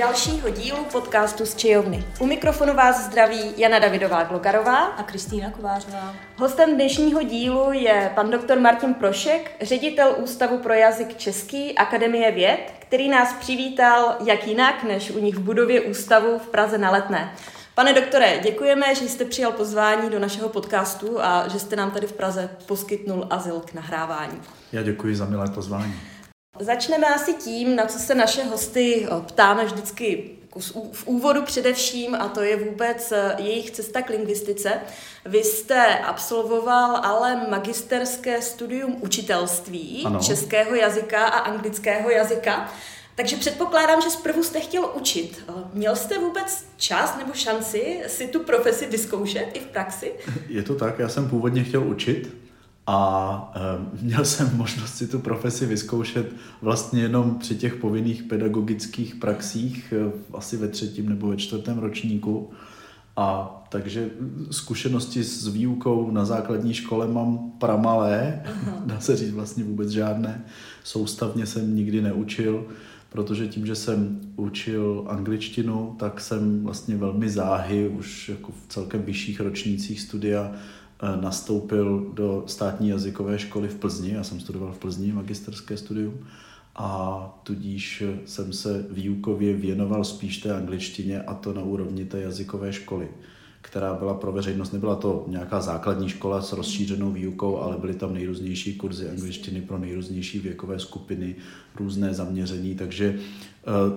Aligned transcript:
dalšího 0.00 0.50
dílu 0.50 0.84
podcastu 0.92 1.46
z 1.46 1.54
Čejovny. 1.54 2.04
U 2.18 2.26
mikrofonu 2.26 2.74
vás 2.74 3.04
zdraví 3.04 3.54
Jana 3.56 3.78
Davidová 3.78 4.24
Glogarová 4.24 4.76
a 4.76 5.02
Kristýna 5.02 5.50
Kovářová. 5.50 6.14
Hostem 6.36 6.74
dnešního 6.74 7.22
dílu 7.22 7.72
je 7.72 8.12
pan 8.14 8.30
doktor 8.30 8.58
Martin 8.58 8.94
Prošek, 8.94 9.56
ředitel 9.60 10.14
Ústavu 10.18 10.58
pro 10.58 10.72
jazyk 10.72 11.16
český 11.16 11.78
Akademie 11.78 12.32
věd, 12.32 12.72
který 12.78 13.08
nás 13.08 13.32
přivítal 13.32 14.16
jak 14.24 14.46
jinak 14.46 14.84
než 14.84 15.10
u 15.10 15.18
nich 15.18 15.34
v 15.34 15.40
budově 15.40 15.80
ústavu 15.80 16.38
v 16.38 16.48
Praze 16.48 16.78
na 16.78 16.90
Letné. 16.90 17.34
Pane 17.74 17.92
doktore, 17.92 18.38
děkujeme, 18.42 18.94
že 18.94 19.08
jste 19.08 19.24
přijal 19.24 19.52
pozvání 19.52 20.10
do 20.10 20.18
našeho 20.18 20.48
podcastu 20.48 21.20
a 21.20 21.48
že 21.48 21.58
jste 21.58 21.76
nám 21.76 21.90
tady 21.90 22.06
v 22.06 22.12
Praze 22.12 22.50
poskytnul 22.66 23.26
azyl 23.30 23.60
k 23.60 23.74
nahrávání. 23.74 24.40
Já 24.72 24.82
děkuji 24.82 25.16
za 25.16 25.24
milé 25.24 25.48
pozvání. 25.54 25.94
Začneme 26.60 27.06
asi 27.06 27.34
tím, 27.34 27.76
na 27.76 27.86
co 27.86 27.98
se 27.98 28.14
naše 28.14 28.44
hosty 28.44 29.08
ptáme 29.26 29.64
vždycky 29.64 30.30
jako 30.42 30.60
v 30.92 31.06
úvodu 31.06 31.42
především, 31.42 32.14
a 32.14 32.28
to 32.28 32.42
je 32.42 32.56
vůbec 32.56 33.12
eh, 33.12 33.36
jejich 33.38 33.70
cesta 33.70 34.02
k 34.02 34.10
lingvistice. 34.10 34.72
Vy 35.26 35.44
jste 35.44 35.98
absolvoval 35.98 36.96
ale 36.96 37.48
magisterské 37.50 38.42
studium 38.42 38.96
učitelství 39.00 40.02
ano. 40.06 40.20
českého 40.20 40.74
jazyka 40.74 41.24
a 41.26 41.38
anglického 41.38 42.10
jazyka. 42.10 42.72
Takže 43.14 43.36
předpokládám, 43.36 44.00
že 44.00 44.10
zprvu 44.10 44.42
jste 44.42 44.60
chtěl 44.60 44.90
učit. 44.94 45.44
Eh, 45.48 45.52
měl 45.74 45.96
jste 45.96 46.18
vůbec 46.18 46.64
čas 46.76 47.16
nebo 47.18 47.32
šanci 47.32 48.02
si 48.06 48.26
tu 48.26 48.40
profesi 48.40 48.86
vyzkoušet 48.86 49.46
i 49.54 49.60
v 49.60 49.66
praxi? 49.66 50.12
Je 50.48 50.62
to 50.62 50.74
tak, 50.74 50.98
já 50.98 51.08
jsem 51.08 51.28
původně 51.30 51.64
chtěl 51.64 51.88
učit, 51.88 52.34
a 52.86 53.52
e, 53.56 54.04
měl 54.04 54.24
jsem 54.24 54.50
možnost 54.56 54.94
si 54.94 55.08
tu 55.08 55.18
profesi 55.18 55.66
vyzkoušet 55.66 56.32
vlastně 56.62 57.02
jenom 57.02 57.38
při 57.38 57.54
těch 57.54 57.74
povinných 57.74 58.22
pedagogických 58.22 59.14
praxích, 59.14 59.92
e, 59.92 60.12
asi 60.32 60.56
ve 60.56 60.68
třetím 60.68 61.08
nebo 61.08 61.28
ve 61.28 61.36
čtvrtém 61.36 61.78
ročníku. 61.78 62.50
A 63.16 63.56
takže 63.68 64.10
zkušenosti 64.50 65.24
s 65.24 65.48
výukou 65.48 66.10
na 66.10 66.24
základní 66.24 66.74
škole 66.74 67.08
mám 67.08 67.52
pramalé, 67.58 68.42
uh-huh. 68.46 68.72
dá 68.86 69.00
se 69.00 69.16
říct 69.16 69.32
vlastně 69.32 69.64
vůbec 69.64 69.88
žádné. 69.88 70.44
Soustavně 70.84 71.46
jsem 71.46 71.76
nikdy 71.76 72.00
neučil, 72.00 72.66
protože 73.08 73.48
tím, 73.48 73.66
že 73.66 73.74
jsem 73.74 74.20
učil 74.36 75.04
angličtinu, 75.08 75.96
tak 75.98 76.20
jsem 76.20 76.64
vlastně 76.64 76.96
velmi 76.96 77.30
záhy 77.30 77.88
už 77.88 78.28
jako 78.28 78.52
v 78.52 78.68
celkem 78.68 79.02
vyšších 79.02 79.40
ročnících 79.40 80.00
studia 80.00 80.52
Eh, 80.52 80.56
nastoupil 81.20 82.10
do 82.14 82.44
státní 82.46 82.88
jazykové 82.88 83.38
školy 83.38 83.68
v 83.68 83.74
Plzni. 83.74 84.10
Já 84.10 84.24
jsem 84.24 84.40
studoval 84.40 84.72
v 84.72 84.78
Plzni 84.78 85.12
magisterské 85.12 85.76
studium 85.76 86.26
a 86.76 87.40
tudíž 87.42 88.02
jsem 88.26 88.52
se 88.52 88.86
výukově 88.90 89.54
věnoval 89.54 90.04
spíš 90.04 90.38
té 90.38 90.54
angličtině 90.54 91.22
a 91.22 91.34
to 91.34 91.52
na 91.52 91.62
úrovni 91.62 92.04
té 92.04 92.20
jazykové 92.20 92.72
školy 92.72 93.08
která 93.62 93.94
byla 93.94 94.14
pro 94.14 94.32
veřejnost. 94.32 94.72
Nebyla 94.72 94.96
to 94.96 95.24
nějaká 95.28 95.60
základní 95.60 96.08
škola 96.08 96.42
s 96.42 96.52
rozšířenou 96.52 97.12
výukou, 97.12 97.58
ale 97.58 97.76
byly 97.76 97.94
tam 97.94 98.14
nejrůznější 98.14 98.74
kurzy 98.74 99.08
angličtiny 99.08 99.60
pro 99.60 99.78
nejrůznější 99.78 100.38
věkové 100.38 100.78
skupiny, 100.78 101.36
různé 101.76 102.14
zaměření, 102.14 102.74
takže 102.74 103.18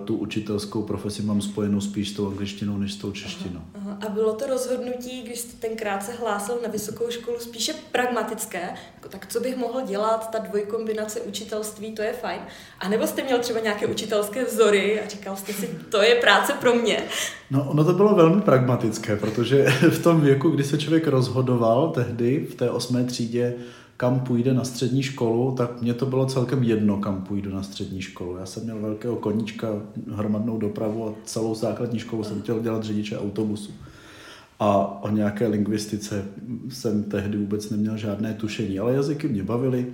tu 0.04 0.16
učitelskou 0.16 0.82
profesi 0.82 1.22
mám 1.22 1.42
spojenou 1.42 1.80
spíš 1.80 2.08
s 2.10 2.12
tou 2.12 2.28
angličtinou 2.28 2.78
než 2.78 2.92
s 2.92 2.96
tou 2.96 3.12
češtinou. 3.12 3.60
Aha, 3.74 3.90
aha. 3.90 3.98
A 4.06 4.08
bylo 4.08 4.32
to 4.32 4.46
rozhodnutí, 4.46 5.22
když 5.22 5.38
jste 5.38 5.68
tenkrát 5.68 6.02
se 6.02 6.12
hlásil 6.12 6.58
na 6.62 6.68
vysokou 6.68 7.10
školu, 7.10 7.38
spíše 7.38 7.72
pragmatické, 7.92 8.70
jako, 8.94 9.08
tak 9.08 9.26
co 9.26 9.40
bych 9.40 9.56
mohl 9.56 9.82
dělat, 9.86 10.30
ta 10.30 10.38
dvojkombinace 10.38 11.20
učitelství, 11.20 11.92
to 11.92 12.02
je 12.02 12.12
fajn. 12.12 12.40
A 12.78 12.88
nebo 12.88 13.06
jste 13.06 13.24
měl 13.24 13.38
třeba 13.38 13.60
nějaké 13.60 13.86
učitelské 13.86 14.44
vzory 14.44 15.00
a 15.00 15.08
říkal 15.08 15.36
jste 15.36 15.52
si, 15.52 15.78
to 15.90 16.02
je 16.02 16.14
práce 16.14 16.52
pro 16.52 16.74
mě. 16.74 17.02
No, 17.50 17.70
ono 17.70 17.84
to 17.84 17.92
bylo 17.92 18.14
velmi 18.14 18.42
pragmatické, 18.42 19.16
protože 19.16 19.64
v 19.90 20.02
tom 20.02 20.20
věku, 20.20 20.50
kdy 20.50 20.64
se 20.64 20.78
člověk 20.78 21.06
rozhodoval 21.06 21.90
tehdy 21.90 22.46
v 22.50 22.54
té 22.54 22.70
osmé 22.70 23.04
třídě, 23.04 23.54
kam 23.96 24.20
půjde 24.20 24.54
na 24.54 24.64
střední 24.64 25.02
školu, 25.02 25.54
tak 25.56 25.82
mě 25.82 25.94
to 25.94 26.06
bylo 26.06 26.26
celkem 26.26 26.62
jedno, 26.62 26.96
kam 26.96 27.22
půjdu 27.22 27.54
na 27.54 27.62
střední 27.62 28.02
školu. 28.02 28.36
Já 28.36 28.46
jsem 28.46 28.64
měl 28.64 28.80
velkého 28.80 29.16
koníčka, 29.16 29.68
hromadnou 30.12 30.58
dopravu 30.58 31.08
a 31.08 31.14
celou 31.24 31.54
základní 31.54 31.98
školu 31.98 32.24
jsem 32.24 32.42
chtěl 32.42 32.60
dělat 32.60 32.84
řidiče 32.84 33.18
autobusu. 33.18 33.72
A 34.60 35.02
o 35.02 35.10
nějaké 35.10 35.46
lingvistice 35.46 36.24
jsem 36.68 37.04
tehdy 37.04 37.38
vůbec 37.38 37.70
neměl 37.70 37.96
žádné 37.96 38.34
tušení, 38.34 38.78
ale 38.78 38.94
jazyky 38.94 39.28
mě 39.28 39.42
bavily 39.42 39.86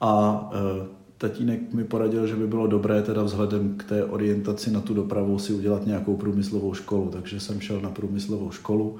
a 0.00 0.50
e, 0.52 0.86
tatínek 1.18 1.72
mi 1.72 1.84
poradil, 1.84 2.26
že 2.26 2.36
by 2.36 2.46
bylo 2.46 2.66
dobré 2.66 3.02
teda 3.02 3.22
vzhledem 3.22 3.74
k 3.76 3.84
té 3.84 4.04
orientaci 4.04 4.70
na 4.70 4.80
tu 4.80 4.94
dopravu 4.94 5.38
si 5.38 5.52
udělat 5.52 5.86
nějakou 5.86 6.16
průmyslovou 6.16 6.74
školu, 6.74 7.10
takže 7.10 7.40
jsem 7.40 7.60
šel 7.60 7.80
na 7.80 7.90
průmyslovou 7.90 8.50
školu. 8.50 8.98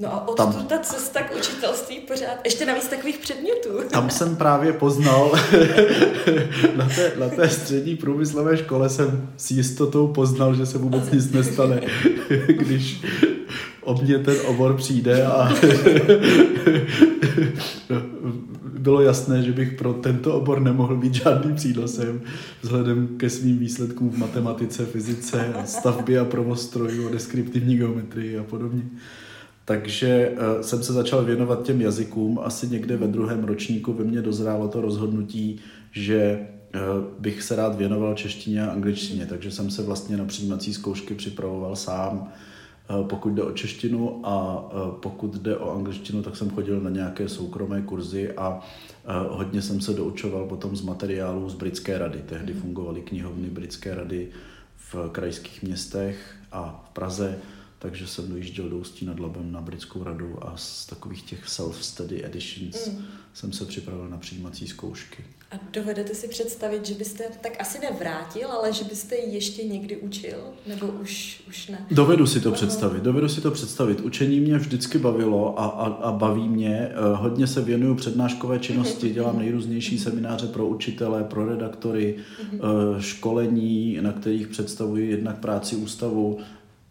No 0.00 0.14
a 0.14 0.28
odtud 0.28 0.36
tam, 0.36 0.66
ta 0.66 0.78
cesta 0.78 1.22
k 1.22 1.36
učitelství 1.36 1.98
pořád, 1.98 2.38
ještě 2.44 2.66
navíc 2.66 2.88
takových 2.88 3.18
předmětů. 3.18 3.68
Tam 3.90 4.10
jsem 4.10 4.36
právě 4.36 4.72
poznal, 4.72 5.32
na, 6.76 6.88
té, 6.88 7.12
na 7.18 7.28
té 7.28 7.48
střední 7.48 7.96
průmyslové 7.96 8.56
škole 8.56 8.88
jsem 8.88 9.28
s 9.36 9.50
jistotou 9.50 10.08
poznal, 10.08 10.54
že 10.54 10.66
se 10.66 10.78
vůbec 10.78 11.10
nic 11.10 11.32
nestane, 11.32 11.80
když 12.46 13.02
o 13.82 14.02
mě 14.02 14.18
ten 14.18 14.36
obor 14.46 14.76
přijde 14.76 15.26
a 15.26 15.52
bylo 18.78 19.00
jasné, 19.00 19.42
že 19.42 19.52
bych 19.52 19.72
pro 19.72 19.92
tento 19.92 20.34
obor 20.34 20.60
nemohl 20.60 20.96
být 20.96 21.14
žádným 21.14 21.54
přínosem 21.54 22.20
vzhledem 22.62 23.08
ke 23.16 23.30
svým 23.30 23.58
výsledkům 23.58 24.10
v 24.10 24.18
matematice, 24.18 24.86
fyzice, 24.86 25.54
stavbě 25.64 26.18
a 26.18 26.24
provoz 26.24 26.62
strojů, 26.62 27.08
deskriptivní 27.08 27.76
geometrii 27.76 28.38
a 28.38 28.42
podobně. 28.42 28.82
Takže 29.70 30.30
uh, 30.30 30.60
jsem 30.60 30.82
se 30.82 30.92
začal 30.92 31.24
věnovat 31.24 31.62
těm 31.62 31.80
jazykům. 31.80 32.40
Asi 32.42 32.68
někde 32.68 32.96
ve 32.96 33.06
druhém 33.06 33.44
ročníku 33.44 33.92
ve 33.92 34.04
mně 34.04 34.22
dozrálo 34.22 34.68
to 34.68 34.80
rozhodnutí, 34.80 35.60
že 35.92 36.38
uh, 36.74 36.80
bych 37.18 37.42
se 37.42 37.56
rád 37.56 37.76
věnoval 37.76 38.14
češtině 38.14 38.62
a 38.62 38.70
angličtině, 38.70 39.26
takže 39.26 39.50
jsem 39.50 39.70
se 39.70 39.82
vlastně 39.82 40.16
na 40.16 40.24
přijímací 40.24 40.74
zkoušky 40.74 41.14
připravoval 41.14 41.76
sám 41.76 42.32
Eh, 42.90 43.04
pokud 43.04 43.32
jde 43.32 43.42
o 43.42 43.52
češtinu 43.52 44.20
a 44.26 44.64
eh, 44.72 44.76
pokud 45.00 45.34
jde 45.34 45.56
o 45.56 45.70
angličtinu, 45.70 46.22
tak 46.22 46.36
jsem 46.36 46.50
chodil 46.50 46.80
na 46.80 46.90
nějaké 46.90 47.28
soukromé 47.28 47.82
kurzy 47.82 48.32
a 48.32 48.60
eh, 48.60 49.12
hodně 49.28 49.62
jsem 49.62 49.80
se 49.80 49.92
doučoval 49.92 50.46
potom 50.46 50.76
z 50.76 50.82
materiálů 50.82 51.48
z 51.48 51.54
Britské 51.54 51.98
rady. 51.98 52.22
Tehdy 52.26 52.52
fungovaly 52.52 53.00
knihovny 53.00 53.50
Britské 53.50 53.94
rady 53.94 54.28
v 54.76 55.08
krajských 55.12 55.62
městech 55.62 56.34
a 56.52 56.84
v 56.90 56.94
Praze, 56.94 57.38
takže 57.82 58.06
jsem 58.06 58.28
dojížděl 58.28 58.68
do 58.68 58.78
Ústí 58.78 59.06
nad 59.06 59.20
Labem 59.20 59.52
na 59.52 59.60
Britskou 59.60 60.04
radu 60.04 60.36
a 60.40 60.56
z 60.56 60.86
takových 60.86 61.22
těch 61.22 61.46
self-study 61.46 62.24
editions 62.24 62.86
mm. 62.86 63.04
jsem 63.34 63.52
se 63.52 63.64
připravil 63.64 64.08
na 64.08 64.16
přijímací 64.16 64.66
zkoušky. 64.66 65.24
A 65.52 65.54
dovedete 65.72 66.14
si 66.14 66.28
představit, 66.28 66.86
že 66.86 66.94
byste 66.94 67.24
tak 67.40 67.52
asi 67.60 67.78
nevrátil, 67.78 68.52
ale 68.52 68.72
že 68.72 68.84
byste 68.84 69.16
ji 69.16 69.34
ještě 69.34 69.64
někdy 69.64 69.96
učil? 69.96 70.38
Nebo 70.66 70.86
už, 70.86 71.42
už 71.48 71.68
ne? 71.68 71.86
Dovedu 71.90 72.26
si 72.26 72.40
to 72.40 72.52
představit, 72.52 73.02
dovedu 73.02 73.28
si 73.28 73.40
to 73.40 73.50
představit. 73.50 74.00
Učení 74.00 74.40
mě 74.40 74.58
vždycky 74.58 74.98
bavilo 74.98 75.60
a, 75.60 75.66
a, 75.66 75.86
a 75.86 76.12
baví 76.12 76.48
mě. 76.48 76.76
Eh, 76.76 76.94
hodně 77.16 77.46
se 77.46 77.62
věnuju 77.62 77.94
přednáškové 77.94 78.58
činnosti, 78.58 79.10
dělám 79.14 79.38
nejrůznější 79.38 79.98
semináře 79.98 80.46
pro 80.46 80.66
učitele, 80.66 81.24
pro 81.24 81.46
redaktory, 81.46 82.16
mhm. 82.42 82.60
eh, 82.60 83.02
školení, 83.02 83.98
na 84.00 84.12
kterých 84.12 84.48
představuji 84.48 85.10
jednak 85.10 85.38
práci 85.38 85.76
ústavu, 85.76 86.38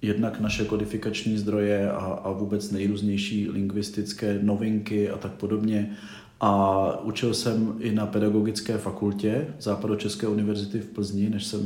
jednak 0.02 0.40
naše 0.40 0.66
kodifikační 0.66 1.38
zdroje 1.38 1.92
a, 1.92 1.96
a 1.98 2.32
vůbec 2.32 2.72
nejrůznější 2.72 3.50
lingvistické 3.50 4.40
novinky 4.42 5.10
a 5.10 5.18
tak 5.18 5.32
podobně. 5.32 5.98
A 6.42 7.00
učil 7.00 7.34
jsem 7.34 7.76
i 7.80 7.92
na 7.92 8.06
pedagogické 8.06 8.78
fakultě 8.78 9.48
Západočeské 9.60 10.28
univerzity 10.28 10.80
v 10.80 10.86
Plzni, 10.86 11.30
než 11.30 11.46
jsem 11.46 11.62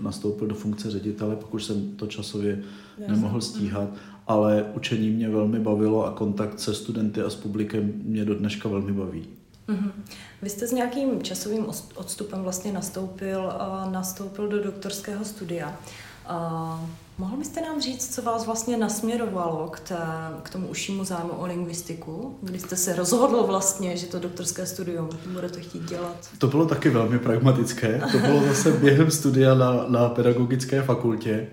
nastoupil 0.00 0.46
do 0.46 0.54
funkce 0.54 0.90
ředitele, 0.90 1.36
pokud 1.36 1.58
jsem 1.58 1.96
to 1.96 2.06
časově 2.06 2.62
nemohl 3.08 3.40
stíhat. 3.40 3.88
Ale 4.26 4.64
učení 4.74 5.10
mě 5.10 5.28
velmi 5.28 5.60
bavilo 5.60 6.06
a 6.06 6.10
kontakt 6.10 6.60
se 6.60 6.74
studenty 6.74 7.20
a 7.20 7.30
s 7.30 7.34
publikem 7.34 7.92
mě 8.04 8.24
do 8.24 8.34
dneška 8.34 8.68
velmi 8.68 8.92
baví. 8.92 9.26
Mm-hmm. 9.68 9.90
Vy 10.42 10.50
jste 10.50 10.66
s 10.66 10.72
nějakým 10.72 11.22
časovým 11.22 11.66
odstupem 11.94 12.42
vlastně 12.42 12.72
nastoupil, 12.72 13.52
nastoupil 13.90 14.48
do 14.48 14.62
doktorského 14.64 15.24
studia. 15.24 15.78
Mohl 17.18 17.36
byste 17.36 17.60
nám 17.60 17.80
říct, 17.80 18.14
co 18.14 18.22
vás 18.22 18.46
vlastně 18.46 18.76
nasměrovalo 18.76 19.68
k, 19.68 19.80
té, 19.80 19.96
k 20.42 20.50
tomu 20.50 20.68
užšímu 20.68 21.04
zájmu 21.04 21.30
o 21.30 21.46
lingvistiku, 21.46 22.36
kdy 22.42 22.58
jste 22.58 22.76
se 22.76 22.96
rozhodl 22.96 23.42
vlastně, 23.42 23.96
že 23.96 24.06
to 24.06 24.18
doktorské 24.18 24.66
studium 24.66 25.08
budete 25.32 25.60
chtít 25.60 25.82
dělat? 25.82 26.28
To 26.38 26.46
bylo 26.46 26.66
taky 26.66 26.90
velmi 26.90 27.18
pragmatické. 27.18 28.02
To 28.12 28.18
bylo 28.18 28.42
zase 28.42 28.72
během 28.72 29.10
studia 29.10 29.54
na, 29.54 29.84
na 29.88 30.08
pedagogické 30.08 30.82
fakultě. 30.82 31.48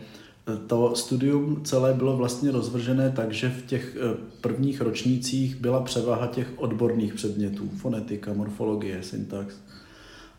To 0.67 0.95
studium 0.95 1.61
celé 1.63 1.93
bylo 1.93 2.17
vlastně 2.17 2.51
rozvržené 2.51 3.11
tak, 3.11 3.31
že 3.31 3.49
v 3.49 3.65
těch 3.65 3.97
eh, 3.99 4.17
prvních 4.41 4.81
ročnících 4.81 5.55
byla 5.55 5.81
převaha 5.81 6.27
těch 6.27 6.47
odborných 6.57 7.13
předmětů, 7.13 7.69
fonetika, 7.77 8.33
morfologie, 8.33 9.03
syntax 9.03 9.55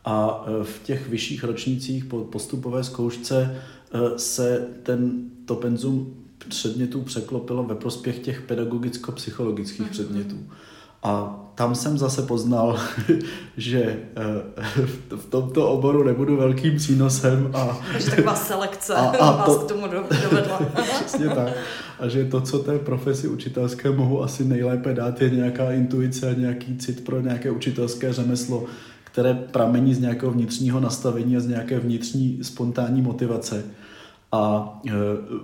A 0.05 0.45
v 0.63 0.83
těch 0.83 1.09
vyšších 1.09 1.45
ročnících 1.45 2.05
po 2.05 2.19
postupové 2.19 2.85
zkoušce 2.85 3.63
se 4.17 4.67
ten, 4.83 5.31
to 5.45 5.55
penzum 5.55 6.15
předmětů 6.49 7.03
překlopilo 7.03 7.65
ve 7.65 7.75
prospěch 7.75 8.19
těch 8.19 8.43
pedagogicko-psychologických 8.43 9.87
mm-hmm. 9.87 9.91
předmětů. 9.91 10.37
A 11.03 11.41
tam 11.55 11.75
jsem 11.75 11.99
zase 11.99 12.23
poznal, 12.23 12.79
že 13.57 13.83
eh, 13.83 15.17
v 15.17 15.27
tomto 15.27 15.71
oboru 15.71 16.05
nebudu 16.05 16.37
velkým 16.37 16.77
přínosem. 16.77 17.51
A, 17.55 17.81
Takže 17.93 18.11
taková 18.11 18.35
selekce 18.35 18.95
a, 18.97 19.01
a 19.01 19.37
vás 19.37 19.47
to, 19.47 19.65
k 19.65 19.69
tomu 19.69 19.87
dovedla. 20.23 20.61
Přesně 21.07 21.29
tak. 21.29 21.49
A 22.01 22.09
že 22.09 22.25
to, 22.25 22.41
co 22.41 22.59
té 22.59 22.79
profesi 22.79 23.29
učitelské 23.29 23.91
mohu 23.91 24.23
asi 24.23 24.45
nejlépe 24.45 24.95
dát, 24.95 25.23
je 25.23 25.31
nějaká 25.31 25.73
intuice 25.73 26.31
a 26.31 26.35
nějaký 26.35 26.77
cit 26.77 27.05
pro 27.05 27.21
nějaké 27.21 27.51
učitelské 27.51 28.13
řemeslo, 28.13 28.65
které 29.13 29.35
pramení 29.35 29.95
z 29.95 30.01
nějakého 30.01 30.33
vnitřního 30.33 30.81
nastavení 30.81 31.37
a 31.37 31.41
z 31.41 31.47
nějaké 31.47 31.81
vnitřní 31.81 32.39
spontánní 32.43 33.03
motivace. 33.03 33.65
A 34.33 34.81
e, 34.89 34.93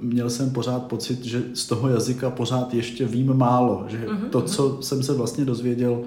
měl 0.03 0.31
jsem 0.31 0.51
pořád 0.51 0.83
pocit, 0.83 1.25
že 1.25 1.43
z 1.55 1.67
toho 1.67 1.89
jazyka 1.89 2.31
pořád 2.31 2.75
ještě 2.75 3.07
vím 3.07 3.35
málo, 3.35 3.85
že 3.89 3.99
uh-huh, 3.99 4.29
to, 4.31 4.43
co 4.43 4.69
uh-huh. 4.69 4.81
jsem 4.81 5.03
se 5.03 5.13
vlastně 5.13 5.45
dozvěděl 5.45 6.01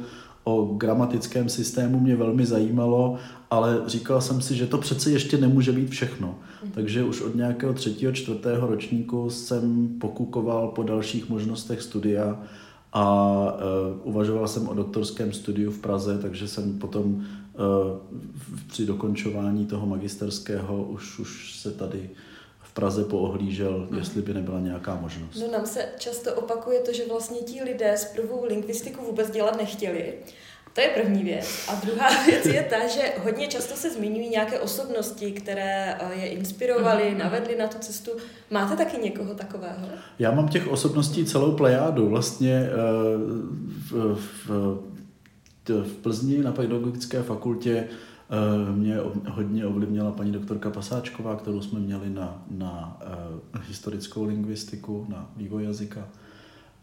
o 0.44 0.66
gramatickém 0.66 1.50
systému, 1.50 2.00
mě 2.00 2.16
velmi 2.16 2.46
zajímalo, 2.46 3.16
ale 3.52 3.82
říkal 3.86 4.22
jsem 4.22 4.42
si, 4.42 4.56
že 4.56 4.68
to 4.68 4.78
přece 4.78 5.12
ještě 5.12 5.38
nemůže 5.38 5.72
být 5.72 5.90
všechno. 5.90 6.28
Uh-huh. 6.28 6.70
Takže 6.72 7.04
už 7.04 7.22
od 7.22 7.36
nějakého 7.36 7.74
třetího, 7.74 8.12
čtvrtého 8.12 8.68
ročníku 8.68 9.30
jsem 9.30 9.88
pokukoval 10.00 10.68
po 10.68 10.84
dalších 10.84 11.30
možnostech 11.30 11.82
studia 11.82 12.40
a 12.94 13.34
uh, 14.04 14.14
uvažoval 14.14 14.48
jsem 14.48 14.68
o 14.68 14.74
doktorském 14.74 15.34
studiu 15.34 15.72
v 15.72 15.80
Praze, 15.80 16.18
takže 16.18 16.48
jsem 16.48 16.80
potom 16.80 17.24
při 18.68 18.86
dokončování 18.86 19.66
toho 19.66 19.86
magisterského 19.86 20.84
už, 20.84 21.20
už 21.20 21.56
se 21.60 21.72
tady 21.72 22.10
v 22.62 22.74
Praze 22.74 23.04
poohlížel, 23.04 23.88
mm. 23.90 23.98
jestli 23.98 24.22
by 24.22 24.34
nebyla 24.34 24.60
nějaká 24.60 24.96
možnost. 24.96 25.38
No 25.42 25.52
nám 25.52 25.66
se 25.66 25.86
často 25.98 26.36
opakuje 26.36 26.80
to, 26.80 26.94
že 26.94 27.08
vlastně 27.10 27.40
ti 27.40 27.64
lidé 27.64 27.94
s 27.94 28.06
prvou 28.06 28.46
lingvistiku 28.46 29.06
vůbec 29.06 29.32
dělat 29.32 29.58
nechtěli. 29.58 30.14
To 30.74 30.82
je 30.82 30.88
první 30.88 31.24
věc. 31.24 31.46
A 31.68 31.76
druhá 31.86 32.24
věc 32.26 32.46
je 32.46 32.64
ta, 32.70 32.88
že 32.88 33.02
hodně 33.24 33.48
často 33.48 33.76
se 33.76 33.90
zmiňují 33.90 34.30
nějaké 34.30 34.60
osobnosti, 34.60 35.32
které 35.32 35.98
eh, 36.00 36.20
je 36.20 36.28
inspirovaly, 36.28 37.04
mm-hmm. 37.04 37.18
navedly 37.18 37.58
na 37.58 37.68
tu 37.68 37.78
cestu. 37.78 38.12
Máte 38.52 38.76
taky 38.76 38.98
někoho 38.98 39.34
takového? 39.34 39.88
Já 40.20 40.32
mám 40.32 40.48
těch 40.48 40.68
osobností 40.68 41.26
celou 41.26 41.52
plejádu. 41.52 42.10
Vlastně 42.10 42.54
eh, 42.54 42.70
v, 43.92 44.18
v, 44.48 44.80
v 45.68 45.94
Plzni 46.02 46.44
na 46.44 46.52
pedagogické 46.52 47.24
fakultě 47.24 47.90
Eh, 48.32 48.72
mě 48.72 48.98
hodně 49.30 49.66
ovlivnila 49.66 50.12
paní 50.12 50.32
doktorka 50.32 50.70
Pasáčková, 50.70 51.36
kterou 51.36 51.62
jsme 51.62 51.80
měli 51.80 52.10
na, 52.10 52.44
na 52.52 52.98
uh, 53.56 53.62
historickou 53.68 54.24
lingvistiku, 54.24 55.06
na 55.10 55.32
vývoj 55.38 55.64
jazyka. 55.64 56.08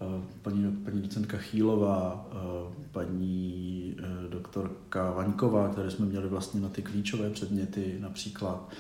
Uh, 0.01 0.25
paní, 0.43 0.77
paní 0.85 1.03
docentka 1.03 1.39
Chýlová, 1.39 2.29
uh, 2.33 2.73
paní 2.93 3.95
uh, 3.99 4.31
doktorka 4.31 5.11
Vaňková, 5.11 5.69
které 5.69 5.91
jsme 5.91 6.07
měli 6.07 6.29
vlastně 6.29 6.61
na 6.61 6.69
ty 6.69 6.83
klíčové 6.83 7.31
předměty 7.31 7.97
například. 8.01 8.71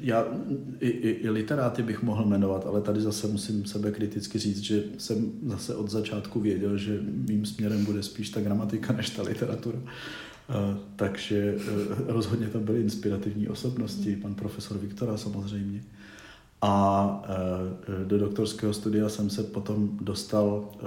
Já 0.00 0.26
i, 0.80 0.88
i, 0.88 1.08
i 1.10 1.30
literáty 1.30 1.82
bych 1.82 2.02
mohl 2.02 2.24
jmenovat, 2.24 2.66
ale 2.66 2.80
tady 2.80 3.00
zase 3.00 3.26
musím 3.26 3.64
sebe 3.64 3.90
kriticky 3.90 4.38
říct, 4.38 4.60
že 4.60 4.84
jsem 4.98 5.32
zase 5.46 5.74
od 5.74 5.90
začátku 5.90 6.40
věděl, 6.40 6.76
že 6.76 7.00
mým 7.28 7.46
směrem 7.46 7.84
bude 7.84 8.02
spíš 8.02 8.30
ta 8.30 8.40
gramatika 8.40 8.92
než 8.92 9.10
ta 9.10 9.22
literatura. 9.22 9.78
Takže 10.96 11.54
rozhodně 12.06 12.46
tam 12.46 12.64
byly 12.64 12.80
inspirativní 12.80 13.48
osobnosti, 13.48 14.16
pan 14.16 14.34
profesor 14.34 14.78
Viktora 14.78 15.16
samozřejmě. 15.16 15.82
A 16.62 17.22
e, 18.02 18.04
do 18.04 18.18
doktorského 18.18 18.74
studia 18.74 19.08
jsem 19.08 19.30
se 19.30 19.42
potom 19.42 19.98
dostal, 20.00 20.70
e, 20.74 20.78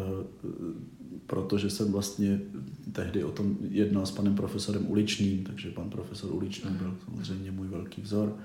protože 1.27 1.69
jsem 1.69 1.91
vlastně 1.91 2.41
tehdy 2.91 3.23
o 3.23 3.31
tom 3.31 3.57
jednal 3.61 4.05
s 4.05 4.11
panem 4.11 4.35
profesorem 4.35 4.91
Uličným, 4.91 5.43
takže 5.43 5.71
pan 5.71 5.89
profesor 5.89 6.31
Uličný 6.31 6.71
byl 6.71 6.95
samozřejmě 7.05 7.51
můj 7.51 7.67
velký 7.67 8.01
vzor. 8.01 8.37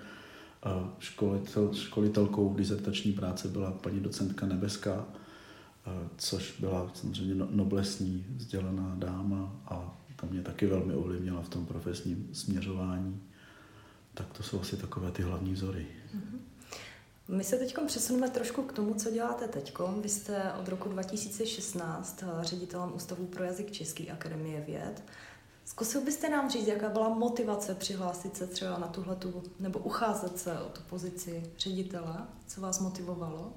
Školitel, 0.99 1.75
školitelkou 1.75 2.55
dizertační 2.55 3.13
práce 3.13 3.49
byla 3.49 3.71
paní 3.71 4.01
docentka 4.01 4.47
Nebeská, 4.47 5.07
což 6.17 6.61
byla 6.61 6.91
samozřejmě 6.95 7.35
no, 7.35 7.49
noblesní 7.51 8.27
vzdělaná 8.37 8.95
dáma 8.99 9.61
a 9.67 9.99
ta 10.17 10.27
mě 10.31 10.43
taky 10.43 10.67
velmi 10.67 10.95
ovlivnila 10.95 11.43
v 11.43 11.49
tom 11.49 11.67
profesním 11.67 12.29
směřování. 12.33 13.21
Tak 14.15 14.33
to 14.33 14.43
jsou 14.43 14.61
asi 14.61 14.77
takové 14.77 15.11
ty 15.11 15.23
hlavní 15.23 15.53
vzory. 15.53 15.87
Mhm. 16.15 16.50
My 17.31 17.45
se 17.45 17.57
teď 17.57 17.77
přesuneme 17.87 18.31
trošku 18.31 18.63
k 18.63 18.73
tomu, 18.73 18.95
co 18.95 19.11
děláte 19.11 19.49
teď. 19.49 19.79
Vy 20.01 20.09
jste 20.09 20.53
od 20.61 20.69
roku 20.69 20.89
2016 20.89 22.25
ředitelem 22.41 22.93
Ústavu 22.95 23.27
pro 23.27 23.45
jazyk 23.45 23.73
Český 23.73 24.11
akademie 24.11 24.61
věd. 24.61 25.03
Zkusil 25.65 26.01
byste 26.01 26.29
nám 26.29 26.51
říct, 26.51 26.67
jaká 26.67 26.89
byla 26.89 27.09
motivace 27.09 27.75
přihlásit 27.75 28.37
se 28.37 28.47
třeba 28.47 28.79
na 28.79 28.87
tuhletu, 28.87 29.43
nebo 29.61 29.79
ucházet 29.79 30.39
se 30.39 30.61
o 30.61 30.69
tu 30.69 30.81
pozici 30.89 31.51
ředitele? 31.59 32.17
Co 32.47 32.61
vás 32.61 32.81
motivovalo? 32.81 33.53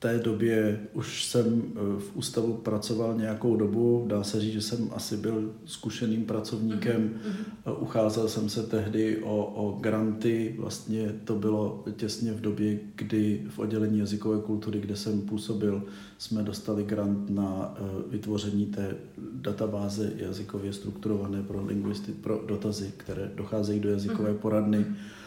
Té 0.00 0.18
době 0.18 0.80
už 0.92 1.24
jsem 1.24 1.62
eh, 1.66 1.78
v 2.00 2.10
ústavu 2.14 2.54
pracoval 2.54 3.14
nějakou 3.14 3.56
dobu. 3.56 4.04
Dá 4.08 4.24
se 4.24 4.40
říct, 4.40 4.52
že 4.52 4.62
jsem 4.62 4.90
asi 4.94 5.16
byl 5.16 5.52
zkušeným 5.64 6.24
pracovníkem. 6.24 7.10
Mm-hmm. 7.14 7.82
Ucházel 7.82 8.28
jsem 8.28 8.48
se 8.48 8.62
tehdy 8.62 9.22
o, 9.22 9.44
o 9.44 9.78
granty. 9.80 10.54
Vlastně 10.58 11.14
to 11.24 11.34
bylo 11.34 11.84
těsně 11.96 12.32
v 12.32 12.40
době, 12.40 12.78
kdy 12.94 13.46
v 13.48 13.58
oddělení 13.58 13.98
jazykové 13.98 14.40
kultury, 14.40 14.80
kde 14.80 14.96
jsem 14.96 15.20
působil, 15.20 15.82
jsme 16.18 16.42
dostali 16.42 16.84
grant 16.84 17.30
na 17.30 17.74
eh, 17.76 17.82
vytvoření 18.10 18.66
té 18.66 18.96
databáze 19.32 20.12
jazykově 20.16 20.72
strukturované 20.72 21.42
pro 21.42 21.64
lingvisty, 21.64 22.12
pro 22.12 22.42
dotazy, 22.46 22.92
které 22.96 23.30
docházejí 23.34 23.80
do 23.80 23.90
jazykové 23.90 24.32
mm-hmm. 24.32 24.38
poradny. 24.38 24.78
Mm-hmm 24.78 25.20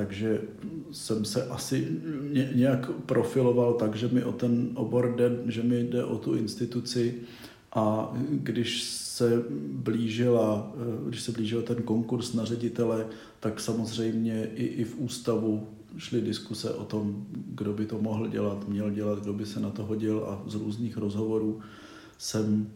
takže 0.00 0.40
jsem 0.92 1.24
se 1.24 1.46
asi 1.46 1.88
nějak 2.54 2.90
profiloval 2.90 3.72
tak, 3.74 3.96
že 3.96 4.08
mi 4.08 4.24
o 4.24 4.32
ten 4.32 4.70
obor 4.74 5.14
jde, 5.16 5.30
že 5.46 5.62
mi 5.62 5.80
jde 5.80 6.04
o 6.04 6.18
tu 6.18 6.34
instituci. 6.34 7.14
A 7.72 8.12
když 8.30 8.82
se 8.82 9.44
blížila, 9.72 10.72
když 11.06 11.20
se 11.20 11.32
blížil 11.32 11.62
ten 11.62 11.82
konkurs 11.82 12.34
na 12.34 12.44
ředitele, 12.44 13.06
tak 13.40 13.60
samozřejmě 13.60 14.48
i, 14.54 14.64
i 14.64 14.84
v 14.84 14.98
ústavu 14.98 15.68
šly 15.96 16.20
diskuse 16.20 16.70
o 16.74 16.84
tom, 16.84 17.26
kdo 17.30 17.72
by 17.72 17.86
to 17.86 18.00
mohl 18.00 18.28
dělat, 18.28 18.68
měl 18.68 18.90
dělat, 18.90 19.18
kdo 19.22 19.32
by 19.32 19.46
se 19.46 19.60
na 19.60 19.70
to 19.70 19.84
hodil 19.84 20.24
a 20.28 20.42
z 20.46 20.54
různých 20.54 20.96
rozhovorů 20.96 21.60
jsem 22.20 22.66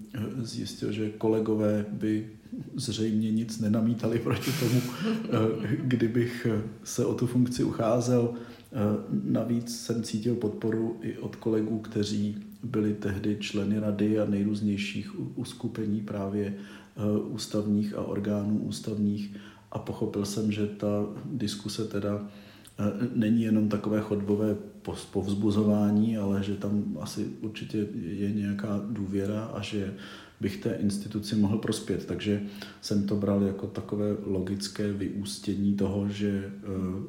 zjistil, 0.43 0.93
že 0.93 1.11
kolegové 1.11 1.87
by 1.91 2.31
zřejmě 2.77 3.31
nic 3.31 3.61
nenamítali 3.61 4.19
proti 4.19 4.51
tomu, 4.61 4.81
eh, 4.83 5.77
kdybych 5.77 6.47
se 6.85 7.07
o 7.07 7.15
tu 7.15 7.27
funkci 7.27 7.65
ucházel. 7.65 8.35
Eh, 8.35 8.77
navíc 9.25 9.81
jsem 9.81 10.03
cítil 10.03 10.35
podporu 10.35 10.97
i 11.03 11.19
od 11.19 11.37
kolegů, 11.37 11.79
kteří 11.79 12.37
byli 12.63 12.95
tehdy 12.95 13.37
členy 13.41 13.79
rady 13.79 14.21
a 14.21 14.25
nejrůznějších 14.25 15.21
uskupení 15.39 16.01
právě 16.01 16.55
eh, 16.57 17.19
ústavních 17.19 17.95
a 17.95 18.01
orgánů 18.01 18.59
ústavních 18.59 19.37
a 19.73 19.79
pochopil 19.79 20.25
jsem, 20.25 20.53
že 20.53 20.67
ta 20.67 21.07
diskuse 21.25 21.85
teda 21.85 22.29
není 23.15 23.43
jenom 23.43 23.69
takové 23.69 24.01
chodbové 24.01 24.57
povzbuzování, 25.13 26.17
ale 26.17 26.43
že 26.43 26.55
tam 26.55 26.97
asi 27.01 27.27
určitě 27.41 27.87
je 28.03 28.33
nějaká 28.33 28.81
důvěra 28.91 29.45
a 29.45 29.63
že 29.63 29.95
bych 30.41 30.57
té 30.57 30.75
instituci 30.75 31.37
mohl 31.37 31.59
prospět. 31.59 32.07
Takže 32.07 32.43
jsem 32.81 33.07
to 33.07 33.17
bral 33.17 33.43
jako 33.43 33.67
takové 33.67 34.17
logické 34.25 34.93
vyústění 34.93 35.75
toho, 35.75 36.09
že 36.09 36.53
uh, 36.69 37.03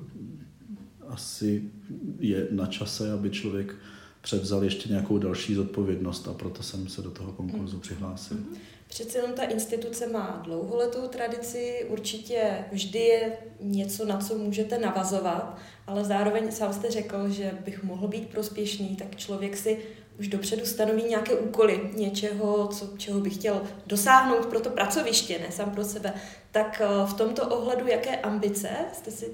asi 1.08 1.72
je 2.20 2.48
na 2.52 2.66
čase, 2.66 3.12
aby 3.12 3.30
člověk 3.30 3.76
převzal 4.22 4.64
ještě 4.64 4.90
nějakou 4.90 5.18
další 5.18 5.56
zodpovědnost 5.56 6.28
a 6.28 6.34
proto 6.34 6.64
jsem 6.64 6.88
se 6.88 7.02
do 7.02 7.12
toho 7.12 7.32
konkurzu 7.32 7.80
přihlásil. 7.80 8.38
Mm-hmm. 8.38 8.75
Přece 8.96 9.18
jenom 9.18 9.34
ta 9.34 9.44
instituce 9.44 10.08
má 10.08 10.42
dlouholetou 10.44 11.08
tradici, 11.08 11.86
určitě 11.90 12.66
vždy 12.72 13.00
je 13.00 13.38
něco, 13.60 14.06
na 14.06 14.18
co 14.18 14.38
můžete 14.38 14.78
navazovat, 14.78 15.58
ale 15.88 16.04
zároveň 16.04 16.52
sám 16.52 16.74
jste 16.74 16.92
řekl, 16.92 17.30
že 17.30 17.52
bych 17.66 17.84
mohl 17.84 18.08
být 18.08 18.30
prospěšný, 18.30 18.96
tak 18.96 19.16
člověk 19.16 19.58
si 19.58 19.80
už 20.20 20.28
dopředu 20.28 20.66
stanoví 20.66 21.04
nějaké 21.10 21.36
úkoly 21.36 21.90
něčeho, 21.98 22.68
co, 22.68 22.90
čeho 22.98 23.20
bych 23.20 23.34
chtěl 23.34 23.62
dosáhnout 23.88 24.46
pro 24.46 24.60
to 24.60 24.70
pracoviště, 24.70 25.40
ne 25.40 25.46
sám 25.52 25.72
pro 25.72 25.84
sebe, 25.84 26.14
tak 26.52 26.82
eh, 26.84 26.88
v 27.06 27.14
tomto 27.14 27.48
ohledu, 27.48 27.88
jaké 27.88 28.16
ambice 28.16 28.70
jste, 28.94 29.12
si, 29.12 29.26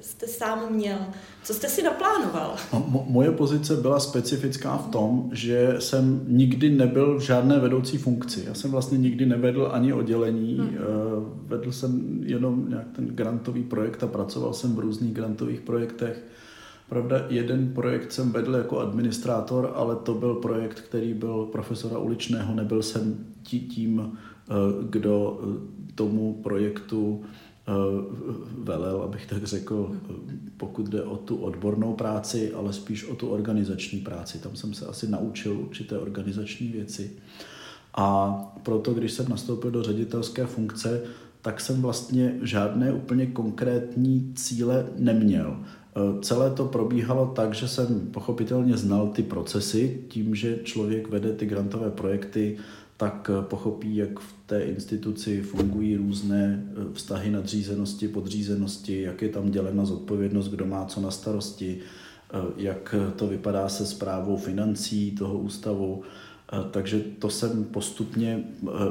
jste 0.00 0.26
sám 0.26 0.72
měl? 0.72 0.98
Co 1.44 1.54
jste 1.54 1.68
si 1.68 1.82
naplánoval? 1.82 2.56
Mo- 2.72 3.04
moje 3.08 3.30
pozice 3.30 3.76
byla 3.76 4.00
specifická 4.00 4.76
v 4.76 4.90
tom, 4.90 5.30
že 5.32 5.76
jsem 5.78 6.24
nikdy 6.28 6.70
nebyl 6.70 7.18
v 7.18 7.20
žádné 7.20 7.58
vedoucí 7.58 7.98
funkci. 7.98 8.44
Já 8.46 8.54
jsem 8.54 8.70
vlastně 8.70 8.98
nikdy 8.98 9.26
nevedl 9.26 9.68
ani 9.72 9.92
oddělení, 9.92 10.58
hmm. 10.58 10.76
vedl 11.46 11.72
jsem 11.72 12.20
jenom 12.22 12.68
nějak 12.68 12.86
ten 12.96 13.06
grantový 13.06 13.62
projekt 13.62 14.02
a 14.02 14.06
pracoval 14.06 14.52
jsem 14.52 14.76
v 14.76 14.78
různých 14.78 15.14
grantových 15.14 15.60
projektech. 15.60 16.22
Pravda, 16.88 17.26
jeden 17.28 17.74
projekt 17.74 18.12
jsem 18.12 18.32
vedl 18.32 18.54
jako 18.54 18.78
administrátor, 18.78 19.72
ale 19.74 19.96
to 19.96 20.14
byl 20.14 20.34
projekt, 20.34 20.80
který 20.80 21.14
byl 21.14 21.48
profesora 21.52 21.98
Uličného, 21.98 22.54
nebyl 22.54 22.82
jsem 22.82 23.26
tím, 23.42 24.12
eh, 24.48 24.52
kdo 24.90 25.40
tomu 25.94 26.40
projektu 26.42 27.22
eh, 27.68 27.72
velel, 28.58 29.02
abych 29.02 29.26
tak 29.26 29.44
řekl, 29.44 29.96
pokud 30.56 30.88
jde 30.88 31.02
o 31.02 31.16
tu 31.16 31.36
odbornou 31.36 31.92
práci, 31.92 32.52
ale 32.52 32.72
spíš 32.72 33.04
o 33.04 33.16
tu 33.16 33.28
organizační 33.28 34.00
práci. 34.00 34.38
Tam 34.38 34.56
jsem 34.56 34.74
se 34.74 34.86
asi 34.86 35.10
naučil 35.10 35.58
určité 35.60 35.98
organizační 35.98 36.68
věci. 36.68 37.10
A 37.94 38.34
proto, 38.62 38.94
když 38.94 39.12
jsem 39.12 39.28
nastoupil 39.28 39.70
do 39.70 39.82
ředitelské 39.82 40.46
funkce, 40.46 41.02
tak 41.42 41.60
jsem 41.60 41.82
vlastně 41.82 42.38
žádné 42.42 42.92
úplně 42.92 43.26
konkrétní 43.26 44.32
cíle 44.34 44.86
neměl. 44.96 45.56
Eh, 45.96 46.20
celé 46.20 46.50
to 46.50 46.64
probíhalo 46.64 47.26
tak, 47.26 47.54
že 47.54 47.68
jsem 47.68 48.00
pochopitelně 48.00 48.76
znal 48.76 49.08
ty 49.08 49.22
procesy, 49.22 50.00
tím, 50.08 50.34
že 50.34 50.58
člověk 50.64 51.08
vede 51.08 51.32
ty 51.32 51.46
grantové 51.46 51.90
projekty, 51.90 52.56
tak 52.96 53.30
eh, 53.32 53.42
pochopí, 53.42 53.96
jak 53.96 54.20
v 54.20 54.34
té 54.46 54.64
instituci 54.64 55.42
fungují 55.42 55.96
různé 55.96 56.66
eh, 56.68 56.74
vztahy 56.92 57.30
nadřízenosti, 57.30 58.08
podřízenosti, 58.08 59.02
jak 59.02 59.22
je 59.22 59.28
tam 59.28 59.50
dělena 59.50 59.84
zodpovědnost, 59.84 60.48
kdo 60.48 60.66
má 60.66 60.84
co 60.84 61.00
na 61.00 61.10
starosti, 61.10 61.78
jak 62.56 62.94
to 63.16 63.26
vypadá 63.26 63.68
se 63.68 63.86
zprávou 63.86 64.36
financí 64.36 65.10
toho 65.10 65.38
ústavu. 65.38 66.02
Takže 66.70 67.00
to 67.18 67.30
jsem 67.30 67.64
postupně 67.64 68.44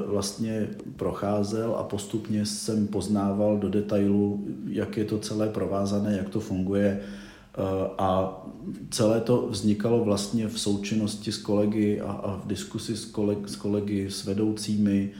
vlastně 0.08 0.68
procházel 0.96 1.76
a 1.76 1.84
postupně 1.84 2.46
jsem 2.46 2.88
poznával 2.88 3.58
do 3.58 3.70
detailu, 3.70 4.48
jak 4.68 4.98
je 4.98 5.06
to 5.06 5.20
celé 5.20 5.50
provázané, 5.50 6.18
jak 6.18 6.30
to 6.30 6.40
funguje. 6.40 7.02
A 7.98 8.42
celé 8.90 9.22
to 9.22 9.48
vznikalo 9.50 10.04
vlastně 10.04 10.48
v 10.48 10.60
součinnosti 10.60 11.32
s 11.32 11.38
kolegy 11.38 12.02
a, 12.02 12.40
v 12.44 12.48
diskusi 12.48 12.98
s 12.98 13.56
kolegy, 13.58 14.10
s 14.10 14.26
vedoucími. 14.26 15.12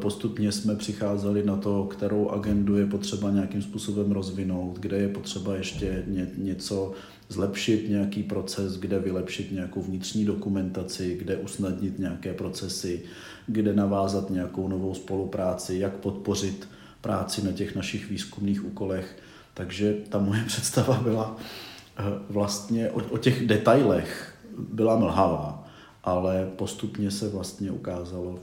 Postupně 0.00 0.52
jsme 0.52 0.76
přicházeli 0.76 1.44
na 1.44 1.56
to, 1.56 1.84
kterou 1.84 2.30
agendu 2.30 2.76
je 2.76 2.86
potřeba 2.86 3.30
nějakým 3.30 3.62
způsobem 3.62 4.12
rozvinout, 4.12 4.78
kde 4.78 4.96
je 4.96 5.08
potřeba 5.08 5.56
ještě 5.56 6.04
ně, 6.06 6.30
něco 6.36 6.92
zlepšit 7.28 7.88
nějaký 7.88 8.22
proces, 8.22 8.78
kde 8.78 8.98
vylepšit 8.98 9.52
nějakou 9.52 9.82
vnitřní 9.82 10.24
dokumentaci, 10.24 11.16
kde 11.18 11.36
usnadnit 11.36 11.98
nějaké 11.98 12.34
procesy, 12.34 13.02
kde 13.46 13.74
navázat 13.74 14.30
nějakou 14.30 14.68
novou 14.68 14.94
spolupráci, 14.94 15.78
jak 15.78 15.92
podpořit 15.92 16.68
práci 17.00 17.44
na 17.44 17.52
těch 17.52 17.74
našich 17.74 18.10
výzkumných 18.10 18.64
úkolech. 18.64 19.16
Takže 19.54 19.96
ta 20.08 20.18
moje 20.18 20.44
představa 20.46 21.00
byla 21.02 21.36
eh, 21.98 22.02
vlastně 22.30 22.90
o, 22.90 23.02
o 23.10 23.18
těch 23.18 23.46
detailech 23.46 24.34
byla 24.72 24.98
mlhavá, 24.98 25.68
ale 26.04 26.50
postupně 26.56 27.10
se 27.10 27.28
vlastně 27.28 27.70
ukázalo 27.70 28.38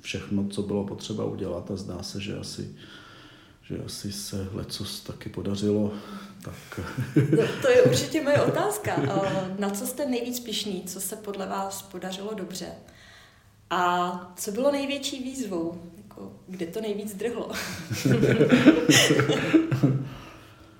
všechno, 0.00 0.48
co 0.48 0.62
bylo 0.62 0.84
potřeba 0.84 1.24
udělat 1.24 1.70
a 1.70 1.76
zdá 1.76 2.02
se, 2.02 2.20
že 2.20 2.38
asi 2.38 2.74
že 3.70 3.78
asi 3.86 4.12
se 4.12 4.48
lecos 4.52 5.00
taky 5.00 5.28
podařilo. 5.28 5.92
Tak. 6.42 6.80
No, 7.16 7.42
to 7.62 7.68
je 7.68 7.82
určitě 7.82 8.22
moje 8.22 8.42
otázka. 8.42 8.96
Na 9.58 9.70
co 9.70 9.86
jste 9.86 10.06
nejvíc 10.06 10.40
pišný? 10.40 10.82
Co 10.86 11.00
se 11.00 11.16
podle 11.16 11.46
vás 11.46 11.82
podařilo 11.82 12.34
dobře? 12.34 12.66
A 13.70 14.32
co 14.36 14.52
bylo 14.52 14.72
největší 14.72 15.22
výzvou? 15.22 15.80
Jako, 15.96 16.32
kde 16.48 16.66
to 16.66 16.80
nejvíc 16.80 17.14
drhlo? 17.14 17.50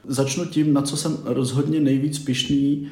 Začnu 0.04 0.46
tím, 0.46 0.72
na 0.72 0.82
co 0.82 0.96
jsem 0.96 1.18
rozhodně 1.24 1.80
nejvíc 1.80 2.18
pišný, 2.18 2.90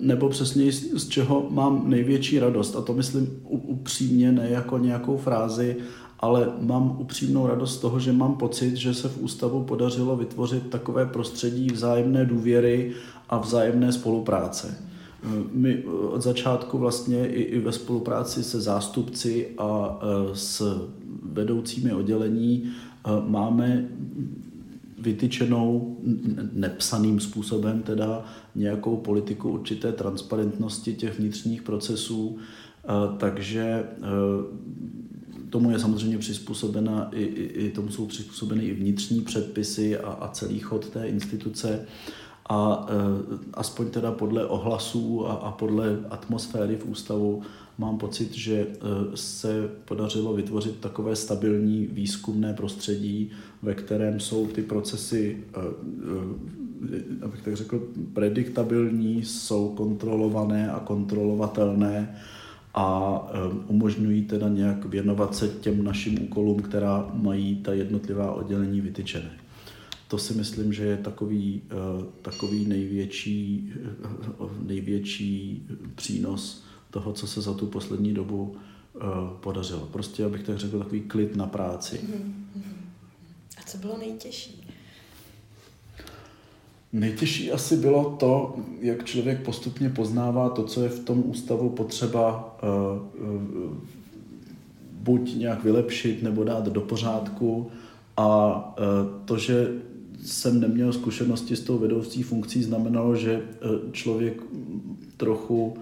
nebo 0.00 0.28
přesněji 0.28 0.72
z 0.72 1.08
čeho 1.08 1.46
mám 1.50 1.90
největší 1.90 2.38
radost. 2.38 2.76
A 2.76 2.80
to 2.80 2.92
myslím 2.92 3.28
upřímně, 3.48 4.32
ne 4.32 4.48
jako 4.48 4.78
nějakou 4.78 5.16
frázi, 5.16 5.76
ale 6.20 6.52
mám 6.60 6.96
upřímnou 7.00 7.46
radost 7.46 7.74
z 7.74 7.78
toho, 7.78 8.00
že 8.00 8.12
mám 8.12 8.34
pocit, 8.34 8.76
že 8.76 8.94
se 8.94 9.08
v 9.08 9.18
ústavu 9.18 9.64
podařilo 9.64 10.16
vytvořit 10.16 10.70
takové 10.70 11.06
prostředí 11.06 11.66
vzájemné 11.66 12.24
důvěry 12.24 12.92
a 13.28 13.38
vzájemné 13.38 13.92
spolupráce. 13.92 14.78
My 15.52 15.82
od 15.84 16.22
začátku 16.22 16.78
vlastně 16.78 17.26
i, 17.26 17.42
i 17.42 17.60
ve 17.60 17.72
spolupráci 17.72 18.44
se 18.44 18.60
zástupci 18.60 19.48
a 19.58 20.00
s 20.32 20.80
vedoucími 21.22 21.92
oddělení 21.92 22.72
máme 23.26 23.88
vytyčenou 24.98 25.98
nepsaným 26.52 27.20
způsobem 27.20 27.82
teda 27.82 28.24
nějakou 28.54 28.96
politiku 28.96 29.50
určité 29.50 29.92
transparentnosti 29.92 30.94
těch 30.94 31.18
vnitřních 31.18 31.62
procesů, 31.62 32.38
e, 32.38 33.18
takže 33.18 33.84
tomu 35.52 35.70
je 35.70 35.78
samozřejmě 35.78 36.18
přizpůsobena, 36.18 37.08
i, 37.12 37.22
i, 37.22 37.66
i 37.66 37.70
tomu 37.70 37.88
jsou 37.88 38.06
přizpůsobeny 38.06 38.64
i 38.64 38.74
vnitřní 38.74 39.20
předpisy 39.20 39.98
a, 39.98 40.10
a 40.10 40.28
celý 40.28 40.58
chod 40.58 40.88
té 40.88 41.08
instituce. 41.08 41.86
A 42.48 42.86
e, 42.88 42.94
aspoň 43.54 43.90
teda 43.90 44.12
podle 44.12 44.46
ohlasů 44.46 45.28
a, 45.28 45.32
a 45.32 45.52
podle 45.52 45.98
atmosféry 46.10 46.76
v 46.76 46.86
ústavu 46.86 47.42
mám 47.78 47.98
pocit, 47.98 48.34
že 48.34 48.54
e, 48.54 48.66
se 49.14 49.70
podařilo 49.84 50.34
vytvořit 50.34 50.76
takové 50.80 51.16
stabilní 51.16 51.86
výzkumné 51.86 52.54
prostředí, 52.54 53.30
ve 53.62 53.74
kterém 53.74 54.20
jsou 54.20 54.46
ty 54.46 54.62
procesy, 54.62 55.38
e, 55.54 55.60
e, 55.60 57.24
abych 57.24 57.42
tak 57.42 57.56
řekl, 57.56 57.88
prediktabilní, 58.12 59.24
jsou 59.24 59.68
kontrolované 59.68 60.70
a 60.70 60.80
kontrolovatelné 60.80 62.16
a 62.74 63.18
umožňují 63.68 64.22
teda 64.22 64.48
nějak 64.48 64.84
věnovat 64.84 65.34
se 65.34 65.48
těm 65.48 65.84
našim 65.84 66.22
úkolům, 66.22 66.62
která 66.62 67.10
mají 67.14 67.56
ta 67.56 67.72
jednotlivá 67.72 68.32
oddělení 68.32 68.80
vytyčené. 68.80 69.30
To 70.12 70.18
si 70.18 70.34
myslím, 70.34 70.72
že 70.72 70.84
je 70.84 70.96
takový, 70.96 71.62
eh, 71.70 72.04
takový 72.22 72.66
největší, 72.66 73.72
eh, 73.76 74.46
největší 74.66 75.66
přínos 75.94 76.64
toho, 76.92 77.12
co 77.12 77.26
se 77.26 77.40
za 77.40 77.54
tu 77.54 77.66
poslední 77.66 78.14
dobu 78.14 78.56
eh, 78.56 79.00
podařilo. 79.40 79.88
Prostě, 79.92 80.24
abych 80.24 80.42
tak 80.42 80.58
řekl, 80.58 80.78
takový 80.78 81.00
klid 81.00 81.36
na 81.36 81.46
práci. 81.46 82.00
Mm-hmm. 82.04 82.62
A 83.58 83.62
co 83.66 83.78
bylo 83.78 83.98
nejtěžší? 83.98 84.68
Nejtěžší 86.92 87.52
asi 87.52 87.76
bylo 87.76 88.16
to, 88.20 88.56
jak 88.80 89.04
člověk 89.04 89.42
postupně 89.42 89.88
poznává 89.90 90.50
to, 90.50 90.64
co 90.64 90.82
je 90.82 90.88
v 90.88 91.04
tom 91.04 91.22
ústavu 91.26 91.70
potřeba 91.70 92.56
uh, 92.62 93.28
uh, 93.28 93.76
buď 94.92 95.34
nějak 95.34 95.64
vylepšit 95.64 96.22
nebo 96.22 96.44
dát 96.44 96.66
do 96.66 96.80
pořádku. 96.80 97.70
A 98.16 98.74
to, 99.24 99.38
že 99.38 99.68
jsem 100.24 100.60
neměl 100.60 100.92
zkušenosti 100.92 101.56
s 101.56 101.60
tou 101.60 101.78
vedoucí 101.78 102.22
funkcí, 102.22 102.62
znamenalo, 102.62 103.16
že 103.16 103.42
člověk 103.92 104.42
trochu 105.16 105.76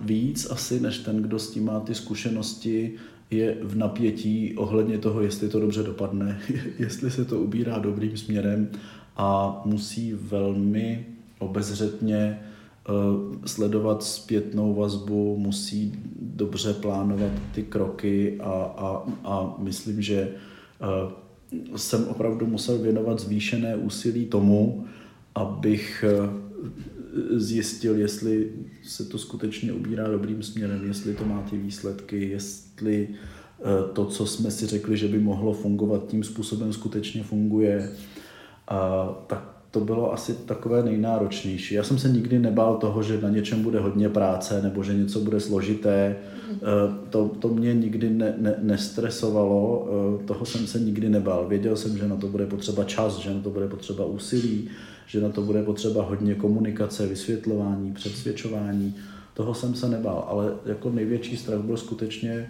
víc 0.00 0.50
asi 0.50 0.80
než 0.80 0.98
ten, 0.98 1.22
kdo 1.22 1.38
s 1.38 1.50
tím 1.50 1.64
má 1.64 1.80
ty 1.80 1.94
zkušenosti, 1.94 2.92
je 3.30 3.56
v 3.62 3.76
napětí 3.76 4.54
ohledně 4.56 4.98
toho, 4.98 5.20
jestli 5.20 5.48
to 5.48 5.60
dobře 5.60 5.82
dopadne, 5.82 6.40
jestli 6.78 7.10
se 7.10 7.24
to 7.24 7.40
ubírá 7.40 7.78
dobrým 7.78 8.16
směrem 8.16 8.68
a 9.16 9.60
musí 9.64 10.12
velmi 10.12 11.06
obezřetně 11.38 12.18
eh, 12.18 12.92
sledovat 13.48 14.02
zpětnou 14.02 14.74
vazbu, 14.74 15.36
musí 15.38 15.92
dobře 16.20 16.74
plánovat 16.74 17.32
ty 17.54 17.62
kroky 17.62 18.40
a, 18.40 18.50
a, 18.76 19.02
a 19.24 19.54
myslím, 19.58 20.02
že 20.02 20.28
eh, 20.80 21.24
jsem 21.76 22.08
opravdu 22.08 22.46
musel 22.46 22.78
věnovat 22.78 23.20
zvýšené 23.20 23.76
úsilí 23.76 24.26
tomu, 24.26 24.84
abych 25.34 26.04
eh, 26.08 26.44
zjistil, 27.30 27.96
jestli 27.96 28.50
se 28.82 29.04
to 29.04 29.18
skutečně 29.18 29.72
ubírá 29.72 30.08
dobrým 30.08 30.42
směrem, 30.42 30.86
jestli 30.86 31.14
to 31.14 31.24
má 31.24 31.42
ty 31.50 31.56
výsledky, 31.56 32.28
jestli 32.28 33.08
to, 33.92 34.06
co 34.06 34.26
jsme 34.26 34.50
si 34.50 34.66
řekli, 34.66 34.96
že 34.96 35.08
by 35.08 35.18
mohlo 35.18 35.52
fungovat 35.52 36.06
tím 36.06 36.24
způsobem, 36.24 36.72
skutečně 36.72 37.22
funguje. 37.22 37.90
A 38.68 39.08
tak 39.26 39.54
to 39.74 39.80
bylo 39.80 40.12
asi 40.12 40.32
takové 40.32 40.82
nejnáročnější. 40.82 41.74
Já 41.74 41.82
jsem 41.82 41.98
se 41.98 42.08
nikdy 42.08 42.38
nebál 42.38 42.76
toho, 42.76 43.02
že 43.02 43.20
na 43.20 43.28
něčem 43.28 43.62
bude 43.62 43.80
hodně 43.80 44.08
práce 44.08 44.62
nebo 44.62 44.82
že 44.82 44.94
něco 44.94 45.20
bude 45.20 45.40
složité. 45.40 46.16
Mhm. 46.50 46.60
Eh, 46.62 47.08
to, 47.10 47.28
to 47.28 47.48
mě 47.48 47.74
nikdy 47.74 48.10
ne, 48.10 48.34
ne, 48.38 48.54
nestresovalo, 48.62 49.88
eh, 50.20 50.24
toho 50.26 50.46
jsem 50.46 50.66
se 50.66 50.80
nikdy 50.80 51.08
nebál. 51.08 51.46
Věděl 51.48 51.76
jsem, 51.76 51.98
že 51.98 52.08
na 52.08 52.16
to 52.16 52.26
bude 52.26 52.46
potřeba 52.46 52.84
čas, 52.84 53.18
že 53.18 53.34
na 53.34 53.40
to 53.40 53.50
bude 53.50 53.68
potřeba 53.68 54.04
úsilí, 54.04 54.68
že 55.06 55.20
na 55.20 55.28
to 55.28 55.42
bude 55.42 55.62
potřeba 55.62 56.02
hodně 56.02 56.34
komunikace, 56.34 57.06
vysvětlování, 57.06 57.92
předsvědčování. 57.92 58.94
Toho 59.34 59.54
jsem 59.54 59.74
se 59.74 59.88
nebál, 59.88 60.24
ale 60.28 60.52
jako 60.66 60.90
největší 60.90 61.36
strach 61.36 61.60
byl 61.60 61.76
skutečně 61.76 62.32
eh, 62.32 62.48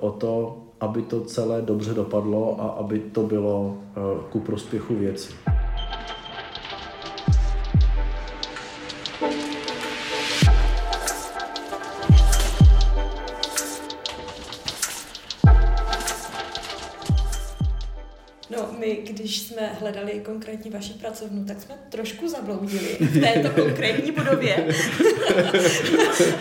o 0.00 0.10
to, 0.10 0.62
aby 0.80 1.02
to 1.02 1.20
celé 1.20 1.62
dobře 1.62 1.94
dopadlo 1.94 2.60
a 2.60 2.68
aby 2.68 3.00
to 3.00 3.22
bylo 3.22 3.78
ku 4.30 4.40
prospěchu 4.40 4.94
věci. 4.94 5.55
Když 19.26 19.38
jsme 19.38 19.76
hledali 19.80 20.20
konkrétní 20.24 20.70
vaši 20.70 20.92
pracovnu, 20.92 21.44
tak 21.44 21.62
jsme 21.62 21.74
trošku 21.88 22.28
zabloudili 22.28 22.96
v 23.00 23.20
této 23.20 23.62
konkrétní 23.62 24.12
budově. 24.12 24.66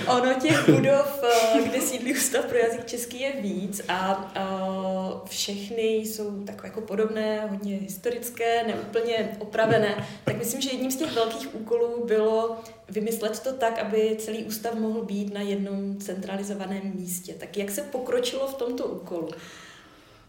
ono 0.08 0.34
těch 0.34 0.70
budov, 0.70 1.24
eh, 1.24 1.62
kde 1.64 1.82
sídlí 1.82 2.14
Ústav 2.14 2.46
pro 2.46 2.58
jazyk 2.58 2.86
český 2.86 3.20
je 3.20 3.32
víc 3.42 3.82
a, 3.88 4.12
a 4.36 5.22
všechny 5.30 5.82
jsou 5.82 6.44
takové 6.44 6.68
jako 6.68 6.82
podobné, 6.82 7.48
hodně 7.50 7.76
historické, 7.76 8.64
neúplně 8.68 9.38
opravené. 9.40 10.08
Tak 10.24 10.38
myslím, 10.38 10.62
že 10.62 10.70
jedním 10.70 10.92
z 10.92 10.96
těch 10.96 11.12
velkých 11.12 11.56
úkolů 11.56 12.06
bylo 12.08 12.58
vymyslet 12.90 13.40
to 13.40 13.54
tak, 13.54 13.80
aby 13.80 14.16
celý 14.20 14.44
ústav 14.44 14.74
mohl 14.74 15.02
být 15.02 15.34
na 15.34 15.42
jednom 15.42 15.98
centralizovaném 15.98 16.92
místě. 16.96 17.34
Tak 17.34 17.58
jak 17.58 17.72
se 17.72 17.82
pokročilo 17.82 18.48
v 18.48 18.54
tomto 18.54 18.86
úkolu? 18.86 19.30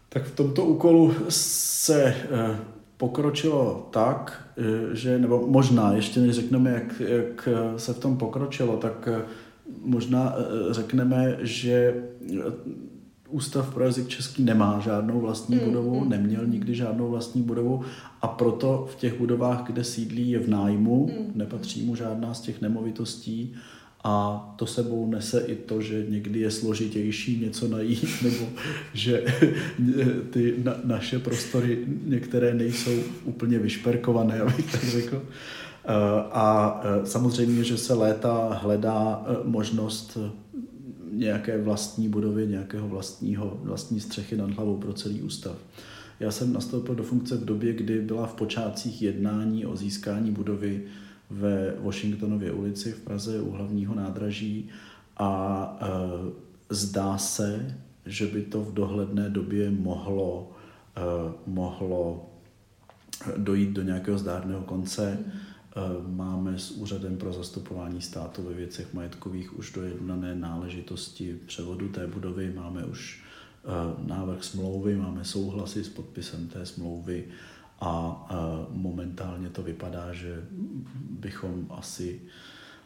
Tak 0.09 0.23
v 0.23 0.35
tomto 0.35 0.65
úkolu 0.65 1.13
se 1.29 2.03
eh, 2.03 2.59
pokročilo 2.97 3.87
tak, 3.91 4.47
eh, 4.57 4.95
že, 4.95 5.19
nebo 5.19 5.47
možná, 5.47 5.93
ještě 5.93 6.19
než 6.19 6.35
řekneme, 6.35 6.71
jak, 6.71 7.01
jak 7.07 7.49
se 7.77 7.93
v 7.93 7.99
tom 7.99 8.17
pokročilo, 8.17 8.77
tak 8.77 9.09
eh, 9.11 9.21
možná 9.83 10.35
řekneme, 10.71 11.37
že 11.41 12.03
Ústav 13.29 13.73
pro 13.73 13.83
jazyk 13.83 14.07
český 14.07 14.43
nemá 14.43 14.79
žádnou 14.79 15.19
vlastní 15.19 15.55
mm, 15.55 15.65
budovu, 15.65 15.99
mm. 15.99 16.09
neměl 16.09 16.45
nikdy 16.45 16.75
žádnou 16.75 17.09
vlastní 17.09 17.41
budovu 17.41 17.81
a 18.21 18.27
proto 18.27 18.87
v 18.91 18.95
těch 18.95 19.19
budovách, 19.19 19.63
kde 19.63 19.83
sídlí, 19.83 20.29
je 20.29 20.39
v 20.39 20.49
nájmu, 20.49 21.07
mm. 21.07 21.31
nepatří 21.35 21.85
mu 21.85 21.95
žádná 21.95 22.33
z 22.33 22.41
těch 22.41 22.61
nemovitostí 22.61 23.55
a 24.09 24.53
to 24.55 24.65
sebou 24.65 25.07
nese 25.09 25.39
i 25.39 25.55
to, 25.55 25.81
že 25.81 26.05
někdy 26.09 26.39
je 26.39 26.51
složitější 26.51 27.39
něco 27.39 27.67
najít, 27.67 28.09
nebo 28.23 28.45
že 28.93 29.23
ty 30.29 30.55
na, 30.63 30.75
naše 30.83 31.19
prostory 31.19 31.85
některé 32.05 32.53
nejsou 32.53 32.91
úplně 33.23 33.59
vyšperkované, 33.59 34.39
abych 34.41 34.71
tak 34.71 34.83
řekl. 34.83 35.21
Eh, 35.85 35.93
a 36.31 36.79
eh, 36.83 37.05
samozřejmě, 37.05 37.63
že 37.63 37.77
se 37.77 37.93
léta 37.93 38.59
hledá 38.61 39.25
eh, 39.25 39.35
možnost 39.43 40.17
nějaké 41.11 41.61
vlastní 41.61 42.09
budovy, 42.09 42.47
nějakého 42.47 42.87
vlastního, 42.87 43.59
vlastní 43.63 43.99
střechy 43.99 44.37
nad 44.37 44.51
hlavou 44.51 44.77
pro 44.77 44.93
celý 44.93 45.21
ústav. 45.21 45.55
Já 46.19 46.31
jsem 46.31 46.53
nastoupil 46.53 46.95
do 46.95 47.03
funkce 47.03 47.37
v 47.37 47.45
době, 47.45 47.73
kdy 47.73 48.01
byla 48.01 48.27
v 48.27 48.33
počátcích 48.33 49.01
jednání 49.01 49.65
o 49.65 49.75
získání 49.75 50.31
budovy 50.31 50.83
ve 51.29 51.75
Washingtonově 51.79 52.51
ulici 52.51 52.91
v 52.91 53.01
Praze 53.01 53.41
u 53.41 53.51
hlavního 53.51 53.95
nádraží 53.95 54.69
a 55.17 55.79
e, 55.81 55.87
zdá 56.69 57.17
se, 57.17 57.77
že 58.05 58.25
by 58.25 58.41
to 58.41 58.61
v 58.61 58.73
dohledné 58.73 59.29
době 59.29 59.71
mohlo, 59.71 60.51
e, 60.95 61.01
mohlo 61.45 62.29
dojít 63.37 63.69
do 63.69 63.83
nějakého 63.83 64.17
zdárného 64.17 64.61
konce. 64.61 65.11
E, 65.11 65.21
máme 66.07 66.59
s 66.59 66.71
Úřadem 66.71 67.17
pro 67.17 67.33
zastupování 67.33 68.01
státu 68.01 68.43
ve 68.43 68.53
věcech 68.53 68.93
majetkových 68.93 69.57
už 69.59 69.71
dojednané 69.71 70.35
náležitosti 70.35 71.39
převodu 71.45 71.89
té 71.89 72.07
budovy, 72.07 72.53
máme 72.55 72.85
už 72.85 73.23
e, 73.23 74.07
návrh 74.07 74.43
smlouvy, 74.43 74.95
máme 74.95 75.25
souhlasy 75.25 75.83
s 75.83 75.89
podpisem 75.89 76.47
té 76.47 76.65
smlouvy 76.65 77.25
a 77.79 78.67
momentálně 78.71 79.49
to 79.49 79.63
vypadá, 79.63 80.13
že 80.13 80.43
bychom 81.09 81.67
asi 81.69 82.21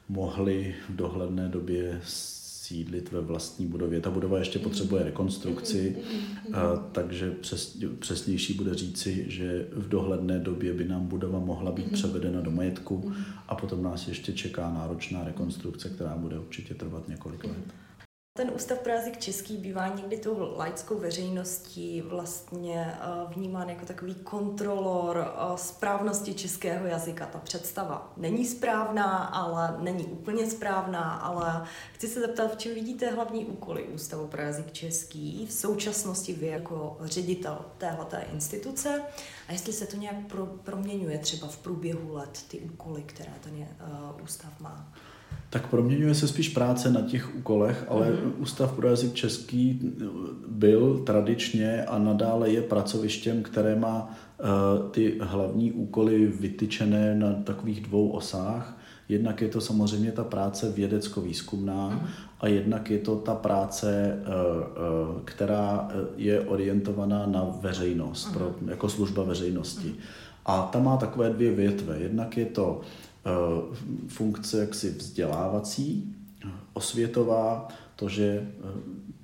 mohli 0.09 0.75
v 0.89 0.95
dohledné 0.95 1.47
době 1.49 2.01
sídlit 2.03 3.11
ve 3.11 3.21
vlastní 3.21 3.67
budově. 3.67 4.01
Ta 4.01 4.11
budova 4.11 4.39
ještě 4.39 4.59
potřebuje 4.59 5.03
rekonstrukci, 5.03 5.97
takže 6.91 7.31
přes, 7.31 7.77
přesnější 7.99 8.53
bude 8.53 8.73
říci, 8.73 9.25
že 9.27 9.67
v 9.71 9.89
dohledné 9.89 10.39
době 10.39 10.73
by 10.73 10.87
nám 10.87 11.07
budova 11.07 11.39
mohla 11.39 11.71
být 11.71 11.91
převedena 11.91 12.41
do 12.41 12.51
majetku 12.51 13.11
a 13.47 13.55
potom 13.55 13.83
nás 13.83 14.07
ještě 14.07 14.33
čeká 14.33 14.73
náročná 14.73 15.23
rekonstrukce, 15.23 15.89
která 15.89 16.17
bude 16.17 16.39
určitě 16.39 16.73
trvat 16.73 17.07
několik 17.07 17.43
let. 17.43 17.73
Ten 18.33 18.51
Ústav 18.55 18.79
pro 18.79 18.91
jazyk 18.91 19.17
český 19.17 19.57
bývá 19.57 19.87
někdy 19.87 20.17
tou 20.17 20.55
laickou 20.57 20.99
veřejností 20.99 22.01
vlastně 22.01 22.97
eh, 22.99 23.33
vnímán 23.35 23.69
jako 23.69 23.85
takový 23.85 24.15
kontrolor 24.15 25.27
eh, 25.27 25.57
správnosti 25.57 26.33
českého 26.33 26.85
jazyka. 26.85 27.25
Ta 27.25 27.39
představa 27.39 28.13
není 28.17 28.45
správná, 28.45 29.17
ale 29.17 29.77
není 29.79 30.05
úplně 30.05 30.49
správná, 30.49 31.13
ale 31.13 31.67
chci 31.93 32.07
se 32.07 32.19
zeptat, 32.19 32.53
v 32.53 32.57
čem 32.57 32.73
vidíte 32.73 33.09
hlavní 33.09 33.45
úkoly 33.45 33.83
Ústavu 33.83 34.27
pro 34.27 34.41
jazyk 34.41 34.71
český 34.71 35.45
v 35.47 35.53
současnosti 35.53 36.33
vy 36.33 36.47
jako 36.47 36.97
ředitel 37.01 37.65
téhleté 37.77 38.25
instituce 38.33 39.01
a 39.47 39.51
jestli 39.51 39.73
se 39.73 39.87
to 39.87 39.97
nějak 39.97 40.27
pro, 40.27 40.45
proměňuje 40.45 41.17
třeba 41.17 41.47
v 41.47 41.57
průběhu 41.57 42.13
let 42.13 42.39
ty 42.47 42.59
úkoly, 42.59 43.03
které 43.03 43.33
ten 43.43 43.55
je, 43.55 43.67
uh, 44.13 44.23
ústav 44.23 44.59
má. 44.59 44.93
Tak 45.51 45.67
proměňuje 45.67 46.15
se 46.15 46.27
spíš 46.27 46.49
práce 46.49 46.91
na 46.91 47.01
těch 47.01 47.35
úkolech, 47.35 47.85
ale 47.87 48.07
mm-hmm. 48.07 48.31
Ústav 48.37 48.71
pro 48.71 48.87
jazyk 48.87 49.13
český 49.13 49.79
byl 50.47 51.01
tradičně 51.05 51.85
a 51.85 51.99
nadále 51.99 52.49
je 52.49 52.61
pracovištěm, 52.61 53.43
které 53.43 53.75
má 53.75 54.09
uh, 54.39 54.89
ty 54.89 55.17
hlavní 55.21 55.71
úkoly 55.71 56.27
vytyčené 56.27 57.15
na 57.15 57.33
takových 57.33 57.81
dvou 57.81 58.09
osách. 58.09 58.77
Jednak 59.09 59.41
je 59.41 59.47
to 59.47 59.61
samozřejmě 59.61 60.11
ta 60.11 60.23
práce 60.23 60.71
vědecko-výzkumná 60.71 61.89
mm-hmm. 61.89 62.07
a 62.39 62.47
jednak 62.47 62.89
je 62.89 62.99
to 62.99 63.15
ta 63.15 63.35
práce, 63.35 64.19
uh, 64.19 65.13
uh, 65.13 65.21
která 65.25 65.89
je 66.17 66.41
orientovaná 66.41 67.25
na 67.25 67.45
veřejnost, 67.61 68.27
mm-hmm. 68.27 68.33
pro, 68.33 68.55
jako 68.67 68.89
služba 68.89 69.23
veřejnosti. 69.23 69.87
Mm-hmm. 69.87 70.31
A 70.45 70.61
ta 70.61 70.79
má 70.79 70.97
takové 70.97 71.29
dvě 71.29 71.51
větve. 71.51 71.97
Jednak 71.99 72.37
je 72.37 72.45
to 72.45 72.81
Eh, 72.81 73.10
funkce 74.07 74.59
jaksi 74.59 74.89
vzdělávací, 74.89 76.15
osvětová, 76.73 77.67
to, 77.95 78.09
že 78.09 78.23
eh, 78.25 78.67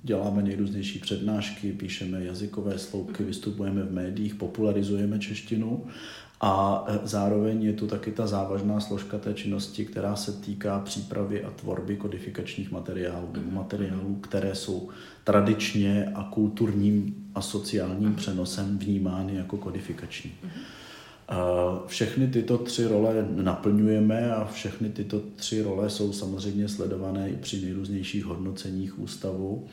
děláme 0.02 0.42
nejrůznější 0.42 0.98
přednášky, 0.98 1.72
píšeme 1.72 2.24
jazykové 2.24 2.78
sloupky, 2.78 3.24
vystupujeme 3.24 3.82
v 3.82 3.92
médiích, 3.92 4.34
popularizujeme 4.34 5.18
češtinu 5.18 5.86
a 6.40 6.84
eh, 6.88 6.98
zároveň 7.04 7.62
je 7.62 7.72
tu 7.72 7.86
taky 7.86 8.12
ta 8.12 8.26
závažná 8.26 8.80
složka 8.80 9.18
té 9.18 9.34
činnosti, 9.34 9.84
která 9.84 10.16
se 10.16 10.32
týká 10.32 10.80
přípravy 10.80 11.44
a 11.44 11.50
tvorby 11.50 11.96
kodifikačních 11.96 12.70
materiálů 12.70 13.28
nebo 13.32 13.50
materiálů, 13.50 14.14
které 14.14 14.54
jsou 14.54 14.88
tradičně 15.24 16.12
a 16.14 16.24
kulturním 16.24 17.30
a 17.34 17.40
sociálním 17.40 18.14
přenosem 18.14 18.78
vnímány 18.78 19.34
jako 19.34 19.56
kodifikační. 19.56 20.32
Všechny 21.86 22.28
tyto 22.28 22.58
tři 22.58 22.86
role 22.86 23.26
naplňujeme 23.30 24.34
a 24.34 24.44
všechny 24.44 24.88
tyto 24.88 25.20
tři 25.36 25.62
role 25.62 25.90
jsou 25.90 26.12
samozřejmě 26.12 26.68
sledované 26.68 27.30
i 27.30 27.36
při 27.36 27.62
nejrůznějších 27.62 28.24
hodnoceních 28.24 28.98
ústavu. 28.98 29.66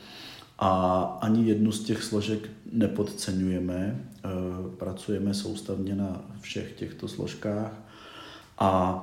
A 0.58 1.02
ani 1.20 1.48
jednu 1.48 1.72
z 1.72 1.84
těch 1.84 2.02
složek 2.02 2.50
nepodceňujeme. 2.72 4.04
Pracujeme 4.76 5.34
soustavně 5.34 5.94
na 5.94 6.20
všech 6.40 6.72
těchto 6.72 7.08
složkách 7.08 7.72
a 8.58 9.02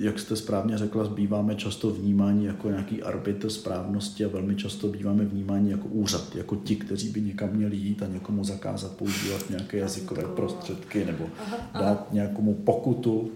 jak 0.00 0.18
jste 0.18 0.36
správně 0.36 0.78
řekla, 0.78 1.08
býváme 1.08 1.54
často 1.54 1.90
vnímáni 1.90 2.46
jako 2.46 2.68
nějaký 2.68 3.02
arbitr 3.02 3.50
správnosti 3.50 4.24
a 4.24 4.28
velmi 4.28 4.56
často 4.56 4.88
býváme 4.88 5.24
vnímáni 5.24 5.70
jako 5.70 5.88
úřad, 5.88 6.36
jako 6.36 6.56
ti, 6.56 6.76
kteří 6.76 7.08
by 7.08 7.20
někam 7.20 7.50
měli 7.52 7.76
jít 7.76 8.02
a 8.02 8.06
někomu 8.06 8.44
zakázat 8.44 8.92
používat 8.92 9.50
nějaké 9.50 9.78
jazykové 9.78 10.22
prostředky 10.22 11.04
nebo 11.04 11.26
dát 11.74 12.12
nějakému 12.12 12.54
pokutu. 12.54 13.30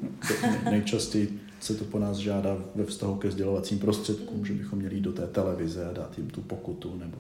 Nejčastěji 0.65 1.41
se 1.61 1.75
to 1.75 1.85
po 1.85 1.99
nás 1.99 2.17
žádá 2.17 2.59
ve 2.75 2.85
vztahu 2.85 3.15
ke 3.15 3.31
sdělovacím 3.31 3.79
prostředkům, 3.79 4.47
že 4.47 4.53
bychom 4.53 4.79
měli 4.79 4.95
jít 4.95 5.01
do 5.01 5.13
té 5.13 5.27
televize 5.27 5.87
a 5.87 5.93
dát 5.93 6.19
jim 6.19 6.31
tu 6.31 6.41
pokutu 6.41 6.97
nebo 6.99 7.17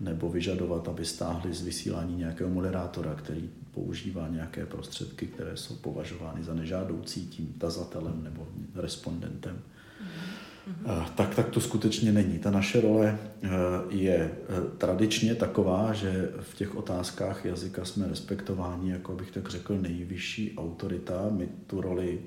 nebo 0.00 0.28
vyžadovat, 0.28 0.88
aby 0.88 1.04
stáhli 1.04 1.54
z 1.54 1.62
vysílání 1.62 2.16
nějakého 2.16 2.50
moderátora, 2.50 3.14
který 3.14 3.50
používá 3.70 4.28
nějaké 4.28 4.66
prostředky, 4.66 5.26
které 5.26 5.56
jsou 5.56 5.74
považovány 5.74 6.44
za 6.44 6.54
nežádoucí 6.54 7.26
tím 7.26 7.54
tazatelem 7.58 8.24
nebo 8.24 8.48
respondentem. 8.74 9.58
Mm-hmm. 9.58 11.04
Tak, 11.14 11.34
tak 11.34 11.48
to 11.48 11.60
skutečně 11.60 12.12
není. 12.12 12.38
Ta 12.38 12.50
naše 12.50 12.80
role 12.80 13.18
eh, 13.42 13.48
je 13.88 14.16
eh, 14.16 14.76
tradičně 14.78 15.34
taková, 15.34 15.92
že 15.92 16.32
v 16.40 16.54
těch 16.54 16.76
otázkách 16.76 17.44
jazyka 17.44 17.84
jsme 17.84 18.08
respektováni, 18.08 18.90
jako 18.90 19.12
bych 19.12 19.30
tak 19.30 19.48
řekl, 19.48 19.78
nejvyšší 19.78 20.54
autorita. 20.56 21.28
My 21.30 21.48
tu 21.66 21.80
roli 21.80 22.20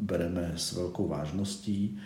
bereme 0.00 0.52
s 0.56 0.72
velkou 0.72 1.08
vážností 1.08 1.98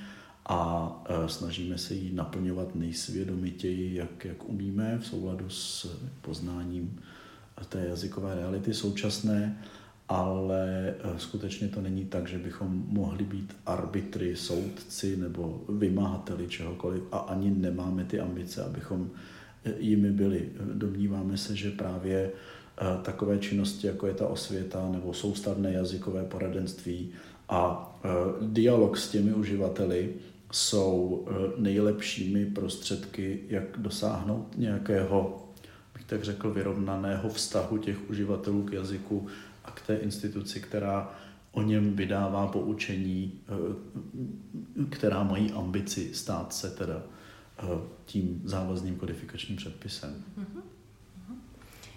a 0.49 1.05
snažíme 1.27 1.79
se 1.79 1.95
ji 1.95 2.15
naplňovat 2.15 2.75
nejsvědomitěji, 2.75 3.95
jak, 3.95 4.25
jak 4.25 4.49
umíme, 4.49 4.99
v 4.99 5.07
souladu 5.07 5.51
s 5.51 5.97
poznáním 6.21 7.01
té 7.69 7.87
jazykové 7.87 8.35
reality 8.35 8.75
současné 8.75 9.59
ale 10.09 10.95
eh, 10.99 11.19
skutečně 11.19 11.69
to 11.69 11.81
není 11.81 12.05
tak, 12.05 12.29
že 12.29 12.39
bychom 12.39 12.85
mohli 12.89 13.25
být 13.25 13.57
arbitry, 13.67 14.37
soudci 14.37 15.17
nebo 15.17 15.65
vymáhateli 15.69 16.49
čehokoliv 16.49 17.03
a 17.13 17.19
ani 17.19 17.51
nemáme 17.51 18.05
ty 18.05 18.21
ambice, 18.21 18.65
abychom 18.65 19.11
eh, 19.65 19.73
jimi 19.79 20.11
byli. 20.11 20.49
Domníváme 20.75 21.37
se, 21.37 21.57
že 21.57 21.71
právě 21.71 22.31
takové 23.03 23.39
činnosti, 23.39 23.87
jako 23.87 24.07
je 24.07 24.15
ta 24.15 24.29
osvěta 24.29 24.89
nebo 24.91 25.15
soustavné 25.15 25.73
jazykové 25.73 26.25
poradenství 26.25 27.11
a 27.49 27.93
dialog 28.41 28.97
s 28.97 29.11
těmi 29.11 29.33
uživateli 29.33 30.15
jsou 30.53 31.29
nejlepšími 31.57 32.47
prostředky, 32.47 33.41
jak 33.49 33.79
dosáhnout 33.79 34.49
nějakého, 34.57 35.49
bych 35.95 36.05
tak 36.05 36.25
řekl, 36.25 36.51
vyrovnaného 36.51 37.29
vztahu 37.29 37.79
těch 37.79 38.11
uživatelů 38.11 38.63
k 38.63 38.73
jazyku 38.73 39.27
a 39.65 39.71
k 39.71 39.81
té 39.81 39.97
instituci, 39.97 40.61
která 40.61 41.15
o 41.53 41.63
něm 41.63 41.97
vydává 41.97 42.47
poučení, 42.47 43.41
eh, 43.49 44.85
která 44.91 45.23
mají 45.23 45.53
ambici 45.53 46.15
stát 46.15 46.53
se 46.53 46.71
teda 46.71 47.03
eh, 47.59 47.67
tím 48.05 48.43
závazným 48.45 48.97
kodifikačním 48.97 49.57
předpisem. 49.57 50.25
Mm-hmm. 50.39 50.78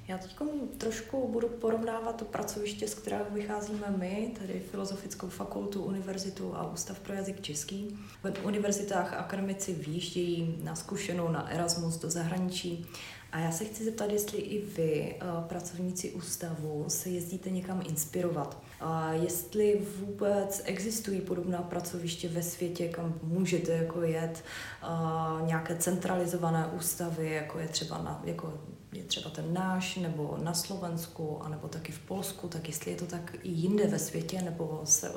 Já 0.08 0.18
teď 0.18 0.36
trošku 0.78 1.28
budu 1.28 1.48
porovnávat 1.50 2.16
to 2.16 2.26
pracoviště, 2.26 2.88
z 2.88 2.94
kterého 2.94 3.26
vycházíme 3.30 3.94
my, 3.98 4.34
tedy 4.40 4.60
Filozofickou 4.72 5.30
fakultu, 5.30 5.84
univerzitu 5.84 6.56
a 6.56 6.72
Ústav 6.72 7.00
pro 7.00 7.14
jazyk 7.14 7.42
český. 7.42 8.00
V 8.24 8.46
univerzitách 8.46 9.14
akademici 9.14 9.74
výjíždějí 9.74 10.60
na 10.64 10.76
zkušenou 10.76 11.32
na 11.32 11.50
Erasmus 11.50 11.98
do 11.98 12.10
zahraničí 12.10 12.86
a 13.32 13.40
já 13.40 13.52
se 13.52 13.66
chci 13.66 13.84
zeptat, 13.84 14.12
jestli 14.12 14.38
i 14.38 14.66
vy, 14.66 15.16
eh, 15.16 15.26
pracovníci 15.48 16.12
ústavu, 16.12 16.86
se 16.88 17.10
jezdíte 17.10 17.50
někam 17.50 17.82
inspirovat. 17.90 18.62
A 18.80 19.14
jestli 19.14 19.82
vůbec 20.00 20.62
existují 20.66 21.22
podobná 21.22 21.62
pracoviště 21.62 22.30
ve 22.30 22.44
světě, 22.44 22.88
kam 22.88 23.20
můžete 23.24 23.72
jako 23.72 24.02
jet, 24.02 24.44
a 24.82 25.38
nějaké 25.46 25.76
centralizované 25.76 26.68
ústavy, 26.68 27.32
jako 27.32 27.60
je 27.60 27.68
třeba 27.68 27.98
na, 27.98 28.22
jako 28.26 28.54
je 28.94 29.04
třeba 29.04 29.30
ten 29.30 29.46
náš, 29.54 29.96
nebo 29.96 30.38
na 30.44 30.54
Slovensku, 30.54 31.38
anebo 31.42 31.68
taky 31.68 31.92
v 31.92 32.00
Polsku, 32.00 32.48
tak 32.48 32.68
jestli 32.68 32.92
je 32.92 32.98
to 32.98 33.06
tak 33.06 33.36
i 33.44 33.50
jinde 33.50 33.88
ve 33.88 34.00
světě, 34.00 34.42
nebo 34.46 34.82
se 34.84 35.12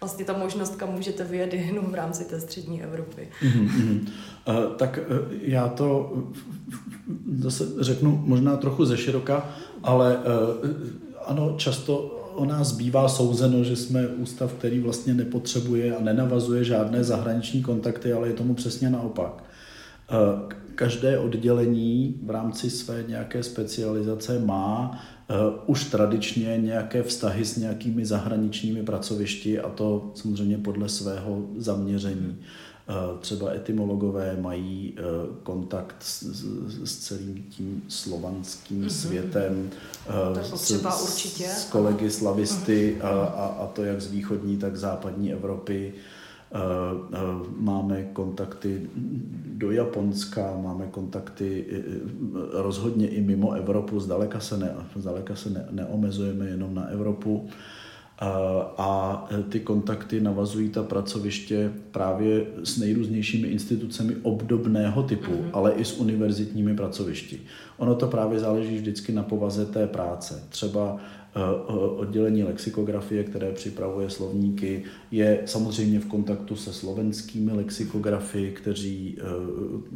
vlastně 0.00 0.24
ta 0.24 0.38
možnost, 0.38 0.76
kam 0.76 0.92
můžete 0.92 1.24
vyjet 1.24 1.54
jenom 1.54 1.84
v 1.90 1.94
rámci 1.94 2.24
té 2.24 2.40
střední 2.40 2.82
Evropy. 2.82 3.28
Mm-hmm. 3.42 4.08
Uh, 4.48 4.76
tak 4.76 4.98
uh, 5.10 5.32
já 5.40 5.68
to 5.68 6.12
zase 7.38 7.64
řeknu 7.80 8.22
možná 8.26 8.56
trochu 8.56 8.84
ze 8.84 8.96
široka, 8.96 9.48
ale 9.82 10.16
uh, 10.16 10.22
ano, 11.26 11.54
často 11.56 11.98
o 12.34 12.44
nás 12.44 12.72
bývá 12.72 13.08
souzeno, 13.08 13.64
že 13.64 13.76
jsme 13.76 14.06
ústav, 14.06 14.52
který 14.52 14.80
vlastně 14.80 15.14
nepotřebuje 15.14 15.96
a 15.96 16.02
nenavazuje 16.02 16.64
žádné 16.64 17.04
zahraniční 17.04 17.62
kontakty, 17.62 18.12
ale 18.12 18.28
je 18.28 18.34
tomu 18.34 18.54
přesně 18.54 18.90
naopak. 18.90 19.44
Každé 20.74 21.18
oddělení 21.18 22.20
v 22.22 22.30
rámci 22.30 22.70
své 22.70 23.04
nějaké 23.08 23.42
specializace 23.42 24.38
má 24.38 25.02
už 25.66 25.84
tradičně 25.84 26.58
nějaké 26.58 27.02
vztahy 27.02 27.44
s 27.44 27.56
nějakými 27.56 28.06
zahraničními 28.06 28.82
pracovišti 28.82 29.60
a 29.60 29.68
to 29.68 30.10
samozřejmě 30.14 30.58
podle 30.58 30.88
svého 30.88 31.46
zaměření. 31.56 32.38
Eh, 32.88 33.18
třeba 33.20 33.50
etymologové 33.52 34.36
mají 34.40 34.94
eh, 34.96 35.02
kontakt 35.42 35.96
s, 36.00 36.22
s 36.84 36.96
celým 36.96 37.42
tím 37.42 37.82
slovanským 37.88 38.82
mm-hmm. 38.84 38.88
světem, 38.88 39.70
eh, 40.08 40.56
s, 40.56 41.10
určitě. 41.10 41.48
s 41.48 41.64
kolegy 41.64 42.10
slavisty 42.10 42.96
mm-hmm. 42.98 43.06
a, 43.06 43.24
a, 43.24 43.46
a 43.46 43.66
to 43.66 43.84
jak 43.84 44.00
z 44.00 44.10
východní, 44.10 44.56
tak 44.56 44.76
západní 44.76 45.32
Evropy. 45.32 45.94
Máme 47.56 48.02
kontakty 48.12 48.90
do 49.46 49.70
Japonska, 49.70 50.56
máme 50.62 50.86
kontakty 50.86 51.66
rozhodně 52.52 53.08
i 53.08 53.22
mimo 53.22 53.52
Evropu, 53.52 54.00
zdaleka 54.00 54.40
se, 54.40 54.58
ne, 54.58 54.74
zdaleka 54.96 55.36
se 55.36 55.50
ne, 55.50 55.66
neomezujeme 55.70 56.46
jenom 56.46 56.74
na 56.74 56.86
Evropu 56.86 57.48
a 58.78 59.28
ty 59.48 59.60
kontakty 59.60 60.20
navazují 60.20 60.68
ta 60.68 60.82
pracoviště 60.82 61.72
právě 61.90 62.46
s 62.64 62.78
nejrůznějšími 62.78 63.48
institucemi 63.48 64.16
obdobného 64.22 65.02
typu, 65.02 65.30
mm-hmm. 65.30 65.50
ale 65.52 65.72
i 65.72 65.84
s 65.84 65.98
univerzitními 65.98 66.76
pracovišti. 66.76 67.40
Ono 67.76 67.94
to 67.94 68.06
právě 68.06 68.38
záleží 68.38 68.76
vždycky 68.76 69.12
na 69.12 69.22
povaze 69.22 69.66
té 69.66 69.86
práce. 69.86 70.42
Třeba 70.48 71.00
Eh, 71.00 71.21
oddělení 71.96 72.44
lexikografie, 72.44 73.24
které 73.24 73.52
připravuje 73.52 74.10
slovníky, 74.10 74.84
je 75.10 75.42
samozřejmě 75.46 76.00
v 76.00 76.06
kontaktu 76.06 76.56
se 76.56 76.72
slovenskými 76.72 77.52
lexikografy, 77.52 78.52
kteří 78.56 79.18
eh, 79.18 79.24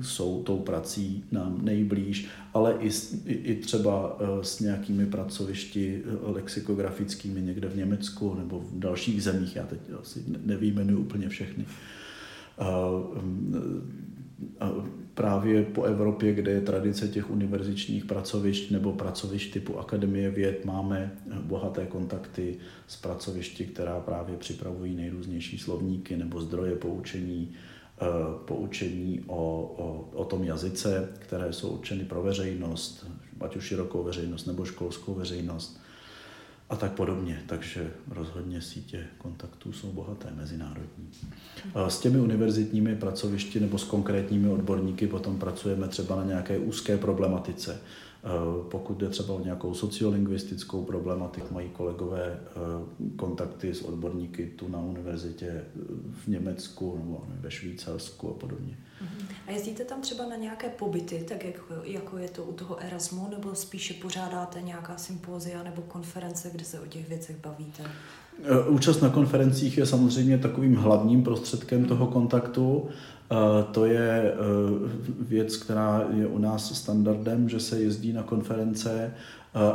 jsou 0.03 0.43
tou 0.43 0.59
prací 0.59 1.25
nám 1.33 1.59
nejblíž, 1.63 2.27
ale 2.55 2.75
i, 2.81 2.91
i 3.27 3.55
třeba 3.55 4.19
eh, 4.21 4.45
s 4.45 4.61
nějakými 4.61 5.07
pracovišti 5.07 6.03
lexikografickými 6.23 7.43
někde 7.43 7.69
v 7.69 7.77
Německu 7.77 8.35
nebo 8.35 8.61
v 8.61 8.79
dalších 8.79 9.23
zemích. 9.23 9.57
Já 9.57 9.67
teď 9.67 9.81
asi 10.01 10.25
nevýjmenuji 10.45 10.99
úplně 10.99 11.29
všechny 11.29 11.67
právě 15.17 15.63
po 15.63 15.83
Evropě, 15.83 16.35
kde 16.35 16.51
je 16.51 16.61
tradice 16.61 17.09
těch 17.09 17.31
univerzičních 17.31 18.05
pracovišť 18.05 18.71
nebo 18.71 18.93
pracovišť 18.93 19.53
typu 19.53 19.79
Akademie 19.79 20.31
věd, 20.31 20.65
máme 20.65 21.13
bohaté 21.43 21.87
kontakty 21.87 22.57
s 22.87 22.97
pracovišti, 22.97 23.65
která 23.65 24.01
právě 24.01 24.37
připravují 24.37 24.95
nejrůznější 24.95 25.59
slovníky 25.59 26.17
nebo 26.17 26.41
zdroje 26.41 26.77
poučení, 26.77 27.53
eh, 28.01 28.05
poučení 28.45 29.25
o, 29.27 29.63
o, 29.77 30.11
o 30.13 30.25
tom 30.25 30.45
jazyce, 30.45 31.09
které 31.19 31.53
jsou 31.53 31.69
určeny 31.69 32.05
pro 32.05 32.23
veřejnost, 32.23 33.07
ať 33.41 33.57
už 33.57 33.65
širokou 33.65 34.03
veřejnost 34.03 34.47
nebo 34.47 34.65
školskou 34.65 35.15
veřejnost 35.15 35.81
a 36.71 36.77
tak 36.77 36.93
podobně. 36.93 37.43
Takže 37.47 37.91
rozhodně 38.11 38.63
sítě 38.63 39.07
kontaktů 39.19 39.73
jsou 39.73 39.93
bohaté, 39.93 40.29
mezinárodní. 40.37 41.11
S 41.89 41.99
těmi 41.99 42.21
univerzitními 42.21 42.97
pracovišti 42.97 43.61
nebo 43.61 43.79
s 43.79 43.85
konkrétními 43.85 44.49
odborníky 44.49 45.07
potom 45.07 45.39
pracujeme 45.39 45.89
třeba 45.89 46.17
na 46.17 46.25
nějaké 46.25 46.59
úzké 46.59 46.99
problematice. 46.99 47.81
Pokud 48.71 48.99
jde 48.99 49.09
třeba 49.09 49.35
o 49.35 49.45
nějakou 49.45 49.75
sociolingvistickou 49.75 50.85
problematiku, 50.85 51.55
mají 51.55 51.69
kolegové 51.69 52.41
kontakty 53.17 53.75
s 53.75 53.83
odborníky 53.83 54.47
tu 54.47 54.69
na 54.69 54.79
univerzitě 54.79 55.65
v 56.25 56.27
Německu 56.27 56.99
nebo 57.05 57.25
ve 57.41 57.51
Švýcarsku 57.51 58.31
a 58.31 58.35
podobně. 58.35 58.79
A 59.47 59.51
jezdíte 59.51 59.85
tam 59.85 60.01
třeba 60.01 60.29
na 60.29 60.37
nějaké 60.37 60.69
pobyty, 60.69 61.25
tak 61.29 61.45
jak, 61.45 61.55
jako 61.85 62.19
je 62.19 62.29
to 62.29 62.45
u 62.45 62.53
toho 62.53 62.83
Erasmu, 62.83 63.29
nebo 63.31 63.55
spíše 63.55 63.95
pořádáte 63.95 64.63
nějaká 64.63 64.97
sympózia 64.97 65.63
nebo 65.63 65.83
konference, 65.83 66.51
kde 66.53 66.65
se 66.65 66.81
o 66.81 66.87
těch 66.87 67.09
věcech 67.09 67.37
bavíte? 67.41 67.83
Účast 68.69 69.01
na 69.01 69.09
konferencích 69.09 69.79
je 69.79 69.87
samozřejmě 69.87 70.39
takovým 70.39 70.75
hlavním 70.75 71.23
prostředkem 71.23 71.85
toho 71.85 72.07
kontaktu. 72.07 72.89
E, 73.31 73.73
to 73.73 73.85
je 73.85 74.23
e, 74.23 74.35
věc, 75.21 75.57
která 75.57 76.09
je 76.17 76.27
u 76.27 76.39
nás 76.39 76.79
standardem, 76.79 77.49
že 77.49 77.61
se 77.61 77.81
jezdí 77.81 78.13
na 78.13 78.23
konference 78.23 79.15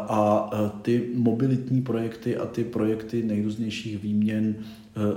a 0.07 0.49
ty 0.81 1.09
mobilitní 1.15 1.81
projekty 1.81 2.37
a 2.37 2.45
ty 2.45 2.63
projekty 2.63 3.23
nejrůznějších 3.23 4.03
výměn 4.03 4.55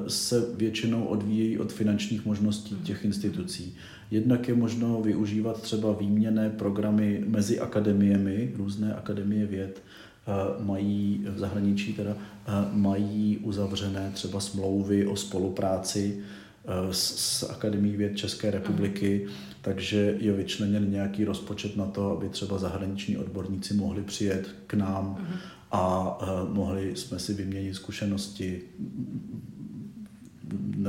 se 0.09 0.45
většinou 0.57 1.05
odvíjejí 1.05 1.59
od 1.59 1.73
finančních 1.73 2.27
možností 2.27 2.77
těch 2.77 3.05
institucí. 3.05 3.75
Jednak 4.11 4.49
je 4.49 4.55
možno 4.55 5.03
využívat 5.03 5.63
třeba 5.63 5.93
výměné 5.93 6.51
programy 6.51 7.25
mezi 7.27 7.61
akademiemi, 7.61 8.53
různé 8.57 8.95
akademie 8.95 9.47
věd, 9.47 9.83
mají 10.61 11.27
v 11.35 11.39
zahraničí 11.39 11.93
teda 11.93 12.17
mají 12.73 13.39
uzavřené 13.39 14.11
třeba 14.15 14.41
smlouvy 14.41 15.07
o 15.07 15.17
spolupráci 15.17 16.23
s, 16.91 17.15
s 17.17 17.51
Akademií 17.51 17.97
věd 17.97 18.17
České 18.17 18.51
republiky, 18.51 19.27
takže 19.61 20.17
je 20.21 20.33
vyčleněn 20.33 20.91
nějaký 20.91 21.25
rozpočet 21.25 21.77
na 21.77 21.87
to, 21.87 22.11
aby 22.11 22.29
třeba 22.29 22.59
zahraniční 22.59 23.17
odborníci 23.17 23.75
mohli 23.75 24.03
přijet 24.03 24.55
k 24.67 24.75
nám 24.75 25.27
a 25.73 26.19
mohli 26.53 26.97
jsme 26.97 27.19
si 27.19 27.35
vyměnit 27.35 27.75
zkušenosti 27.75 28.63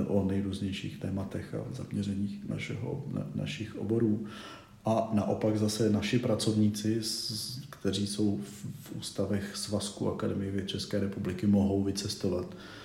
o 0.07 0.25
nejrůznějších 0.25 0.99
tématech 0.99 1.53
a 1.53 1.73
zaměřeních 1.73 2.49
našeho, 2.49 3.05
na, 3.13 3.27
našich 3.35 3.75
oborů. 3.75 4.25
A 4.85 5.09
naopak 5.13 5.57
zase 5.57 5.89
naši 5.89 6.19
pracovníci, 6.19 7.01
kteří 7.69 8.07
jsou 8.07 8.39
v 8.81 8.95
ústavech 8.95 9.57
Svazku 9.57 10.11
Akademie 10.11 10.51
věd 10.51 10.67
České 10.67 10.99
republiky, 10.99 11.47
mohou 11.47 11.83
vycestovat 11.83 12.45
eh, 12.51 12.84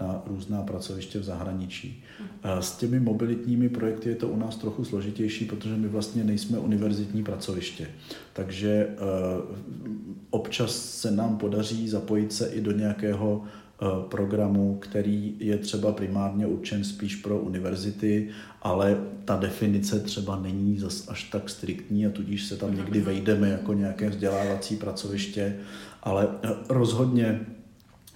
na 0.00 0.22
různá 0.26 0.62
pracoviště 0.62 1.18
v 1.18 1.24
zahraničí. 1.24 2.04
Eh, 2.42 2.62
s 2.62 2.76
těmi 2.76 3.00
mobilitními 3.00 3.68
projekty 3.68 4.08
je 4.08 4.14
to 4.14 4.28
u 4.28 4.36
nás 4.36 4.56
trochu 4.56 4.84
složitější, 4.84 5.44
protože 5.44 5.76
my 5.76 5.88
vlastně 5.88 6.24
nejsme 6.24 6.58
univerzitní 6.58 7.24
pracoviště. 7.24 7.86
Takže 8.32 8.70
eh, 8.70 8.96
občas 10.30 11.00
se 11.00 11.10
nám 11.10 11.36
podaří 11.36 11.88
zapojit 11.88 12.32
se 12.32 12.48
i 12.48 12.60
do 12.60 12.72
nějakého 12.72 13.44
Eh, 13.82 13.86
programu, 14.08 14.78
který 14.80 15.34
je 15.38 15.58
třeba 15.58 15.92
primárně 15.92 16.46
určen 16.46 16.84
spíš 16.84 17.16
pro 17.16 17.38
univerzity, 17.38 18.28
ale 18.62 19.00
ta 19.24 19.36
definice 19.36 20.00
třeba 20.00 20.40
není 20.40 20.78
zas 20.78 21.08
až 21.08 21.24
tak 21.24 21.50
striktní 21.50 22.06
a 22.06 22.10
tudíž 22.10 22.44
se 22.44 22.56
tam 22.56 22.76
někdy 22.76 23.00
vejdeme 23.00 23.48
jako 23.48 23.72
nějaké 23.72 24.10
vzdělávací 24.10 24.76
pracoviště, 24.76 25.56
ale 26.02 26.28
eh, 26.42 26.48
rozhodně 26.68 27.40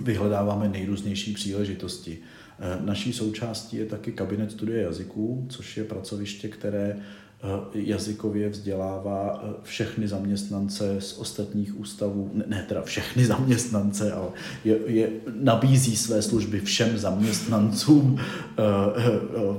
vyhledáváme 0.01 0.69
nejrůznější 0.69 1.35
příležitosti. 1.35 2.19
Eh, 2.61 2.79
naší 2.85 3.13
součástí 3.13 3.77
je 3.77 3.87
taky 3.87 4.13
kabinet 4.13 4.53
studie 4.53 4.83
jazyků, 4.83 5.47
což 5.49 5.77
je 5.77 5.85
pracoviště, 5.85 6.49
které 6.49 7.01
Eh, 7.43 7.69
jazykově 7.75 8.49
vzdělává 8.49 9.45
eh, 9.45 9.55
všechny 9.63 10.09
zaměstnance 10.09 11.01
z 11.01 11.19
ostatních 11.19 11.81
ústavů, 11.81 12.31
ne, 12.35 12.45
ne 12.47 12.65
teda 12.69 12.83
všechny 12.83 13.25
zaměstnance, 13.25 14.13
ale 14.13 14.29
je, 14.65 14.79
je, 14.87 15.11
nabízí 15.41 15.97
své 15.97 16.23
služby 16.23 16.61
všem 16.61 16.99
zaměstnancům 16.99 18.19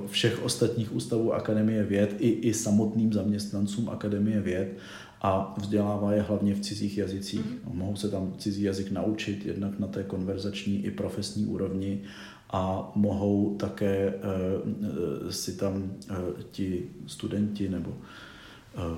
všech 0.07 0.43
ostatních 0.43 0.95
ústavů 0.95 1.33
Akademie 1.33 1.83
věd 1.83 2.15
i, 2.19 2.29
i 2.29 2.53
samotným 2.53 3.13
zaměstnancům 3.13 3.89
Akademie 3.89 4.41
věd 4.41 4.77
a 5.21 5.55
vzdělává 5.57 6.13
je 6.13 6.21
hlavně 6.21 6.55
v 6.55 6.61
cizích 6.61 6.97
jazycích. 6.97 7.45
Mm-hmm. 7.45 7.73
Mohou 7.73 7.95
se 7.95 8.09
tam 8.09 8.33
cizí 8.37 8.63
jazyk 8.63 8.91
naučit 8.91 9.45
jednak 9.45 9.79
na 9.79 9.87
té 9.87 10.03
konverzační 10.03 10.85
i 10.85 10.91
profesní 10.91 11.45
úrovni 11.45 12.01
a 12.49 12.91
mohou 12.95 13.55
také 13.55 14.13
uh, 14.13 15.29
si 15.29 15.57
tam 15.57 15.75
uh, 15.75 16.17
ti 16.51 16.89
studenti 17.07 17.69
nebo 17.69 17.89
uh, 17.89 18.97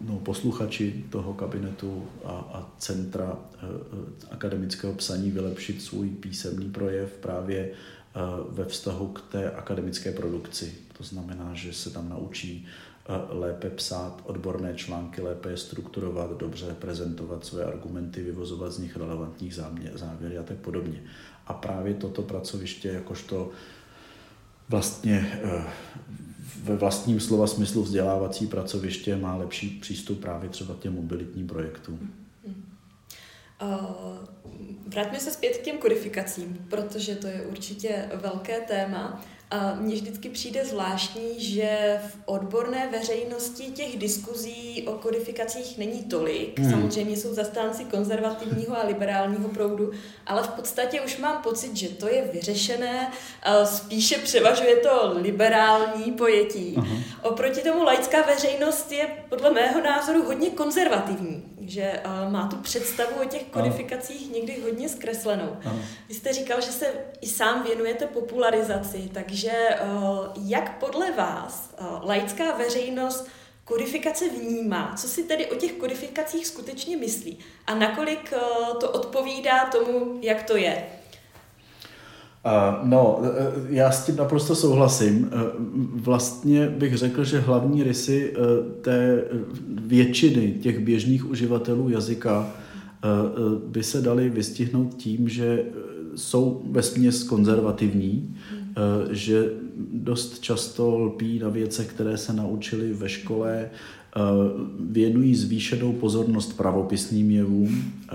no, 0.00 0.18
posluchači 0.18 1.04
toho 1.10 1.34
kabinetu 1.34 2.04
a, 2.24 2.30
a 2.30 2.72
centra 2.78 3.32
uh, 3.32 3.68
akademického 4.30 4.92
psaní 4.94 5.30
vylepšit 5.30 5.82
svůj 5.82 6.08
písemný 6.08 6.70
projev 6.70 7.12
právě 7.12 7.70
uh, 7.70 8.54
ve 8.54 8.64
vztahu 8.64 9.06
k 9.06 9.20
té 9.20 9.50
akademické 9.50 10.12
produkci. 10.12 10.74
To 10.98 11.04
znamená, 11.04 11.50
že 11.54 11.72
se 11.72 11.90
tam 11.90 12.08
naučí 12.08 12.66
lépe 13.28 13.70
psát 13.70 14.22
odborné 14.24 14.74
články, 14.74 15.22
lépe 15.22 15.50
je 15.50 15.56
strukturovat, 15.56 16.30
dobře 16.30 16.76
prezentovat 16.78 17.44
své 17.44 17.64
argumenty, 17.64 18.22
vyvozovat 18.22 18.72
z 18.72 18.78
nich 18.78 18.96
relevantní 18.96 19.52
závěry 19.94 20.38
a 20.38 20.42
tak 20.42 20.56
podobně. 20.56 21.02
A 21.46 21.54
právě 21.54 21.94
toto 21.94 22.22
pracoviště, 22.22 22.88
jakožto 22.88 23.50
vlastně 24.68 25.40
eh, 25.42 25.64
ve 26.62 26.76
vlastním 26.76 27.20
slova 27.20 27.46
smyslu 27.46 27.82
vzdělávací 27.82 28.46
pracoviště 28.46 29.16
má 29.16 29.36
lepší 29.36 29.68
přístup 29.68 30.20
právě 30.20 30.48
třeba 30.48 30.74
k 30.74 30.78
těm 30.78 30.94
mobilitním 30.94 31.46
projektům. 31.46 32.12
Uh, 33.62 34.16
vraťme 34.86 35.20
se 35.20 35.30
zpět 35.30 35.58
k 35.58 35.62
těm 35.62 35.78
kodifikacím, 35.78 36.66
protože 36.70 37.14
to 37.14 37.26
je 37.26 37.42
určitě 37.42 38.08
velké 38.14 38.60
téma. 38.60 39.24
Mně 39.80 39.94
vždycky 39.94 40.28
přijde 40.28 40.64
zvláštní, 40.64 41.40
že 41.40 42.00
v 42.08 42.16
odborné 42.24 42.88
veřejnosti 42.92 43.64
těch 43.64 43.98
diskuzí 43.98 44.82
o 44.86 44.92
kodifikacích 44.92 45.78
není 45.78 46.04
tolik. 46.04 46.58
Hmm. 46.60 46.70
Samozřejmě 46.70 47.16
jsou 47.16 47.34
zastánci 47.34 47.84
konzervativního 47.84 48.78
a 48.78 48.86
liberálního 48.86 49.48
proudu, 49.48 49.90
ale 50.26 50.42
v 50.42 50.48
podstatě 50.48 51.00
už 51.00 51.18
mám 51.18 51.42
pocit, 51.42 51.76
že 51.76 51.88
to 51.88 52.08
je 52.08 52.30
vyřešené. 52.32 53.12
Spíše 53.64 54.18
převažuje 54.18 54.76
to 54.76 55.12
liberální 55.16 56.12
pojetí. 56.12 56.74
Uh-huh. 56.76 57.02
Oproti 57.22 57.60
tomu 57.60 57.82
laická 57.82 58.22
veřejnost 58.22 58.92
je 58.92 59.08
podle 59.28 59.50
mého 59.50 59.80
názoru 59.80 60.22
hodně 60.22 60.50
konzervativní 60.50 61.55
že 61.68 62.00
uh, 62.04 62.32
má 62.32 62.48
tu 62.48 62.56
představu 62.56 63.22
o 63.22 63.24
těch 63.24 63.44
kodifikacích 63.44 64.22
ano. 64.22 64.34
někdy 64.34 64.60
hodně 64.60 64.88
zkreslenou. 64.88 65.56
Ano. 65.64 65.78
Vy 66.08 66.14
jste 66.14 66.32
říkal, 66.32 66.60
že 66.60 66.72
se 66.72 66.86
i 67.20 67.26
sám 67.26 67.62
věnujete 67.62 68.06
popularizaci, 68.06 69.10
takže 69.14 69.52
uh, 69.52 70.26
jak 70.36 70.78
podle 70.78 71.12
vás 71.12 71.74
uh, 71.80 71.86
laická 72.08 72.56
veřejnost 72.56 73.28
kodifikace 73.64 74.28
vnímá, 74.28 74.94
co 74.96 75.08
si 75.08 75.24
tedy 75.24 75.46
o 75.46 75.54
těch 75.54 75.72
kodifikacích 75.72 76.46
skutečně 76.46 76.96
myslí 76.96 77.38
a 77.66 77.74
nakolik 77.74 78.32
uh, 78.32 78.78
to 78.80 78.90
odpovídá 78.90 79.64
tomu, 79.64 80.18
jak 80.22 80.42
to 80.42 80.56
je? 80.56 80.86
No, 82.84 83.20
e, 83.22 83.28
e, 83.28 83.52
já 83.68 83.90
s 83.90 84.06
tím 84.06 84.16
naprosto 84.16 84.54
souhlasím. 84.54 85.30
E, 85.32 85.36
vlastně 85.94 86.68
bych 86.68 86.96
řekl, 86.96 87.24
že 87.24 87.40
hlavní 87.40 87.82
rysy 87.82 88.34
té 88.80 89.24
většiny 89.68 90.52
těch 90.60 90.80
běžných 90.80 91.30
uživatelů 91.30 91.88
jazyka 91.88 92.50
by 93.66 93.82
se 93.82 94.02
daly 94.02 94.28
vystihnout 94.28 94.94
tím, 94.94 95.28
že 95.28 95.64
jsou 96.14 96.62
ve 96.70 96.82
směs 96.82 97.22
konzervativní, 97.22 98.36
že 99.10 99.50
dost 99.92 100.40
často 100.40 100.98
lpí 100.98 101.38
na 101.38 101.48
věcech, 101.48 101.86
které 101.86 102.16
se 102.16 102.32
naučili 102.32 102.92
ve 102.92 103.08
škole, 103.08 103.70
věnují 104.80 105.34
zvýšenou 105.34 105.92
pozornost 105.92 106.56
pravopisným 106.56 107.30
jevům 107.30 107.92
eh, 108.02 108.14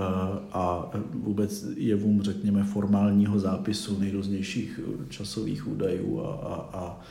a 0.52 0.92
vůbec 1.14 1.66
jevům, 1.78 2.22
řekněme, 2.22 2.64
formálního 2.64 3.40
zápisu 3.40 4.00
nejrůznějších 4.00 4.80
časových 5.10 5.68
údajů 5.68 6.22
a, 6.22 6.30
a, 6.74 7.02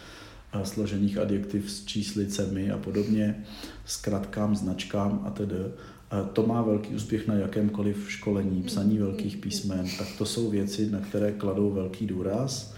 a 0.53 0.65
složených 0.65 1.19
adjektiv 1.19 1.71
s 1.71 1.85
číslicemi 1.85 2.71
a 2.71 2.79
podobně, 2.79 3.45
zkratkám, 3.85 4.57
značkám 4.57 5.23
a 5.27 5.31
tedy. 5.31 5.57
Eh, 5.57 6.29
to 6.33 6.47
má 6.47 6.63
velký 6.63 6.95
úspěch 6.95 7.29
na 7.29 7.35
jakémkoliv 7.35 8.11
školení, 8.11 8.63
psaní 8.63 8.99
velkých 8.99 9.37
písmen, 9.37 9.87
tak 9.99 10.09
to 10.19 10.27
jsou 10.27 10.51
věci, 10.51 10.91
na 10.91 11.01
které 11.01 11.33
kladou 11.33 11.71
velký 11.71 12.07
důraz. 12.07 12.75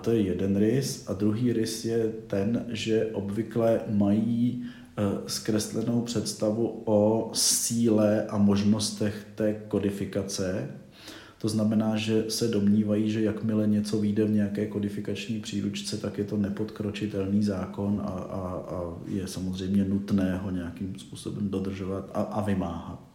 To 0.00 0.10
je 0.10 0.20
jeden 0.20 0.56
rys. 0.56 1.04
A 1.08 1.12
druhý 1.12 1.52
rys 1.52 1.84
je 1.84 2.12
ten, 2.26 2.64
že 2.68 3.06
obvykle 3.06 3.80
mají 3.90 4.64
Eh, 4.64 4.77
zkreslenou 5.26 6.00
představu 6.00 6.82
o 6.84 7.30
síle 7.34 8.26
a 8.26 8.38
možnostech 8.38 9.26
té 9.34 9.54
kodifikace. 9.68 10.68
To 11.38 11.48
znamená, 11.48 11.96
že 11.96 12.24
se 12.28 12.48
domnívají, 12.48 13.10
že 13.10 13.22
jakmile 13.22 13.66
něco 13.66 13.98
vyjde 13.98 14.24
v 14.24 14.30
nějaké 14.30 14.66
kodifikační 14.66 15.40
příručce, 15.40 15.96
tak 15.96 16.18
je 16.18 16.24
to 16.24 16.36
nepodkročitelný 16.36 17.42
zákon 17.42 18.02
a, 18.04 18.08
a, 18.08 18.64
a 18.76 18.94
je 19.06 19.26
samozřejmě 19.26 19.84
nutné 19.84 20.36
ho 20.36 20.50
nějakým 20.50 20.98
způsobem 20.98 21.48
dodržovat 21.48 22.10
a, 22.14 22.22
a 22.22 22.40
vymáhat. 22.40 23.07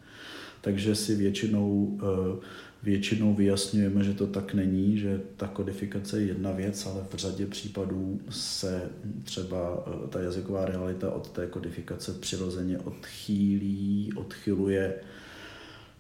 Takže 0.64 0.96
si 0.96 1.16
většinou 1.16 1.86
uh, 1.86 2.44
Většinou 2.84 3.34
vyjasňujeme, 3.34 4.04
že 4.04 4.14
to 4.14 4.28
tak 4.28 4.54
není, 4.54 4.98
že 4.98 5.22
ta 5.38 5.48
kodifikace 5.48 6.22
je 6.22 6.28
jedna 6.28 6.52
věc, 6.52 6.86
ale 6.86 7.06
v 7.10 7.16
řadě 7.16 7.46
případů 7.46 8.20
se 8.30 8.90
třeba 9.24 9.84
eh, 9.88 10.08
ta 10.08 10.20
jazyková 10.22 10.66
realita 10.66 11.12
od 11.12 11.30
té 11.30 11.48
kodifikace 11.48 12.14
přirozeně 12.14 12.78
odchýlí, 12.78 14.14
odchyluje. 14.16 14.96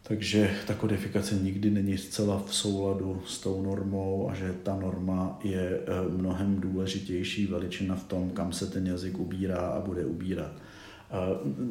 Takže 0.03 0.51
ta 0.67 0.73
kodifikace 0.73 1.35
nikdy 1.35 1.69
není 1.69 1.97
zcela 1.97 2.43
v 2.47 2.55
souladu 2.55 3.21
s 3.27 3.39
tou 3.39 3.61
normou 3.61 4.29
a 4.29 4.35
že 4.35 4.53
ta 4.63 4.75
norma 4.75 5.39
je 5.43 5.79
eh, 5.79 6.17
mnohem 6.17 6.59
důležitější 6.59 7.47
veličina 7.47 7.95
v 7.95 8.03
tom, 8.03 8.29
kam 8.29 8.53
se 8.53 8.67
ten 8.67 8.87
jazyk 8.87 9.19
ubírá 9.19 9.67
a 9.67 9.81
bude 9.81 10.05
ubírat. 10.05 10.51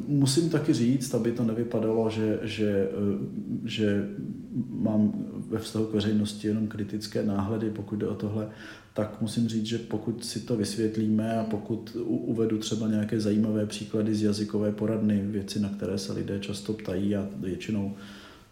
Musím 0.07 0.49
taky 0.49 0.73
říct, 0.73 1.13
aby 1.13 1.31
to 1.31 1.43
nevypadalo, 1.43 2.09
že, 2.09 2.39
že, 2.41 2.89
že 3.65 4.09
mám 4.69 5.13
ve 5.49 5.59
vztahu 5.59 5.85
k 5.85 5.93
veřejnosti 5.93 6.47
jenom 6.47 6.67
kritické 6.67 7.23
náhledy, 7.23 7.69
pokud 7.69 7.95
jde 7.95 8.07
o 8.07 8.15
tohle, 8.15 8.49
tak 8.93 9.21
musím 9.21 9.47
říct, 9.47 9.65
že 9.65 9.77
pokud 9.77 10.25
si 10.25 10.39
to 10.39 10.55
vysvětlíme 10.55 11.39
a 11.39 11.43
pokud 11.43 11.97
uvedu 12.05 12.57
třeba 12.57 12.87
nějaké 12.87 13.19
zajímavé 13.19 13.65
příklady 13.65 14.15
z 14.15 14.23
jazykové 14.23 14.71
poradny, 14.71 15.21
věci, 15.25 15.59
na 15.59 15.69
které 15.69 15.97
se 15.97 16.13
lidé 16.13 16.39
často 16.39 16.73
ptají 16.73 17.15
a 17.15 17.27
většinou 17.35 17.93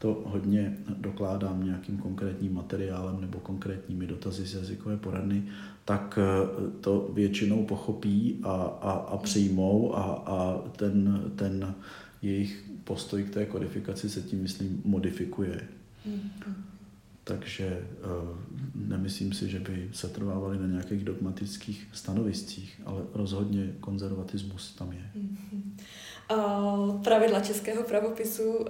to 0.02 0.24
hodně 0.26 0.78
dokládám 0.98 1.64
nějakým 1.66 1.98
konkrétním 1.98 2.54
materiálem 2.54 3.22
nebo 3.22 3.40
konkrétními 3.40 4.08
dotazy 4.08 4.46
z 4.46 4.54
jazykové 4.54 4.98
poradny, 4.98 5.44
tak 5.86 6.20
eh, 6.22 6.72
to 6.82 7.10
většinou 7.13 7.65
pochopí 7.65 8.39
a, 8.44 8.54
a, 8.82 8.91
a 8.91 9.17
přijmou 9.17 9.96
a, 9.96 10.04
a 10.04 10.62
ten, 10.76 11.24
ten 11.36 11.76
jejich 12.22 12.63
postoj 12.84 13.24
k 13.24 13.34
té 13.34 13.46
kodifikaci 13.46 14.10
se 14.10 14.22
tím, 14.22 14.41
myslím, 14.41 14.82
modifikuje. 14.86 15.62
Mm-hmm. 16.10 16.54
Takže 17.24 17.65
eh, 17.67 18.08
nemyslím 18.76 19.34
si, 19.34 19.50
že 19.50 19.60
by 19.60 19.89
se 19.94 20.08
trvávali 20.08 20.60
na 20.60 20.67
nějakých 20.67 21.04
dogmatických 21.04 21.88
stanoviscích, 21.94 22.82
ale 22.86 23.02
rozhodně 23.13 23.74
konzervatismus 23.80 24.76
tam 24.76 24.91
je. 24.91 25.12
Uh, 26.32 27.02
pravidla 27.04 27.39
českého 27.39 27.84
pravopisu 27.84 28.65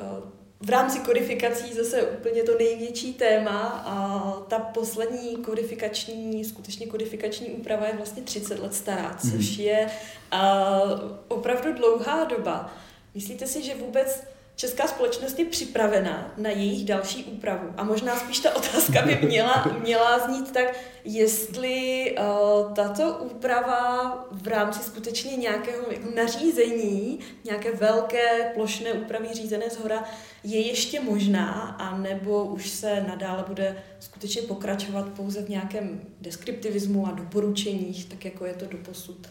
v 0.61 0.69
rámci 0.69 0.99
kodifikací 0.99 1.73
zase 1.73 2.03
úplně 2.03 2.43
to 2.43 2.57
největší 2.57 3.13
téma 3.13 3.83
a 3.85 4.31
ta 4.47 4.59
poslední 4.59 5.35
kodifikační, 5.35 6.45
skutečně 6.45 6.87
kodifikační 6.87 7.47
úprava 7.47 7.87
je 7.87 7.93
vlastně 7.93 8.23
30 8.23 8.59
let 8.59 8.73
stará, 8.73 9.17
což 9.21 9.57
mhm. 9.57 9.65
je 9.65 9.89
uh, 10.33 11.11
opravdu 11.27 11.73
dlouhá 11.73 12.23
doba. 12.23 12.73
Myslíte 13.15 13.47
si, 13.47 13.63
že 13.63 13.75
vůbec 13.75 14.23
česká 14.55 14.87
společnost 14.87 15.39
je 15.39 15.45
připravena 15.45 16.33
na 16.37 16.49
jejich 16.49 16.85
další 16.85 17.23
úpravu. 17.23 17.69
A 17.77 17.83
možná 17.83 18.15
spíš 18.15 18.39
ta 18.39 18.55
otázka 18.55 19.01
by 19.01 19.19
měla, 19.27 19.77
měla 19.83 20.19
znít 20.19 20.51
tak, 20.51 20.79
jestli 21.03 22.05
uh, 22.17 22.73
tato 22.73 23.17
úprava 23.17 24.13
v 24.31 24.47
rámci 24.47 24.83
skutečně 24.83 25.37
nějakého 25.37 25.91
jako 25.91 26.09
nařízení, 26.15 27.19
nějaké 27.45 27.71
velké 27.71 28.51
plošné 28.53 28.93
úpravy 28.93 29.27
řízené 29.33 29.69
z 29.69 29.77
hora, 29.77 30.03
je 30.43 30.67
ještě 30.67 30.99
možná, 30.99 31.51
a 31.79 31.97
nebo 31.97 32.45
už 32.45 32.69
se 32.69 33.05
nadále 33.07 33.43
bude 33.47 33.83
skutečně 33.99 34.41
pokračovat 34.41 35.07
pouze 35.09 35.41
v 35.41 35.49
nějakém 35.49 36.01
deskriptivismu 36.21 37.07
a 37.07 37.11
doporučeních, 37.11 38.05
tak 38.05 38.25
jako 38.25 38.45
je 38.45 38.53
to 38.53 38.65
doposud? 38.65 39.27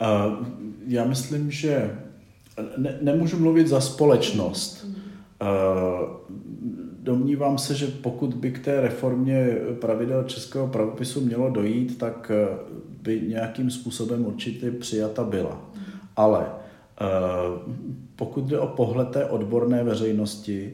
Uh, 0.00 0.46
já 0.86 1.04
myslím, 1.04 1.50
že 1.50 1.98
ne, 2.76 2.98
nemůžu 3.00 3.38
mluvit 3.38 3.68
za 3.68 3.80
společnost. 3.80 4.86
Uh, 5.42 6.08
domnívám 7.02 7.58
se, 7.58 7.74
že 7.74 7.86
pokud 7.86 8.34
by 8.34 8.50
k 8.50 8.64
té 8.64 8.80
reformě 8.80 9.56
pravidel 9.80 10.24
českého 10.24 10.66
pravopisu 10.66 11.20
mělo 11.20 11.50
dojít, 11.50 11.98
tak 11.98 12.30
eh, 12.34 12.58
by 13.02 13.20
nějakým 13.20 13.70
způsobem 13.70 14.26
určitě 14.26 14.70
přijata 14.70 15.24
byla. 15.24 15.70
Ale 16.16 16.38
uh, 16.38 17.72
pokud 18.16 18.44
jde 18.44 18.58
o 18.58 18.66
pohled 18.66 19.08
té 19.08 19.24
odborné 19.24 19.84
veřejnosti, 19.84 20.72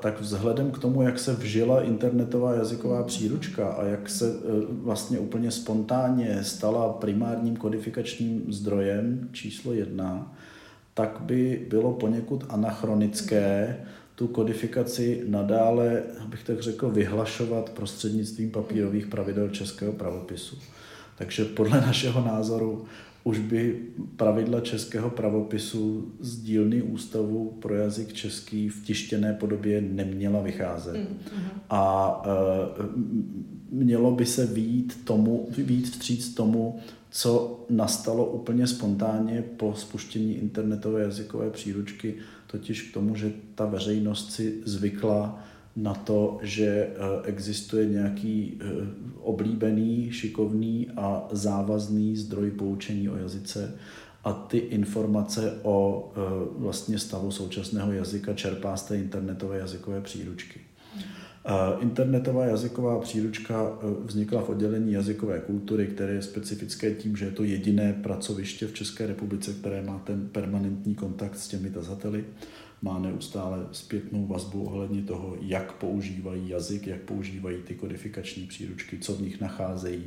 tak 0.00 0.20
vzhledem 0.20 0.70
k 0.70 0.78
tomu, 0.78 1.02
jak 1.02 1.18
se 1.18 1.34
vžila 1.34 1.82
internetová 1.82 2.54
jazyková 2.54 3.02
příručka 3.02 3.68
a 3.68 3.84
jak 3.84 4.08
se 4.08 4.34
vlastně 4.68 5.18
úplně 5.18 5.50
spontánně 5.50 6.44
stala 6.44 6.92
primárním 6.92 7.56
kodifikačním 7.56 8.44
zdrojem 8.48 9.28
číslo 9.32 9.72
jedna, 9.72 10.32
tak 10.94 11.16
by 11.20 11.66
bylo 11.68 11.92
poněkud 11.92 12.44
anachronické 12.48 13.76
tu 14.14 14.26
kodifikaci 14.26 15.22
nadále, 15.26 16.02
abych 16.24 16.44
tak 16.44 16.60
řekl, 16.60 16.90
vyhlašovat 16.90 17.70
prostřednictvím 17.70 18.50
papírových 18.50 19.06
pravidel 19.06 19.48
českého 19.48 19.92
pravopisu. 19.92 20.58
Takže 21.18 21.44
podle 21.44 21.80
našeho 21.80 22.24
názoru 22.24 22.84
už 23.24 23.38
by 23.38 23.80
pravidla 24.16 24.60
českého 24.60 25.10
pravopisu 25.10 26.12
z 26.20 26.38
dílny 26.38 26.82
ústavu 26.82 27.58
pro 27.62 27.74
jazyk 27.74 28.12
český 28.12 28.68
v 28.68 28.84
tištěné 28.84 29.32
podobě 29.32 29.80
neměla 29.80 30.42
vycházet. 30.42 30.96
Mm-hmm. 30.96 31.48
A 31.70 32.22
e, 32.24 32.30
mělo 33.70 34.10
by 34.10 34.26
se 34.26 34.46
výjít, 34.46 35.04
tomu, 35.04 35.48
výjít 35.58 35.90
vstříc 35.90 36.34
tomu, 36.34 36.78
co 37.16 37.64
nastalo 37.70 38.26
úplně 38.26 38.66
spontánně 38.66 39.42
po 39.56 39.74
spuštění 39.76 40.34
internetové 40.34 41.02
jazykové 41.02 41.50
příručky, 41.50 42.14
totiž 42.46 42.82
k 42.82 42.94
tomu, 42.94 43.16
že 43.16 43.32
ta 43.54 43.66
veřejnost 43.66 44.32
si 44.32 44.60
zvykla 44.64 45.44
na 45.76 45.94
to, 45.94 46.38
že 46.42 46.66
eh, 46.66 46.92
existuje 47.24 47.86
nějaký 47.86 48.58
eh, 48.60 48.64
oblíbený, 49.20 50.12
šikovný 50.12 50.90
a 50.96 51.28
závazný 51.30 52.16
zdroj 52.16 52.50
poučení 52.50 53.08
o 53.08 53.16
jazyce 53.16 53.74
a 54.24 54.32
ty 54.32 54.58
informace 54.58 55.58
o 55.62 56.10
eh, 56.12 56.20
vlastně 56.58 56.98
stavu 56.98 57.30
současného 57.30 57.92
jazyka 57.92 58.34
čerpá 58.34 58.76
z 58.76 58.82
té 58.82 58.96
internetové 58.96 59.58
jazykové 59.58 60.00
příručky. 60.00 60.60
Internetová 61.80 62.44
jazyková 62.44 63.00
příručka 63.00 63.62
e, 63.64 64.06
vznikla 64.06 64.42
v 64.42 64.48
oddělení 64.48 64.92
jazykové 64.92 65.40
kultury, 65.40 65.86
které 65.86 66.12
je 66.12 66.22
specifické 66.22 66.94
tím, 66.94 67.16
že 67.16 67.24
je 67.24 67.30
to 67.30 67.44
jediné 67.44 67.92
pracoviště 67.92 68.66
v 68.66 68.74
České 68.74 69.06
republice, 69.06 69.52
které 69.52 69.82
má 69.82 69.98
ten 69.98 70.28
permanentní 70.28 70.94
kontakt 70.94 71.38
s 71.38 71.48
těmi 71.48 71.70
tazateli. 71.70 72.24
Má 72.82 72.98
neustále 72.98 73.66
zpětnou 73.72 74.26
vazbu 74.26 74.64
ohledně 74.64 75.02
toho, 75.02 75.36
jak 75.40 75.72
používají 75.72 76.48
jazyk, 76.48 76.86
jak 76.86 77.00
používají 77.00 77.56
ty 77.64 77.74
kodifikační 77.74 78.46
příručky, 78.46 78.98
co 78.98 79.14
v 79.14 79.20
nich 79.20 79.40
nacházejí, 79.40 80.04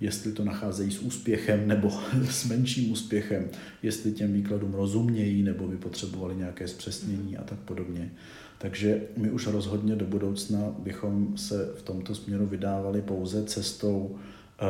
jestli 0.00 0.32
to 0.32 0.44
nacházejí 0.44 0.90
s 0.90 0.98
úspěchem 0.98 1.68
nebo 1.68 1.90
s 2.30 2.44
menším 2.44 2.92
úspěchem, 2.92 3.48
jestli 3.82 4.12
těm 4.12 4.32
výkladům 4.32 4.74
rozumějí 4.74 5.42
nebo 5.42 5.68
by 5.68 5.76
potřebovali 5.76 6.36
nějaké 6.36 6.68
zpřesnění 6.68 7.36
a 7.36 7.42
tak 7.42 7.58
podobně. 7.58 8.10
Takže 8.58 9.00
my 9.16 9.30
už 9.30 9.46
rozhodně 9.46 9.96
do 9.96 10.04
budoucna 10.04 10.58
bychom 10.78 11.36
se 11.36 11.72
v 11.76 11.82
tomto 11.82 12.14
směru 12.14 12.46
vydávali 12.46 13.02
pouze 13.02 13.44
cestou 13.44 14.16
eh, 14.16 14.64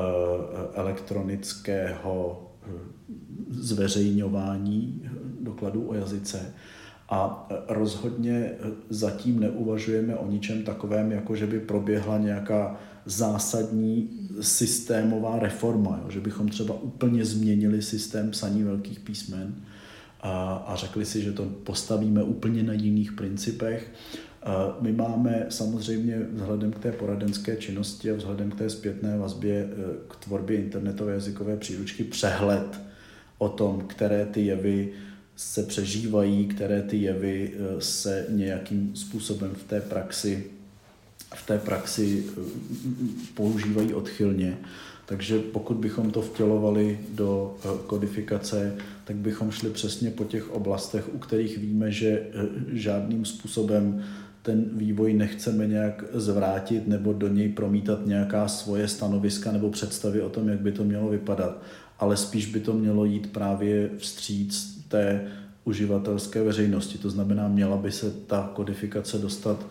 elektronického 0.75 2.47
eh, 2.63 2.71
zveřejňování 3.51 5.11
dokladů 5.41 5.89
o 5.89 5.95
jazyce. 5.95 6.55
A 7.09 7.49
rozhodně 7.69 8.51
zatím 8.91 9.41
neuvažujeme 9.41 10.17
o 10.17 10.31
ničem 10.31 10.63
takovém, 10.63 11.13
jako 11.13 11.37
že 11.37 11.47
by 11.47 11.61
proběhla 11.61 12.19
nějaká 12.19 12.81
zásadní 13.07 14.11
systémová 14.41 15.39
reforma, 15.39 16.01
jo? 16.03 16.11
že 16.11 16.21
bychom 16.21 16.49
třeba 16.49 16.83
úplně 16.83 17.25
změnili 17.25 17.83
systém 17.83 18.31
psaní 18.31 18.63
velkých 18.63 19.01
písmen, 19.01 19.55
a, 20.27 20.65
a 20.67 20.77
řekli 20.77 21.05
si, 21.05 21.23
že 21.23 21.33
to 21.33 21.45
postavíme 21.45 22.23
úplně 22.23 22.63
na 22.63 22.73
jiných 22.73 23.13
principech. 23.13 23.93
My 24.81 24.93
máme 24.93 25.47
samozřejmě 25.49 26.19
vzhledem 26.33 26.73
k 26.73 26.79
té 26.79 26.93
poradenské 26.93 27.57
činnosti 27.57 28.11
a 28.11 28.15
vzhledem 28.15 28.51
k 28.51 28.59
té 28.59 28.71
zpětné 28.71 29.19
vazbě 29.19 29.55
e, 29.55 29.69
k 30.09 30.17
tvorbě 30.17 30.57
internetové 30.57 31.13
jazykové 31.13 31.57
příručky 31.57 32.05
přehled 32.05 32.81
o 33.39 33.49
tom, 33.49 33.81
které 33.87 34.27
ty 34.27 34.47
jevy 34.47 34.93
se 35.37 35.63
přežívají, 35.63 36.47
které 36.47 36.83
ty 36.83 36.97
jevy 36.97 37.53
e, 37.55 37.81
se 37.81 38.27
nějakým 38.29 38.97
způsobem 38.97 39.51
v 39.55 39.65
té 39.65 39.81
praxi 39.81 40.45
v 41.35 41.47
té 41.47 41.59
praxi 41.59 42.25
e, 42.27 42.41
používají 43.35 43.95
odchylně. 43.95 44.59
Takže 45.07 45.39
pokud 45.39 45.77
bychom 45.77 46.11
to 46.11 46.23
vtělovali 46.23 46.99
do 47.15 47.57
eh, 47.65 47.69
kodifikace, 47.87 48.77
tak 49.05 49.17
bychom 49.17 49.51
šli 49.51 49.71
přesně 49.71 50.11
po 50.11 50.25
těch 50.25 50.51
oblastech, 50.51 51.15
u 51.15 51.19
kterých 51.19 51.59
víme, 51.59 51.93
že 51.93 52.09
eh, 52.09 52.47
žádným 52.73 53.25
způsobem 53.25 54.05
ten 54.43 54.65
vývoj 54.73 55.15
nechceme 55.15 55.67
nějak 55.67 56.05
zvrátit 56.13 56.89
nebo 56.89 57.13
do 57.13 57.29
něj 57.29 57.49
promítat 57.49 58.07
nějaká 58.07 58.49
svoje 58.49 58.89
stanoviska 58.89 59.53
nebo 59.53 59.71
představy 59.71 60.23
o 60.23 60.29
tom, 60.29 60.49
jak 60.49 60.61
by 60.61 60.73
to 60.73 60.85
mělo 60.85 61.09
vypadat, 61.09 61.63
ale 61.99 62.17
spíš 62.17 62.47
by 62.47 62.61
to 62.61 62.73
mělo 62.73 63.05
jít 63.05 63.33
právě 63.33 63.91
vstříc 63.99 64.79
té 64.89 65.27
uživatelské 65.65 66.43
veřejnosti. 66.43 66.99
To 66.99 67.11
znamená, 67.11 67.49
měla 67.49 67.77
by 67.77 67.93
se 67.93 68.11
ta 68.11 68.51
kodifikace 68.55 69.19
dostat 69.19 69.67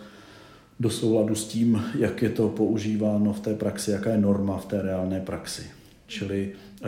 do 0.79 0.89
souladu 0.89 1.35
s 1.35 1.47
tím, 1.47 1.83
jak 1.99 2.21
je 2.21 2.29
to 2.29 2.49
používáno 2.49 3.33
v 3.33 3.39
té 3.39 3.53
praxi, 3.53 3.91
jaká 3.91 4.09
je 4.09 4.17
norma 4.17 4.57
v 4.57 4.65
té 4.65 4.81
reálné 4.81 5.19
praxi. 5.19 5.63
Čili 6.07 6.53
uh, 6.81 6.87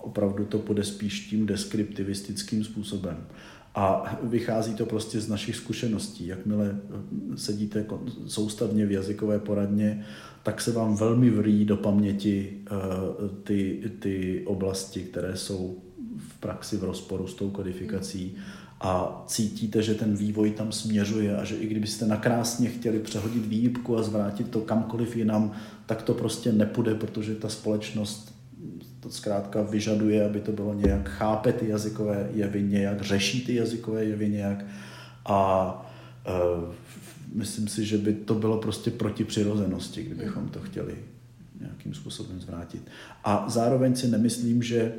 opravdu 0.00 0.44
to 0.44 0.58
půjde 0.58 0.84
spíš 0.84 1.20
tím 1.20 1.46
deskriptivistickým 1.46 2.64
způsobem. 2.64 3.16
A 3.74 4.18
vychází 4.22 4.74
to 4.74 4.86
prostě 4.86 5.20
z 5.20 5.28
našich 5.28 5.56
zkušeností. 5.56 6.26
Jakmile 6.26 6.76
eh, 6.76 7.36
sedíte 7.36 7.86
soustavně 8.26 8.86
v 8.86 8.92
jazykové 8.92 9.38
poradně, 9.38 10.06
tak 10.42 10.60
se 10.60 10.72
vám 10.72 10.96
velmi 10.96 11.30
vrý 11.30 11.64
do 11.64 11.76
paměti 11.76 12.58
ty, 13.44 13.90
ty 13.98 14.42
oblasti, 14.46 15.00
které 15.00 15.36
jsou 15.36 15.78
v 16.16 16.40
praxi 16.40 16.76
v 16.76 16.84
rozporu 16.84 17.26
s 17.26 17.34
tou 17.34 17.50
kodifikací 17.50 18.36
a 18.80 19.24
cítíte, 19.26 19.82
že 19.82 19.94
ten 19.94 20.16
vývoj 20.16 20.50
tam 20.50 20.72
směřuje 20.72 21.36
a 21.36 21.44
že 21.44 21.56
i 21.56 21.66
kdybyste 21.66 22.06
nakrásně 22.06 22.68
chtěli 22.68 22.98
přehodit 22.98 23.46
výjibku 23.46 23.96
a 23.96 24.02
zvrátit 24.02 24.48
to 24.48 24.60
kamkoliv 24.60 25.16
jinam, 25.16 25.52
tak 25.86 26.02
to 26.02 26.14
prostě 26.14 26.52
nepůjde, 26.52 26.94
protože 26.94 27.34
ta 27.34 27.48
společnost 27.48 28.34
to 29.00 29.10
zkrátka 29.10 29.62
vyžaduje, 29.62 30.24
aby 30.24 30.40
to 30.40 30.52
bylo 30.52 30.74
nějak, 30.74 31.08
chápe 31.08 31.52
ty 31.52 31.68
jazykové 31.68 32.28
jevy 32.34 32.62
nějak, 32.62 33.02
řeší 33.02 33.46
ty 33.46 33.54
jazykové 33.54 34.04
jevy 34.04 34.28
nějak 34.28 34.64
a 35.26 35.92
e, 36.26 36.30
myslím 37.34 37.68
si, 37.68 37.84
že 37.84 37.98
by 37.98 38.12
to 38.14 38.34
bylo 38.34 38.58
prostě 38.58 38.90
proti 38.90 39.24
přirozenosti, 39.24 40.02
kdybychom 40.02 40.48
to 40.48 40.60
chtěli 40.60 40.94
nějakým 41.60 41.94
způsobem 41.94 42.40
zvrátit. 42.40 42.82
A 43.24 43.44
zároveň 43.48 43.96
si 43.96 44.08
nemyslím, 44.08 44.62
že 44.62 44.92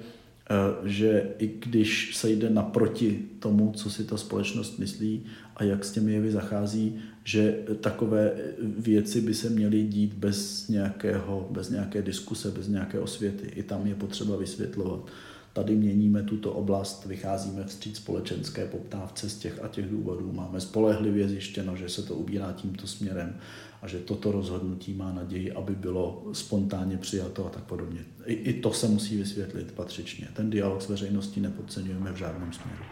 že 0.84 1.30
i 1.38 1.48
když 1.60 2.16
se 2.16 2.30
jde 2.30 2.50
naproti 2.50 3.26
tomu, 3.40 3.72
co 3.76 3.90
si 3.90 4.04
ta 4.04 4.18
společnost 4.18 4.80
myslí 4.80 5.24
a 5.56 5.64
jak 5.64 5.86
s 5.86 5.92
těmi 5.92 6.14
jevy 6.14 6.32
zachází, 6.32 7.00
že 7.24 7.60
takové 7.80 8.32
věci 8.78 9.22
by 9.22 9.34
se 9.34 9.50
měly 9.50 9.84
dít 9.84 10.14
bez, 10.14 10.68
nějakého, 10.68 11.48
bez 11.52 11.70
nějaké 11.70 12.02
diskuse, 12.02 12.52
bez 12.52 12.68
nějaké 12.68 13.00
osvěty. 13.00 13.48
I 13.48 13.64
tam 13.64 13.88
je 13.88 13.96
potřeba 13.96 14.38
vysvětlovat. 14.38 15.08
Tady 15.54 15.76
měníme 15.76 16.24
tuto 16.24 16.52
oblast, 16.52 17.06
vycházíme 17.06 17.64
vstříc 17.64 17.98
společenské 17.98 18.66
poptávce 18.66 19.30
z 19.30 19.38
těch 19.38 19.64
a 19.64 19.68
těch 19.68 19.90
důvodů. 19.90 20.32
Máme 20.32 20.60
spolehlivě 20.60 21.30
zjištěno, 21.30 21.76
že 21.76 21.90
se 21.90 22.04
to 22.04 22.16
ubírá 22.16 22.52
tímto 22.52 22.88
směrem 22.88 23.36
a 23.82 23.88
že 23.88 24.00
toto 24.00 24.32
rozhodnutí 24.32 24.94
má 24.94 25.12
naději, 25.12 25.52
aby 25.52 25.76
bylo 25.76 26.24
spontánně 26.34 26.98
přijato 26.98 27.46
a 27.46 27.50
tak 27.50 27.64
podobně. 27.64 28.06
I, 28.26 28.34
i 28.34 28.62
to 28.62 28.74
se 28.74 28.88
musí 28.88 29.18
vysvětlit 29.18 29.72
patřičně. 29.72 30.28
Ten 30.34 30.50
dialog 30.50 30.82
s 30.82 30.90
veřejností 30.90 31.42
nepodceňujeme 31.42 32.12
v 32.12 32.16
žádném 32.16 32.54
směru. 32.54 32.84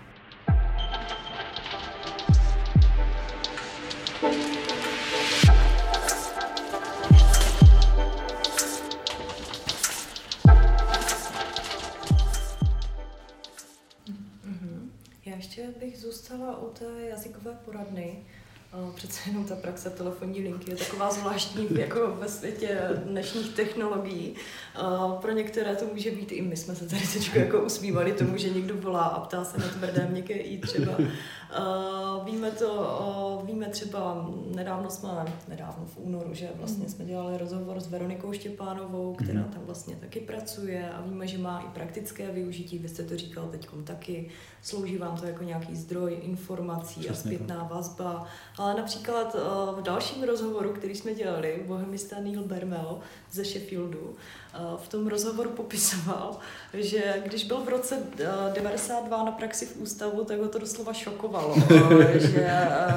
Mhm. 14.44 14.92
Já 15.26 15.36
ještě 15.36 15.74
bych 15.80 15.98
zůstala 15.98 16.62
u 16.62 16.70
té 16.70 16.86
jazykové 17.10 17.52
poradny. 17.66 18.24
Přece 18.96 19.30
jenom 19.30 19.46
ta 19.46 19.56
praxe 19.56 19.90
telefonní 19.90 20.42
linky 20.42 20.72
je 20.72 20.78
taková 20.78 21.12
zvláštní 21.12 21.68
jako 21.72 22.08
ve 22.08 22.30
světě 22.30 22.80
dnešních 23.06 23.56
technologií. 23.56 24.36
Pro 25.22 25.32
některé 25.32 25.76
to 25.76 25.86
může 25.94 26.12
být, 26.12 26.32
i 26.32 26.42
my 26.42 26.58
jsme 26.58 26.76
se 26.76 26.90
tady 26.90 27.02
teď 27.14 27.36
jako 27.36 27.60
usmívali 27.60 28.12
tomu, 28.12 28.38
že 28.38 28.50
někdo 28.50 28.76
volá 28.78 29.04
a 29.04 29.20
ptá 29.20 29.44
se 29.44 29.58
na 29.58 29.68
tvrdé 29.68 30.08
měkké 30.12 30.34
i 30.34 30.58
třeba. 30.58 30.98
Víme 32.24 32.52
to, 32.52 33.44
víme 33.46 33.66
třeba, 33.66 34.30
nedávno 34.56 34.90
jsme, 34.90 35.10
nedávno 35.48 35.86
v 35.86 35.98
únoru, 35.98 36.34
že 36.34 36.50
vlastně 36.56 36.90
jsme 36.90 37.06
dělali 37.06 37.38
rozhovor 37.38 37.80
s 37.80 37.88
Veronikou 37.88 38.34
Štěpánovou, 38.34 39.14
která 39.14 39.40
mhm. 39.40 39.50
tam 39.50 39.62
vlastně 39.66 39.96
taky 39.96 40.20
pracuje 40.20 40.90
a 40.90 41.02
víme, 41.02 41.28
že 41.28 41.38
má 41.38 41.60
i 41.60 41.74
praktické 41.74 42.32
využití, 42.32 42.78
vy 42.78 42.90
jste 42.90 43.04
to 43.04 43.18
říkal 43.18 43.48
teď 43.48 43.68
taky, 43.84 44.30
slouží 44.62 44.98
vám 44.98 45.18
to 45.18 45.26
jako 45.26 45.44
nějaký 45.44 45.76
zdroj 45.76 46.18
informací 46.22 47.00
Přesně 47.00 47.12
a 47.12 47.14
zpětná 47.14 47.64
vazba. 47.64 48.26
Ale 48.58 48.74
například 48.74 49.36
v 49.80 49.82
dalším 49.82 50.24
rozhovoru, 50.24 50.74
který 50.74 50.96
jsme 50.96 51.14
dělali, 51.14 51.64
bohemista 51.68 52.16
Neil 52.20 52.44
Bermel 52.44 53.00
ze 53.32 53.44
Sheffieldu, 53.44 54.16
v 54.78 54.88
tom 54.88 55.08
rozhovoru 55.08 55.50
popisoval, 55.50 56.38
že 56.74 57.24
když 57.26 57.43
byl 57.43 57.58
v 57.58 57.70
roce 57.70 57.97
92 58.54 59.22
eh, 59.22 59.26
na 59.26 59.32
praxi 59.32 59.66
v 59.66 59.78
ústavu, 59.78 60.24
tak 60.24 60.39
ho 60.39 60.47
to 60.47 60.60
doslova 60.60 60.93
šokovalo, 60.93 61.56
že, 62.14 62.52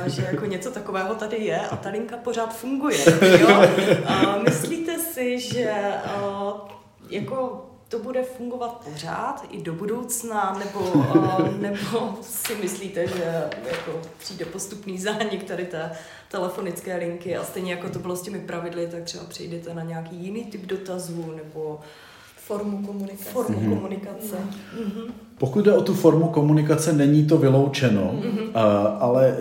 že 0.06 0.22
jako 0.22 0.46
něco 0.46 0.70
takového 0.70 1.14
tady 1.14 1.36
je 1.36 1.60
a 1.60 1.76
ta 1.76 1.90
linka 1.90 2.16
pořád 2.16 2.56
funguje. 2.56 3.04
Jo? 3.40 3.62
Myslíte 4.42 4.98
si, 4.98 5.40
že 5.40 5.74
jako 7.10 7.66
to 7.92 7.98
bude 7.98 8.22
fungovat 8.22 8.88
pořád 8.92 9.44
i 9.50 9.62
do 9.62 9.72
budoucna, 9.72 10.58
nebo, 10.58 10.90
uh, 10.90 11.56
nebo 11.60 12.14
si 12.20 12.54
myslíte, 12.54 13.06
že 13.06 13.24
jako 13.66 14.00
přijde 14.18 14.44
postupný 14.44 14.98
zánik 14.98 15.44
tady 15.44 15.64
té 15.64 15.90
telefonické 16.30 16.96
linky 16.96 17.36
a 17.36 17.44
stejně 17.44 17.72
jako 17.72 17.88
to 17.88 17.98
bylo 17.98 18.16
s 18.16 18.22
těmi 18.22 18.40
pravidly, 18.40 18.86
tak 18.86 19.02
třeba 19.02 19.24
přejdete 19.24 19.74
na 19.74 19.82
nějaký 19.82 20.16
jiný 20.16 20.44
typ 20.44 20.66
dotazů 20.66 21.34
nebo 21.36 21.80
formu 22.36 22.86
komunikace. 22.86 23.30
Formu 23.30 23.60
mm-hmm. 23.60 23.74
komunikace. 23.74 24.36
Mm-hmm. 24.36 25.12
Pokud 25.38 25.64
jde 25.64 25.72
o 25.72 25.82
tu 25.82 25.94
formu 25.94 26.28
komunikace, 26.28 26.92
není 26.92 27.26
to 27.26 27.38
vyloučeno, 27.38 28.14
mm-hmm. 28.22 28.50
ale 29.00 29.28
e, 29.28 29.36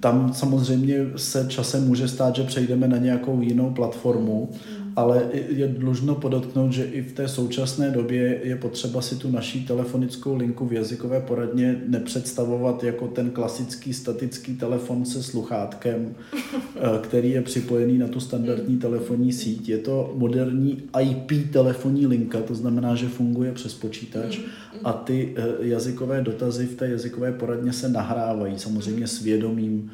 tam 0.00 0.34
samozřejmě 0.34 0.96
se 1.16 1.46
časem 1.48 1.86
může 1.86 2.08
stát, 2.08 2.36
že 2.36 2.42
přejdeme 2.42 2.88
na 2.88 2.96
nějakou 2.96 3.40
jinou 3.40 3.70
platformu. 3.70 4.50
Mm-hmm 4.52 4.81
ale 4.96 5.28
je 5.48 5.68
dlužno 5.68 6.14
podotknout, 6.14 6.72
že 6.72 6.84
i 6.84 7.02
v 7.02 7.12
té 7.12 7.28
současné 7.28 7.90
době 7.90 8.40
je 8.42 8.56
potřeba 8.56 9.02
si 9.02 9.16
tu 9.16 9.30
naší 9.30 9.66
telefonickou 9.66 10.36
linku 10.36 10.66
v 10.66 10.72
jazykové 10.72 11.20
poradně 11.20 11.82
nepředstavovat 11.88 12.84
jako 12.84 13.08
ten 13.08 13.30
klasický 13.30 13.92
statický 13.92 14.56
telefon 14.56 15.04
se 15.04 15.22
sluchátkem, 15.22 16.14
eh, 16.34 16.80
který 17.02 17.30
je 17.30 17.42
připojený 17.42 17.98
na 17.98 18.08
tu 18.08 18.20
standardní 18.20 18.78
telefonní 18.78 19.32
síť. 19.32 19.68
Je 19.68 19.78
to 19.78 20.14
moderní 20.16 20.82
IP 21.00 21.52
telefonní 21.52 22.06
linka, 22.06 22.40
to 22.40 22.54
znamená, 22.54 22.94
že 22.94 23.08
funguje 23.08 23.52
přes 23.52 23.74
počítač 23.74 24.38
a 24.84 24.92
ty 24.92 25.34
eh, 25.36 25.42
jazykové 25.60 26.22
dotazy 26.22 26.66
v 26.66 26.76
té 26.76 26.88
jazykové 26.88 27.32
poradně 27.32 27.72
se 27.72 27.88
nahrávají 27.88 28.58
samozřejmě 28.58 29.06
svědomím 29.06 29.90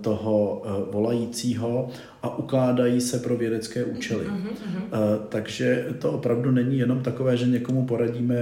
toho 0.00 0.62
eh, 0.64 0.92
volajícího 0.92 1.88
a 2.22 2.38
ukládají 2.38 3.00
se 3.00 3.18
pro 3.18 3.36
vědecké 3.36 3.84
účely. 3.84 4.24
Uh-huh, 4.24 5.18
Takže 5.28 5.86
to 5.98 6.12
opravdu 6.12 6.50
není 6.50 6.78
jenom 6.78 7.02
takové, 7.02 7.36
že 7.36 7.46
někomu 7.46 7.86
poradíme 7.86 8.36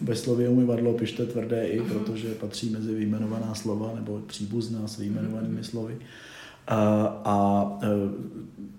ve 0.00 0.16
slově 0.16 0.48
umyvadlo 0.48 0.92
pište 0.92 1.26
tvrdé 1.26 1.66
i, 1.66 1.80
protože 1.80 2.28
patří 2.28 2.70
mezi 2.70 2.94
vyjmenovaná 2.94 3.54
slova 3.54 3.92
nebo 3.94 4.20
příbuzná 4.26 4.88
s 4.88 4.98
vyjmenovanými 4.98 5.64
slovy. 5.64 5.96
A, 6.66 6.76
a 7.24 7.78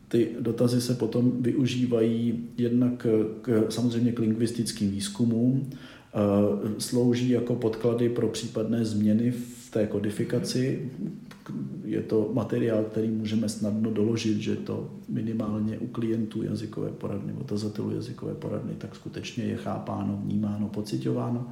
ty 0.08 0.30
dotazy 0.40 0.82
se 0.82 0.96
potom 0.96 1.32
využívají 1.40 2.48
jednak 2.58 3.08
k, 3.42 3.66
samozřejmě 3.70 4.12
k 4.12 4.20
lingvistickým 4.20 4.92
výzkumům, 4.92 5.70
slouží 6.78 7.30
jako 7.30 7.56
podklady 7.56 8.10
pro 8.10 8.28
případné 8.28 8.86
změny 8.86 9.32
v 9.32 9.72
té 9.72 9.88
kodifikaci, 9.88 10.92
je 11.86 12.02
to 12.02 12.30
materiál, 12.34 12.84
který 12.84 13.08
můžeme 13.08 13.50
snadno 13.50 13.91
doložit, 13.91 14.38
že 14.38 14.56
to 14.56 14.89
minimálně 15.08 15.78
u 15.78 15.88
klientů 15.88 16.43
jazykové 16.43 16.89
poradny, 16.89 17.34
otazatelů 17.34 17.91
jazykové 17.91 18.34
poradny, 18.34 18.74
tak 18.78 18.95
skutečně 18.95 19.43
je 19.43 19.56
chápáno, 19.56 20.22
vnímáno, 20.24 20.68
pocitováno. 20.68 21.47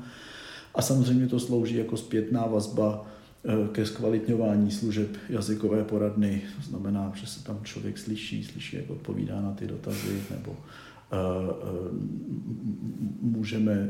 A 0.75 0.81
samozřejmě 0.81 1.27
to 1.27 1.39
slouží 1.39 1.75
jako 1.75 1.97
zpětná 1.97 2.45
vazba 2.45 3.05
eh, 3.45 3.67
ke 3.71 3.85
zkvalitňování 3.85 4.71
služeb 4.71 5.17
jazykové 5.29 5.83
poradny. 5.83 6.41
To 6.55 6.69
znamená, 6.69 7.11
že 7.15 7.27
se 7.27 7.43
tam 7.43 7.59
člověk 7.63 7.97
slyší, 7.97 8.43
slyší, 8.43 8.75
jak 8.75 8.89
odpovídá 8.89 9.41
na 9.41 9.51
ty 9.51 9.67
dotazy, 9.67 10.21
nebo 10.31 10.55
můžeme 13.21 13.89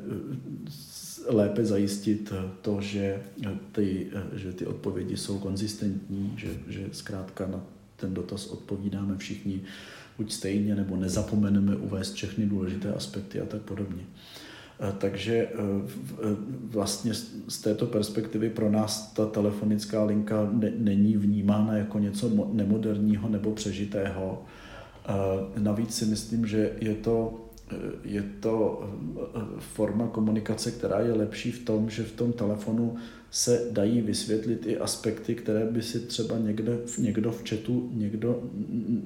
lépe 1.28 1.66
zajistit 1.66 2.34
to, 2.62 2.82
že 2.82 3.24
ty, 3.72 4.08
že 4.34 4.54
ty 4.54 4.66
odpovědi 4.66 5.18
jsou 5.18 5.40
konzistentní, 5.40 6.34
že, 6.38 6.48
že 6.68 6.90
zkrátka 6.92 7.48
na 7.48 7.62
ten 7.96 8.14
dotaz 8.14 8.48
odpovídáme 8.48 9.18
všichni 9.18 9.62
buď 10.18 10.32
stejně, 10.32 10.76
nebo 10.76 10.96
nezapomeneme 10.96 11.76
uvést 11.76 12.14
všechny 12.14 12.46
důležité 12.46 12.94
aspekty 12.94 13.42
a 13.42 13.46
tak 13.46 13.62
podobně. 13.62 14.04
Takže 14.98 15.34
e, 15.34 15.48
e, 15.48 15.50
vlastně 16.64 17.14
z 17.48 17.62
této 17.62 17.86
perspektivy 17.86 18.50
pro 18.50 18.72
nás 18.72 19.14
ta 19.14 19.26
telefonická 19.26 20.04
linka 20.04 20.50
není 20.78 21.18
vnímána 21.18 21.78
jako 21.78 22.00
něco 22.00 22.50
nemoderního 22.54 23.30
nebo 23.30 23.52
přežitého. 23.52 24.46
Navíc 25.58 25.96
si 25.96 26.06
myslím, 26.06 26.46
že 26.46 26.72
je 26.80 26.96
to 26.96 27.48
je 28.04 28.24
to 28.40 28.84
eh, 29.36 29.40
forma 29.58 30.08
komunikace, 30.08 30.72
která 30.72 31.00
je 31.00 31.14
lepší 31.14 31.52
v 31.52 31.66
tom, 31.66 31.90
že 31.90 32.04
v 32.04 32.12
tom 32.12 32.34
telefonu 32.34 32.96
se 33.32 33.68
dají 33.72 34.02
vysvětlit 34.02 34.66
i 34.66 34.78
aspekty, 34.78 35.36
které 35.36 35.66
by 35.66 35.82
si 35.82 36.00
třeba 36.00 36.38
někde, 36.38 36.78
někdo 36.98 37.32
v 37.32 37.50
chatu 37.50 37.90
někdo 37.94 38.40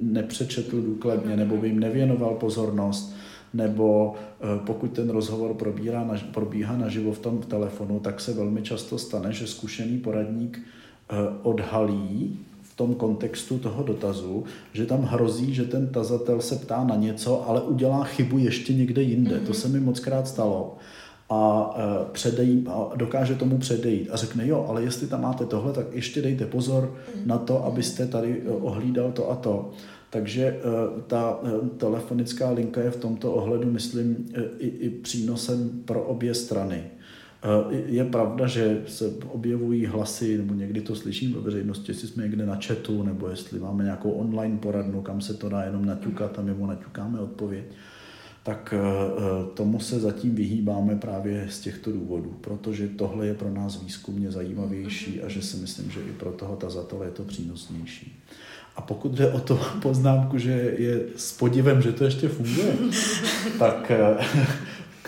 nepřečetl 0.01 0.81
důkladně, 0.81 1.37
nebo 1.37 1.57
by 1.57 1.67
jim 1.67 1.79
nevěnoval 1.79 2.35
pozornost, 2.35 3.15
nebo 3.53 4.15
eh, 4.15 4.59
pokud 4.65 4.91
ten 4.91 5.09
rozhovor 5.09 5.53
probíhá, 5.53 6.03
na, 6.03 6.13
probíhá 6.33 6.77
naživo 6.77 7.13
v 7.13 7.19
tom 7.19 7.39
telefonu, 7.39 7.99
tak 7.99 8.21
se 8.21 8.33
velmi 8.33 8.61
často 8.61 8.97
stane, 8.97 9.33
že 9.33 9.47
zkušený 9.47 9.97
poradník 9.97 10.59
eh, 10.59 11.15
odhalí 11.43 12.39
tom 12.81 12.95
kontextu 12.95 13.59
toho 13.59 13.83
dotazu, 13.83 14.43
že 14.73 14.85
tam 14.85 15.03
hrozí, 15.03 15.53
že 15.53 15.65
ten 15.65 15.87
tazatel 15.87 16.41
se 16.41 16.55
ptá 16.55 16.83
na 16.83 16.95
něco, 16.95 17.49
ale 17.49 17.61
udělá 17.61 18.03
chybu 18.03 18.37
ještě 18.37 18.73
někde 18.73 19.01
jinde. 19.01 19.37
Mm-hmm. 19.37 19.45
To 19.45 19.53
se 19.53 19.67
mi 19.67 19.79
moc 19.79 19.99
krát 19.99 20.27
stalo. 20.27 20.77
A, 21.29 21.73
e, 21.77 22.11
předej, 22.11 22.63
a 22.67 22.95
dokáže 22.95 23.35
tomu 23.35 23.57
předejít 23.57 24.09
a 24.11 24.17
řekne, 24.17 24.47
jo, 24.47 24.65
ale 24.69 24.83
jestli 24.83 25.07
tam 25.07 25.21
máte 25.21 25.45
tohle, 25.45 25.73
tak 25.73 25.85
ještě 25.91 26.21
dejte 26.21 26.45
pozor 26.45 26.83
mm-hmm. 26.83 27.27
na 27.27 27.37
to, 27.37 27.65
abyste 27.65 28.07
tady 28.07 28.41
e, 28.45 28.49
ohlídal 28.49 29.11
to 29.11 29.31
a 29.31 29.35
to. 29.35 29.71
Takže 30.09 30.43
e, 30.43 30.59
ta 31.07 31.39
telefonická 31.77 32.49
linka 32.51 32.81
je 32.81 32.91
v 32.91 32.97
tomto 32.97 33.33
ohledu, 33.33 33.71
myslím, 33.71 34.25
i, 34.59 34.67
i 34.67 34.89
přínosem 34.89 35.69
pro 35.85 36.03
obě 36.03 36.33
strany. 36.33 36.83
Je 37.85 38.03
pravda, 38.03 38.47
že 38.47 38.81
se 38.87 39.13
objevují 39.27 39.85
hlasy, 39.85 40.37
nebo 40.37 40.53
někdy 40.53 40.81
to 40.81 40.95
slyším 40.95 41.33
ve 41.33 41.39
veřejnosti, 41.39 41.91
jestli 41.91 42.07
jsme 42.07 42.23
někde 42.23 42.45
na 42.45 42.59
chatu, 42.65 43.03
nebo 43.03 43.29
jestli 43.29 43.59
máme 43.59 43.83
nějakou 43.83 44.11
online 44.11 44.57
poradnu, 44.57 45.01
kam 45.01 45.21
se 45.21 45.33
to 45.33 45.49
dá 45.49 45.61
jenom 45.61 45.85
naťukat 45.85 46.39
a 46.39 46.41
mimo 46.41 46.67
naťukáme 46.67 47.19
odpověď 47.19 47.63
tak 48.43 48.73
tomu 49.53 49.79
se 49.79 49.99
zatím 49.99 50.35
vyhýbáme 50.35 50.95
právě 50.95 51.47
z 51.49 51.59
těchto 51.59 51.91
důvodů, 51.91 52.37
protože 52.41 52.87
tohle 52.87 53.27
je 53.27 53.33
pro 53.33 53.49
nás 53.49 53.81
výzkumně 53.81 54.31
zajímavější 54.31 55.21
a 55.21 55.29
že 55.29 55.41
si 55.41 55.57
myslím, 55.57 55.91
že 55.91 55.99
i 55.99 56.11
pro 56.11 56.31
toho 56.31 56.55
tazatele 56.55 57.05
je 57.05 57.11
to 57.11 57.23
přínosnější. 57.23 58.19
A 58.75 58.81
pokud 58.81 59.11
jde 59.11 59.31
o 59.31 59.39
to 59.39 59.55
poznámku, 59.81 60.37
že 60.37 60.51
je 60.77 61.01
s 61.15 61.37
podivem, 61.37 61.81
že 61.81 61.91
to 61.91 62.03
ještě 62.03 62.27
funguje, 62.27 62.73
tak 63.59 63.91
eh, 63.91 64.17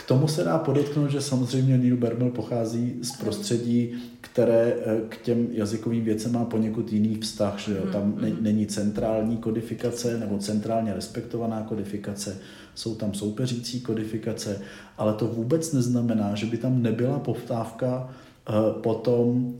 k 0.03 0.07
tomu 0.07 0.27
se 0.27 0.43
dá 0.43 0.57
podotknout, 0.57 1.11
že 1.11 1.21
samozřejmě 1.21 1.77
Neil 1.77 1.97
Bermel 1.97 2.29
pochází 2.29 2.95
z 3.01 3.11
prostředí, 3.11 3.93
které 4.21 4.75
eh, 4.85 5.01
k 5.09 5.17
těm 5.17 5.47
jazykovým 5.51 6.03
věcem 6.03 6.33
má 6.33 6.45
poněkud 6.45 6.93
jiný 6.93 7.15
vztah, 7.15 7.59
že 7.59 7.73
jo? 7.73 7.91
tam 7.91 8.15
ne, 8.21 8.31
není 8.41 8.67
centrální 8.67 9.37
kodifikace 9.37 10.17
nebo 10.19 10.37
centrálně 10.37 10.93
respektovaná 10.93 11.61
kodifikace, 11.61 12.37
jsou 12.75 12.95
tam 12.95 13.13
soupeřící 13.13 13.81
kodifikace, 13.81 14.61
ale 14.97 15.13
to 15.13 15.27
vůbec 15.27 15.73
neznamená, 15.73 16.35
že 16.35 16.45
by 16.45 16.57
tam 16.57 16.81
nebyla 16.81 17.19
poptávka 17.19 18.09
eh, 18.09 18.51
po 18.81 18.93
tom, 18.93 19.53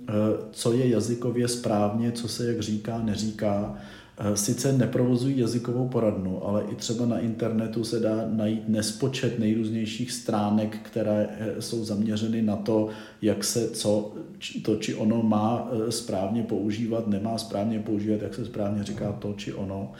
co 0.52 0.74
je 0.74 0.90
jazykově 0.90 1.48
správně, 1.48 2.12
co 2.12 2.28
se 2.28 2.48
jak 2.48 2.60
říká, 2.60 3.02
neříká, 3.04 3.78
Eh, 3.78 4.03
sice 4.34 4.74
neprovozují 4.74 5.38
jazykovou 5.38 5.88
poradnu, 5.88 6.48
ale 6.48 6.64
i 6.72 6.76
třeba 6.76 7.06
na 7.06 7.20
internetu 7.20 7.84
se 7.84 8.00
dá 8.00 8.16
najít 8.28 8.70
nespočet 8.70 9.40
nejrůznějších 9.40 10.12
stránek, 10.12 10.78
které 10.84 11.30
eh, 11.30 11.62
jsou 11.62 11.86
zaměřeny 11.86 12.42
na 12.42 12.56
to, 12.56 12.90
jak 13.22 13.44
se 13.44 13.70
co, 13.70 14.14
to 14.62 14.76
či 14.76 14.96
ono 14.96 15.24
má 15.24 15.72
eh, 15.72 15.92
správně 15.92 16.44
používat, 16.44 17.08
nemá 17.08 17.38
správně 17.38 17.80
používat, 17.80 18.22
jak 18.22 18.34
se 18.34 18.46
správně 18.46 18.84
říká 18.84 19.12
to 19.12 19.34
či 19.34 19.54
ono. 19.54 19.92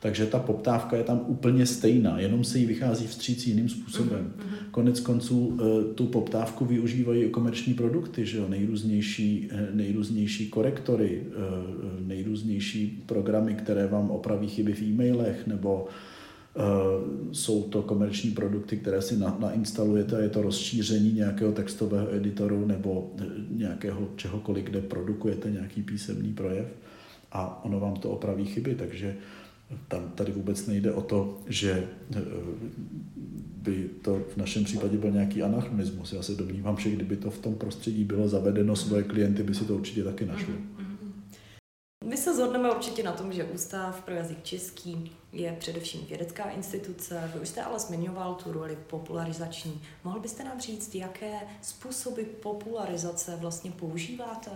Takže 0.00 0.26
ta 0.26 0.38
poptávka 0.38 0.96
je 0.96 1.04
tam 1.04 1.20
úplně 1.26 1.66
stejná, 1.66 2.18
jenom 2.18 2.44
se 2.44 2.58
jí 2.58 2.66
vychází 2.66 3.06
vstříc 3.06 3.46
jiným 3.46 3.68
způsobem. 3.68 4.32
Mm-hmm. 4.38 4.70
Konec 4.70 5.00
konců 5.00 5.58
eh, 5.60 5.94
tu 5.94 6.06
poptávku 6.06 6.64
využívají 6.64 7.22
i 7.22 7.30
komerční 7.30 7.74
produkty, 7.74 8.26
že 8.26 8.38
jo? 8.38 8.48
Nejrůznější, 8.48 9.48
eh, 9.50 9.68
nejrůznější 9.72 10.48
korektory, 10.48 11.22
eh, 11.26 11.32
nejrůznější 12.06 13.02
programy, 13.06 13.54
které 13.54 13.86
vám 13.86 14.10
opraví 14.10 14.48
chyby 14.48 14.72
v 14.72 14.82
e-mailech, 14.82 15.46
nebo 15.46 15.86
jsou 17.32 17.62
to 17.62 17.82
komerční 17.82 18.30
produkty, 18.30 18.76
které 18.76 19.02
si 19.02 19.16
na, 19.16 19.36
nainstalujete 19.40 20.16
a 20.16 20.20
je 20.20 20.28
to 20.28 20.42
rozšíření 20.42 21.12
nějakého 21.12 21.52
textového 21.52 22.14
editoru 22.14 22.66
nebo 22.66 23.12
nějakého 23.50 24.08
čehokoliv, 24.16 24.64
kde 24.64 24.80
produkujete 24.80 25.50
nějaký 25.50 25.82
písemný 25.82 26.32
projev 26.32 26.66
a 27.32 27.64
ono 27.64 27.80
vám 27.80 27.96
to 27.96 28.10
opraví 28.10 28.44
chyby, 28.44 28.74
takže 28.74 29.16
tam 29.88 30.10
tady 30.10 30.32
vůbec 30.32 30.66
nejde 30.66 30.92
o 30.92 31.02
to, 31.02 31.38
že 31.46 31.88
eh, 32.16 32.20
by 33.56 33.90
to 34.02 34.20
v 34.34 34.36
našem 34.36 34.64
případě 34.64 34.96
byl 34.98 35.10
nějaký 35.10 35.42
anachronismus. 35.42 36.12
Já 36.12 36.22
se 36.22 36.34
domnívám, 36.34 36.76
že 36.78 36.90
kdyby 36.90 37.16
to 37.16 37.30
v 37.30 37.38
tom 37.38 37.54
prostředí 37.54 38.04
bylo 38.04 38.28
zavedeno, 38.28 38.76
svoje 38.76 39.02
klienty 39.02 39.42
by 39.42 39.54
si 39.54 39.64
to 39.64 39.74
určitě 39.74 40.04
taky 40.04 40.26
našli. 40.26 40.54
My 42.04 42.16
se 42.16 42.36
zhodneme 42.36 42.70
určitě 42.70 43.02
na 43.02 43.12
tom, 43.12 43.32
že 43.32 43.44
Ústav 43.44 44.02
pro 44.04 44.14
jazyk 44.14 44.42
český 44.42 45.12
je 45.32 45.56
především 45.58 46.06
vědecká 46.06 46.50
instituce. 46.50 47.30
Vy 47.34 47.40
už 47.40 47.48
jste 47.48 47.62
ale 47.62 47.78
zmiňoval 47.78 48.34
tu 48.34 48.52
roli 48.52 48.78
popularizační. 48.86 49.82
Mohl 50.04 50.20
byste 50.20 50.44
nám 50.44 50.60
říct, 50.60 50.94
jaké 50.94 51.34
způsoby 51.62 52.22
popularizace 52.22 53.36
vlastně 53.36 53.70
používáte? 53.70 54.50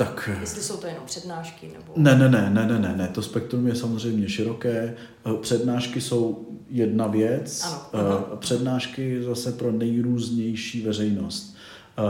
Tak, 0.00 0.30
Jestli 0.40 0.62
jsou 0.62 0.76
to 0.76 0.86
jenom 0.86 1.02
přednášky? 1.06 1.66
Nebo... 1.66 1.92
Ne, 1.96 2.14
ne, 2.18 2.28
ne, 2.28 2.50
ne, 2.50 2.66
ne, 2.66 2.78
ne, 2.78 2.96
ne, 2.96 3.08
to 3.08 3.22
spektrum 3.22 3.66
je 3.66 3.74
samozřejmě 3.74 4.28
široké. 4.28 4.94
Eh, 5.26 5.36
přednášky 5.40 6.00
jsou 6.00 6.48
jedna 6.68 7.06
věc, 7.06 7.64
ano, 7.92 8.06
uh, 8.06 8.38
přednášky 8.38 9.22
zase 9.22 9.52
pro 9.52 9.72
nejrůznější 9.72 10.82
veřejnost. 10.82 11.56
Eh, 11.98 12.02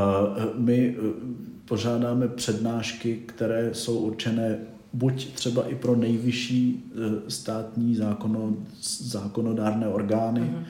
my 0.54 0.96
pořádáme 1.64 2.28
přednášky, 2.28 3.22
které 3.26 3.70
jsou 3.74 3.98
určené 3.98 4.58
buď 4.92 5.32
třeba 5.32 5.68
i 5.68 5.74
pro 5.74 5.96
nejvyšší 5.96 6.92
státní 7.28 7.96
zákono, 7.96 8.54
zákonodárné 9.00 9.88
orgány, 9.88 10.40
uh-huh 10.40 10.64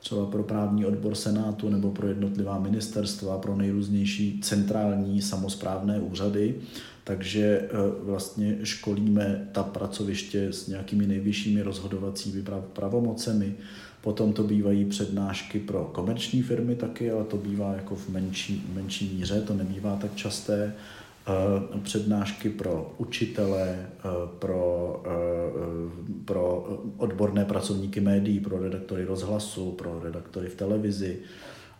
třeba 0.00 0.26
pro 0.26 0.42
právní 0.42 0.86
odbor 0.86 1.14
Senátu 1.14 1.68
nebo 1.68 1.90
pro 1.90 2.08
jednotlivá 2.08 2.58
ministerstva, 2.58 3.38
pro 3.38 3.56
nejrůznější 3.56 4.40
centrální 4.40 5.22
samozprávné 5.22 6.00
úřady. 6.00 6.54
Takže 7.04 7.44
e, 7.44 7.68
vlastně 8.02 8.58
školíme 8.62 9.48
ta 9.52 9.62
pracoviště 9.62 10.46
s 10.52 10.66
nějakými 10.66 11.06
nejvyššími 11.06 11.62
rozhodovacími 11.62 12.44
pravomocemi. 12.72 13.54
Potom 14.00 14.32
to 14.32 14.42
bývají 14.42 14.84
přednášky 14.84 15.58
pro 15.58 15.84
komerční 15.84 16.42
firmy 16.42 16.76
taky, 16.76 17.10
ale 17.10 17.24
to 17.24 17.36
bývá 17.36 17.72
jako 17.72 17.96
v 17.96 18.08
menší, 18.08 18.66
menší 18.74 19.14
míře, 19.14 19.40
to 19.40 19.54
nebývá 19.54 19.96
tak 19.96 20.14
časté. 20.14 20.74
Eh, 21.28 21.78
přednášky 21.82 22.48
pro 22.48 22.94
učitele, 22.98 23.68
eh, 23.68 24.08
pro, 24.38 25.02
eh, 25.06 26.24
pro 26.24 26.68
odborné 26.96 27.44
pracovníky 27.44 28.00
médií, 28.00 28.40
pro 28.40 28.58
redaktory 28.58 29.04
rozhlasu, 29.04 29.72
pro 29.72 30.00
redaktory 30.00 30.48
v 30.48 30.54
televizi 30.54 31.18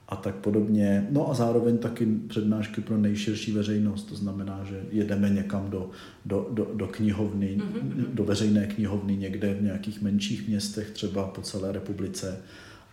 a 0.08 0.16
tak 0.16 0.34
podobně. 0.34 1.06
No 1.10 1.30
a 1.30 1.34
zároveň 1.34 1.78
taky 1.78 2.06
přednášky 2.28 2.80
pro 2.80 2.98
nejširší 2.98 3.52
veřejnost, 3.52 4.02
to 4.02 4.14
znamená, 4.14 4.64
že 4.64 4.82
jedeme 4.90 5.30
někam 5.30 5.70
do, 5.70 5.90
do, 6.24 6.48
do, 6.50 6.70
do 6.74 6.86
knihovny, 6.86 7.56
mm-hmm. 7.56 8.04
do 8.14 8.24
veřejné 8.24 8.66
knihovny 8.66 9.16
někde 9.16 9.54
v 9.54 9.62
nějakých 9.62 10.02
menších 10.02 10.48
městech, 10.48 10.90
třeba 10.90 11.26
po 11.26 11.42
celé 11.42 11.72
republice 11.72 12.42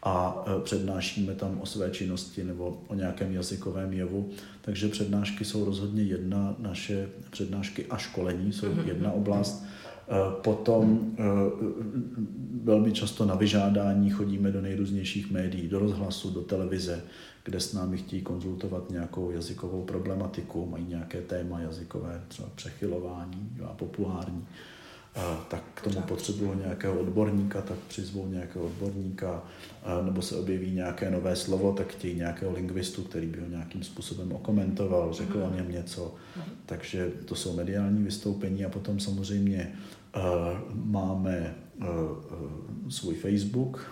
a 0.06 0.44
e, 0.48 0.62
přednášíme 0.62 1.36
tam 1.36 1.62
o 1.62 1.66
své 1.66 1.92
činnosti 1.92 2.44
nebo 2.44 2.82
o 2.88 2.96
nějakém 2.96 3.34
jazykovém 3.34 3.94
jevu. 3.94 4.30
Takže 4.62 4.88
přednášky 4.88 5.46
jsou 5.46 5.66
rozhodně 5.66 6.04
jedna, 6.04 6.56
naše 6.60 7.10
přednášky 7.30 7.86
a 7.86 7.98
školení 7.98 8.54
jsou 8.54 8.68
mhm, 8.68 8.88
jedna 8.88 9.12
oblast. 9.12 9.64
E, 9.64 10.42
potom 10.42 11.16
e, 11.18 11.24
velmi 12.64 12.92
často 12.92 13.26
na 13.26 13.36
vyžádání 13.36 14.10
chodíme 14.10 14.52
do 14.52 14.62
nejrůznějších 14.62 15.32
médií, 15.32 15.68
do 15.68 15.80
rozhlasu, 15.80 16.30
do 16.30 16.42
televize, 16.42 17.04
kde 17.44 17.60
s 17.60 17.74
námi 17.74 17.98
chtějí 17.98 18.22
konzultovat 18.22 18.90
nějakou 18.90 19.32
jazykovou 19.32 19.84
problematiku, 19.84 20.66
mají 20.66 20.86
nějaké 20.86 21.22
téma 21.22 21.60
jazykové, 21.60 22.22
třeba 22.28 22.50
přechylování 22.56 23.58
a 23.64 23.74
populární 23.74 24.48
tak 25.48 25.64
k 25.74 25.82
tomu 25.82 26.02
potřebují 26.02 26.52
nějakého 26.60 27.00
odborníka, 27.00 27.62
tak 27.62 27.78
přizvou 27.78 28.28
nějakého 28.28 28.66
odborníka, 28.66 29.44
nebo 30.02 30.22
se 30.22 30.36
objeví 30.36 30.72
nějaké 30.72 31.12
nové 31.12 31.36
slovo, 31.36 31.74
tak 31.74 31.88
chtějí 31.88 32.16
nějakého 32.16 32.54
lingvistu, 32.54 33.04
který 33.04 33.28
by 33.28 33.40
ho 33.40 33.48
nějakým 33.48 33.84
způsobem 33.84 34.32
okomentoval, 34.32 35.14
řekl 35.14 35.44
o 35.44 35.56
něm 35.56 35.72
něco. 35.72 36.16
Takže 36.66 37.12
to 37.26 37.36
jsou 37.36 37.56
mediální 37.56 38.04
vystoupení 38.04 38.66
a 38.66 38.70
potom 38.70 39.00
samozřejmě 39.00 39.76
máme 40.74 41.56
svůj 42.90 43.16
Facebook, 43.16 43.92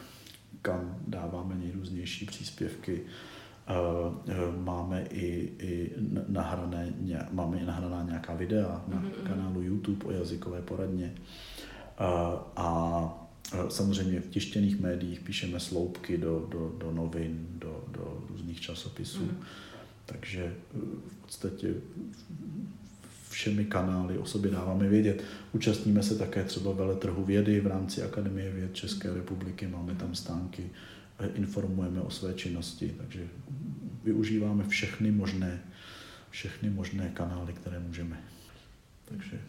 kam 0.61 0.97
dáváme 1.07 1.55
nejrůznější 1.55 2.25
příspěvky 2.25 3.01
máme 4.57 5.05
i, 5.09 5.51
i 5.59 5.91
nahrané, 6.27 6.93
máme 7.31 7.57
i 7.57 7.65
nahraná 7.65 8.03
nějaká 8.03 8.33
videa 8.33 8.83
na 8.87 9.01
mm-hmm. 9.01 9.27
kanálu 9.27 9.61
YouTube 9.61 10.05
o 10.05 10.11
jazykové 10.11 10.61
poradně. 10.61 11.13
A, 11.97 12.07
a 12.55 13.29
samozřejmě 13.69 14.19
v 14.19 14.27
tištěných 14.27 14.79
médiích 14.79 15.19
píšeme 15.19 15.59
sloupky 15.59 16.17
do, 16.17 16.47
do, 16.49 16.75
do 16.77 16.91
novin, 16.91 17.47
do, 17.51 17.83
do 17.91 18.23
různých 18.29 18.61
časopisů. 18.61 19.23
Mm. 19.23 19.37
Takže 20.05 20.55
v 21.07 21.15
podstatě 21.21 21.73
všemi 23.29 23.65
kanály 23.65 24.17
o 24.17 24.25
sobě 24.25 24.51
dáváme 24.51 24.89
vědět. 24.89 25.23
Účastníme 25.53 26.03
se 26.03 26.17
také 26.17 26.43
třeba 26.43 26.71
veletrhu 26.71 27.23
vědy 27.23 27.59
v 27.59 27.67
rámci 27.67 28.01
Akademie 28.01 28.51
věd 28.51 28.75
České 28.75 29.13
republiky, 29.13 29.67
máme 29.67 29.95
tam 29.95 30.15
stánky 30.15 30.69
informujeme 31.27 32.01
o 32.01 32.09
své 32.09 32.33
činnosti, 32.33 32.95
takže 32.97 33.27
využíváme 34.03 34.67
všechny 34.67 35.11
možné, 35.11 35.61
všechny 36.29 36.69
možné 36.69 37.09
kanály, 37.09 37.53
které 37.53 37.79
můžeme. 37.79 38.23
Takže... 39.05 39.41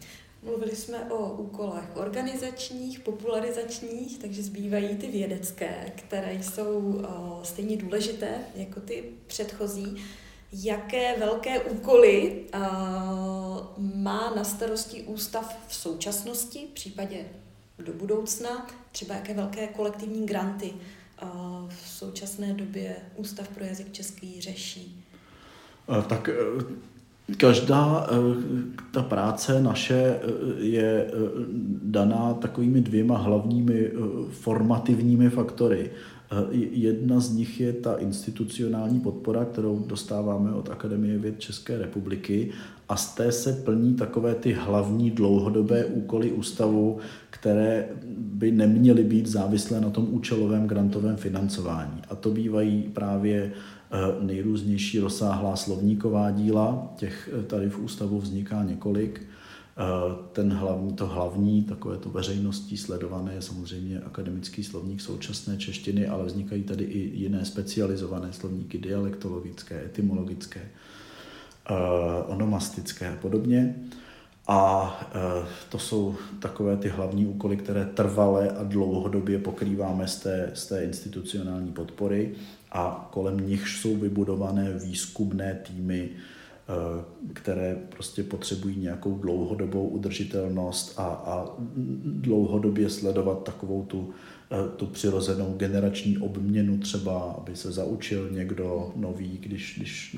Mluvili 0.43 0.75
jsme 0.75 1.11
o 1.11 1.33
úkolech 1.33 1.89
organizačních, 1.95 2.99
popularizačních, 2.99 4.19
takže 4.19 4.43
zbývají 4.43 4.95
ty 4.95 5.07
vědecké, 5.07 5.91
které 5.95 6.33
jsou 6.33 7.01
stejně 7.43 7.77
důležité 7.77 8.29
jako 8.55 8.79
ty 8.79 9.03
předchozí. 9.27 9.95
Jaké 10.53 11.19
velké 11.19 11.59
úkoly 11.59 12.43
má 13.77 14.33
na 14.35 14.43
starosti 14.43 15.01
ústav 15.03 15.67
v 15.67 15.75
současnosti, 15.75 16.67
v 16.71 16.73
případě 16.73 17.25
do 17.79 17.93
budoucna, 17.93 18.67
třeba 18.91 19.15
jaké 19.15 19.33
velké 19.33 19.67
kolektivní 19.67 20.25
granty 20.25 20.73
v 21.67 21.87
současné 21.87 22.53
době 22.53 22.95
Ústav 23.15 23.47
pro 23.47 23.65
jazyk 23.65 23.91
český 23.91 24.41
řeší? 24.41 25.03
Tak 26.07 26.29
Každá 27.37 28.07
ta 28.91 29.03
práce 29.03 29.61
naše 29.61 30.19
je 30.57 31.11
daná 31.83 32.33
takovými 32.33 32.81
dvěma 32.81 33.17
hlavními 33.17 33.91
formativními 34.31 35.29
faktory. 35.29 35.91
Jedna 36.71 37.19
z 37.19 37.31
nich 37.31 37.59
je 37.59 37.73
ta 37.73 37.95
institucionální 37.95 38.99
podpora, 38.99 39.45
kterou 39.45 39.79
dostáváme 39.79 40.53
od 40.53 40.69
Akademie 40.69 41.17
věd 41.17 41.39
České 41.39 41.77
republiky 41.77 42.51
a 42.89 42.95
z 42.95 43.15
té 43.15 43.31
se 43.31 43.53
plní 43.53 43.93
takové 43.93 44.35
ty 44.35 44.53
hlavní 44.53 45.11
dlouhodobé 45.11 45.85
úkoly 45.85 46.31
ústavu, 46.31 46.97
které 47.29 47.89
by 48.17 48.51
neměly 48.51 49.03
být 49.03 49.27
závislé 49.27 49.81
na 49.81 49.89
tom 49.89 50.07
účelovém 50.11 50.67
grantovém 50.67 51.17
financování. 51.17 52.01
A 52.09 52.15
to 52.15 52.31
bývají 52.31 52.83
právě 52.83 53.51
eh, 53.51 53.97
nejrůznější 54.25 54.99
rozsáhlá 54.99 55.55
slovníková 55.55 56.31
díla, 56.31 56.93
těch 56.95 57.29
eh, 57.39 57.43
tady 57.43 57.69
v 57.69 57.79
ústavu 57.79 58.19
vzniká 58.19 58.63
několik, 58.63 59.21
Eh, 59.77 60.15
ten 60.31 60.53
hlavní, 60.53 60.93
to 60.93 61.07
hlavní, 61.07 61.63
takové 61.63 61.97
to 61.97 62.09
veřejností 62.09 62.77
sledované 62.77 63.33
je 63.33 63.41
samozřejmě 63.41 63.99
akademický 63.99 64.63
slovník 64.63 65.01
současné 65.01 65.57
češtiny, 65.57 66.07
ale 66.07 66.25
vznikají 66.25 66.63
tady 66.63 66.83
i 66.83 67.17
jiné 67.17 67.45
specializované 67.45 68.33
slovníky 68.33 68.77
dialektologické, 68.77 69.85
etymologické, 69.85 70.61
onomastické 72.27 73.09
a 73.09 73.15
podobně. 73.15 73.75
A 74.47 74.99
eh, 75.15 75.47
to 75.69 75.79
jsou 75.79 76.15
takové 76.39 76.77
ty 76.77 76.89
hlavní 76.89 77.25
úkoly, 77.25 77.57
které 77.57 77.85
trvale 77.85 78.49
a 78.49 78.63
dlouhodobě 78.63 79.39
pokrýváme 79.39 80.07
z 80.07 80.19
té, 80.19 80.51
z 80.53 80.65
té 80.65 80.83
institucionální 80.83 81.71
podpory 81.71 82.31
a 82.71 83.09
kolem 83.11 83.49
nich 83.49 83.67
jsou 83.67 83.95
vybudované 83.95 84.73
výzkumné 84.73 85.59
týmy, 85.67 86.09
Eh, 86.09 86.34
které 87.33 87.75
prostě 87.89 88.23
potřebují 88.23 88.75
nějakou 88.75 89.17
dlouhodobou 89.17 89.87
udržitelnost 89.87 90.93
a, 90.99 91.03
a 91.05 91.55
dlouhodobě 92.05 92.89
sledovat 92.89 93.43
takovou 93.43 93.85
tu, 93.85 94.13
eh, 94.51 94.69
tu 94.75 94.85
přirozenou 94.85 95.53
generační 95.57 96.17
obměnu 96.17 96.77
třeba, 96.77 97.19
aby 97.19 97.55
se 97.55 97.71
zaučil 97.71 98.29
někdo 98.31 98.91
nový, 98.95 99.37
když, 99.37 99.75
když 99.77 100.17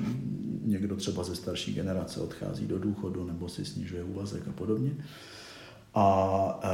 někdo 0.64 0.96
třeba 0.96 1.24
ze 1.24 1.36
starší 1.36 1.74
generace 1.74 2.20
odchází 2.20 2.66
do 2.66 2.78
důchodu 2.78 3.24
nebo 3.24 3.48
si 3.48 3.64
snižuje 3.64 4.04
úvazek 4.04 4.48
a 4.48 4.52
podobně. 4.52 4.90
A 5.94 6.60
e, 6.64 6.68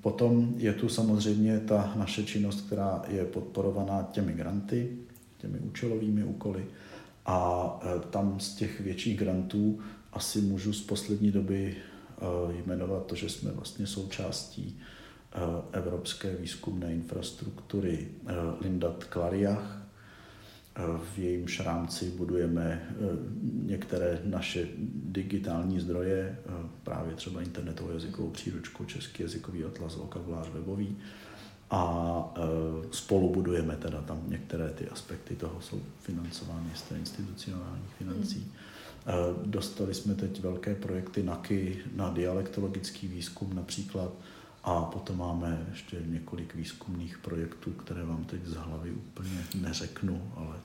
potom 0.00 0.54
je 0.56 0.72
tu 0.72 0.88
samozřejmě 0.88 1.60
ta 1.60 1.92
naše 1.96 2.22
činnost, 2.24 2.66
která 2.66 3.02
je 3.08 3.24
podporovaná 3.24 4.08
těmi 4.12 4.32
granty, 4.32 4.88
těmi 5.38 5.58
účelovými 5.58 6.24
úkoly. 6.24 6.64
A 7.26 7.80
e, 7.82 8.00
tam 8.10 8.40
z 8.40 8.54
těch 8.54 8.80
větších 8.80 9.18
grantů 9.18 9.80
asi 10.12 10.40
můžu 10.40 10.72
z 10.72 10.82
poslední 10.82 11.30
doby 11.30 11.76
e, 11.76 12.62
jmenovat 12.66 13.06
to, 13.06 13.14
že 13.14 13.28
jsme 13.28 13.50
vlastně 13.50 13.86
součástí 13.86 14.80
e, 14.80 15.78
evropské 15.78 16.36
výzkumné 16.36 16.92
infrastruktury 16.94 18.08
Lindat 18.60 19.04
Klariach. 19.04 19.78
V 21.14 21.18
jejím 21.18 21.46
rámci 21.64 22.10
budujeme 22.10 22.94
některé 23.42 24.20
naše 24.24 24.68
digitální 25.04 25.80
zdroje, 25.80 26.38
právě 26.82 27.14
třeba 27.14 27.42
internetovou 27.42 27.90
jazykovou 27.90 28.30
příručku, 28.30 28.84
český 28.84 29.22
jazykový 29.22 29.64
atlas, 29.64 29.96
vokabulář 29.96 30.48
webový 30.48 30.96
a 31.72 32.32
e, 32.36 32.40
spolu 32.90 33.28
budujeme 33.28 33.76
teda 33.76 34.02
tam 34.02 34.22
některé 34.26 34.68
ty 34.70 34.88
aspekty 34.88 35.36
toho 35.36 35.60
jsou 35.60 35.80
financovány 36.00 36.70
z 36.74 36.82
té 36.82 36.98
institucionálních 36.98 37.90
financí. 37.98 38.38
Hmm. 38.38 39.50
Dostali 39.50 39.94
jsme 39.94 40.14
teď 40.14 40.40
velké 40.40 40.74
projekty 40.74 41.22
NAKY 41.22 41.82
na 41.94 42.10
dialektologický 42.10 43.08
výzkum 43.08 43.54
například 43.54 44.12
a 44.64 44.82
potom 44.82 45.18
máme 45.18 45.66
ještě 45.70 45.96
několik 46.06 46.54
výzkumných 46.54 47.18
projektů, 47.18 47.70
které 47.70 48.04
vám 48.04 48.24
teď 48.24 48.44
z 48.44 48.54
hlavy 48.54 48.90
úplně 48.90 49.44
neřeknu, 49.54 50.32
ale 50.36 50.56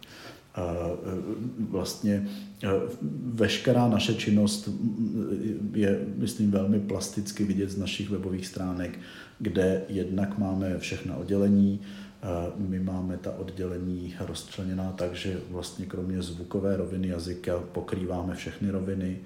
vlastně 1.70 2.28
veškerá 3.34 3.88
naše 3.88 4.14
činnost 4.14 4.70
je, 5.74 6.06
myslím, 6.16 6.52
velmi 6.52 6.80
plasticky 6.80 7.44
vidět 7.44 7.70
z 7.70 7.78
našich 7.78 8.10
webových 8.10 8.48
stránek, 8.48 9.00
kde 9.40 9.82
jednak 9.90 10.38
máme 10.38 10.80
všechna 10.80 11.16
oddělení, 11.16 11.82
my 12.56 12.80
máme 12.80 13.18
ta 13.18 13.32
oddělení 13.38 14.16
rozčleněná 14.20 14.92
tak, 14.92 15.16
že 15.16 15.40
vlastně 15.50 15.86
kromě 15.86 16.22
zvukové 16.22 16.78
roviny 16.78 17.08
jazyka 17.08 17.60
pokrýváme 17.72 18.36
všechny 18.36 18.70
roviny 18.70 19.20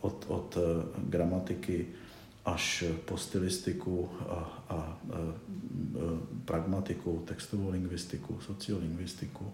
od, 0.00 0.24
od 0.28 0.56
e, 0.56 0.60
gramatiky 1.08 1.86
až 2.44 2.84
po 3.04 3.16
stylistiku 3.16 4.08
a, 4.20 4.34
a, 4.68 4.74
a 4.74 4.98
e, 5.10 5.18
pragmatiku, 6.44 7.22
textovou 7.24 7.70
lingvistiku, 7.70 8.38
sociolingvistiku. 8.40 9.52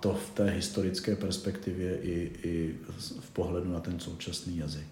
To 0.00 0.14
v 0.14 0.30
té 0.30 0.50
historické 0.50 1.16
perspektivě 1.16 1.98
i, 2.02 2.30
i 2.42 2.74
v 3.20 3.30
pohledu 3.30 3.72
na 3.72 3.80
ten 3.80 4.00
současný 4.00 4.58
jazyk. 4.58 4.86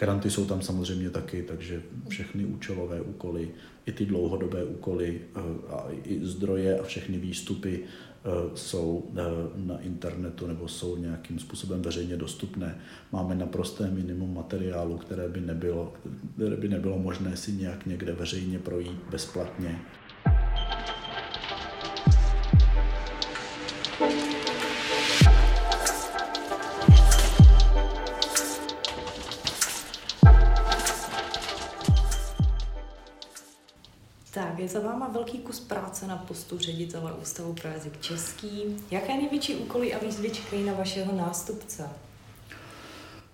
Granty 0.00 0.30
jsou 0.30 0.46
tam 0.46 0.62
samozřejmě 0.62 1.10
taky, 1.10 1.42
takže 1.42 1.82
všechny 2.08 2.44
účelové 2.44 3.00
úkoly, 3.00 3.50
i 3.86 3.92
ty 3.92 4.06
dlouhodobé 4.06 4.64
úkoly 4.64 5.20
eh, 5.20 5.40
a 5.68 5.86
i 6.04 6.20
zdroje 6.26 6.78
a 6.78 6.82
všechny 6.82 7.18
výstupy 7.18 7.80
eh, 7.80 8.28
jsou 8.54 9.10
eh, 9.16 9.20
na 9.56 9.78
internetu 9.78 10.46
nebo 10.46 10.68
jsou 10.68 10.96
nějakým 10.96 11.38
způsobem 11.38 11.82
veřejně 11.82 12.16
dostupné. 12.16 12.78
Máme 13.12 13.34
naprosté 13.34 13.90
minimum 13.90 14.34
materiálu, 14.34 14.98
které 14.98 15.28
by 15.28 15.40
nebylo, 15.40 15.92
které 16.34 16.56
by 16.56 16.68
nebylo 16.68 16.98
možné 16.98 17.36
si 17.36 17.52
nějak 17.52 17.86
někde 17.86 18.12
veřejně 18.12 18.58
projít 18.58 19.00
bezplatně. 19.10 19.78
Za 34.70 34.80
váma 34.80 35.08
velký 35.08 35.38
kus 35.38 35.60
práce 35.60 36.06
na 36.06 36.16
postu 36.16 36.58
ředitele 36.58 37.12
Ústavu 37.12 37.52
pro 37.52 37.70
jazyk 37.70 38.00
český. 38.00 38.62
Jaké 38.90 39.16
největší 39.16 39.54
úkoly 39.54 39.94
a 39.94 40.04
výzvy 40.04 40.30
čekají 40.30 40.64
na 40.64 40.74
vašeho 40.74 41.16
nástupce? 41.16 41.88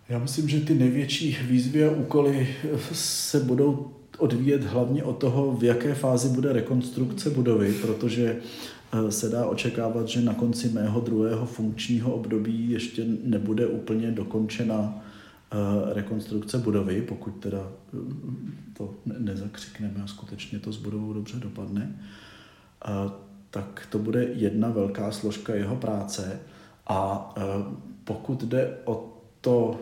Já 0.09 0.18
myslím, 0.18 0.49
že 0.49 0.61
ty 0.61 0.74
největší 0.74 1.39
výzvy 1.43 1.84
a 1.84 1.91
úkoly 1.91 2.57
se 2.93 3.41
budou 3.41 3.91
odvíjet 4.18 4.64
hlavně 4.64 5.05
od 5.05 5.18
toho, 5.18 5.53
v 5.53 5.64
jaké 5.64 5.95
fázi 5.95 6.28
bude 6.28 6.53
rekonstrukce 6.53 7.30
budovy, 7.30 7.72
protože 7.72 8.37
eh, 8.93 9.12
se 9.12 9.28
dá 9.28 9.47
očekávat, 9.47 10.09
že 10.09 10.20
na 10.20 10.34
konci 10.34 10.68
mého 10.68 11.01
druhého 11.01 11.47
funkčního 11.47 12.14
období 12.14 12.70
ještě 12.70 13.05
nebude 13.24 13.66
úplně 13.66 14.11
dokončena 14.11 15.06
rekonstrukce 15.93 16.59
budovy, 16.59 17.03
pokud 17.03 17.31
teda 17.31 17.73
eh, 17.95 17.99
to 18.77 18.95
nezakřikneme 19.19 20.03
a 20.05 20.07
skutečně 20.07 20.59
to 20.59 20.73
s 20.73 20.77
budovou 20.77 21.13
dobře 21.13 21.37
dopadne, 21.37 22.01
eh, 22.85 22.89
tak 23.51 23.89
to 23.91 23.99
bude 23.99 24.23
jedna 24.23 24.69
velká 24.69 25.11
složka 25.13 25.55
jeho 25.55 25.77
práce. 25.77 26.41
A 26.89 27.35
pokud 28.05 28.43
jde 28.43 28.77
o, 28.85 29.13
to, 29.41 29.81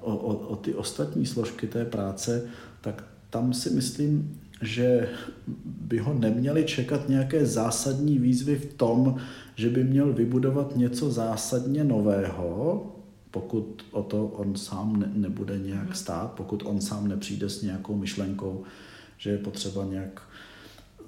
o, 0.00 0.16
o, 0.16 0.34
o 0.36 0.56
ty 0.56 0.74
ostatní 0.74 1.26
složky 1.26 1.66
té 1.66 1.84
práce, 1.84 2.48
tak 2.80 3.04
tam 3.30 3.52
si 3.52 3.70
myslím, 3.70 4.40
že 4.62 5.08
by 5.64 5.98
ho 5.98 6.14
neměli 6.14 6.64
čekat 6.64 7.08
nějaké 7.08 7.46
zásadní 7.46 8.18
výzvy 8.18 8.56
v 8.56 8.74
tom, 8.74 9.16
že 9.56 9.70
by 9.70 9.84
měl 9.84 10.12
vybudovat 10.12 10.76
něco 10.76 11.10
zásadně 11.10 11.84
nového, 11.84 12.86
pokud 13.30 13.86
o 13.90 14.02
to 14.02 14.26
on 14.26 14.56
sám 14.56 15.00
ne, 15.00 15.10
nebude 15.14 15.58
nějak 15.58 15.86
mhm. 15.86 15.94
stát, 15.94 16.32
pokud 16.32 16.62
on 16.66 16.80
sám 16.80 17.08
nepřijde 17.08 17.48
s 17.48 17.62
nějakou 17.62 17.96
myšlenkou, 17.96 18.64
že 19.18 19.30
je 19.30 19.38
potřeba 19.38 19.84
nějak 19.84 20.22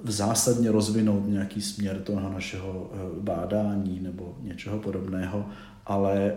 zásadně 0.05 0.73
rozvinout 0.73 1.29
nějaký 1.29 1.63
směr 1.63 2.01
toho 2.01 2.33
našeho 2.33 2.91
eh, 2.93 3.21
bádání 3.21 4.01
nebo 4.01 4.39
něčeho 4.43 4.79
podobného, 4.79 5.47
ale 5.87 6.33
eh, 6.33 6.37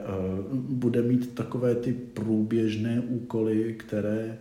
bude 0.53 1.01
mít 1.01 1.33
takové 1.33 1.75
ty 1.75 1.93
průběžné 1.93 2.99
úkoly, 2.99 3.75
které 3.79 4.37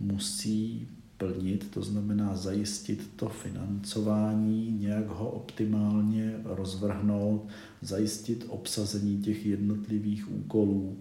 musí 0.00 0.88
plnit, 1.18 1.70
to 1.70 1.82
znamená 1.82 2.36
zajistit 2.36 3.10
to 3.16 3.28
financování, 3.28 4.78
nějak 4.80 5.06
ho 5.06 5.30
optimálně 5.30 6.34
rozvrhnout, 6.44 7.48
zajistit 7.82 8.44
obsazení 8.48 9.22
těch 9.22 9.46
jednotlivých 9.46 10.32
úkolů. 10.32 10.96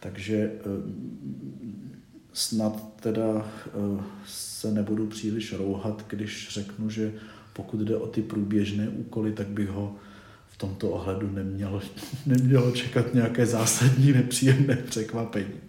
Takže 0.00 0.36
eh, 0.36 0.60
snad 2.32 2.94
teda 3.00 3.52
eh, 3.66 4.02
se 4.26 4.72
nebudu 4.72 5.06
příliš 5.06 5.52
rouhat, 5.52 6.04
když 6.08 6.48
řeknu, 6.50 6.90
že 6.90 7.12
pokud 7.52 7.80
jde 7.80 7.96
o 7.96 8.06
ty 8.06 8.22
průběžné 8.22 8.88
úkoly, 8.88 9.32
tak 9.32 9.46
bych 9.46 9.68
ho 9.68 9.96
v 10.48 10.56
tomto 10.56 10.90
ohledu 10.90 11.30
nemělo, 11.30 11.82
nemělo 12.26 12.70
čekat 12.70 13.14
nějaké 13.14 13.46
zásadní 13.46 14.12
nepříjemné 14.12 14.76
překvapení. 14.76 15.60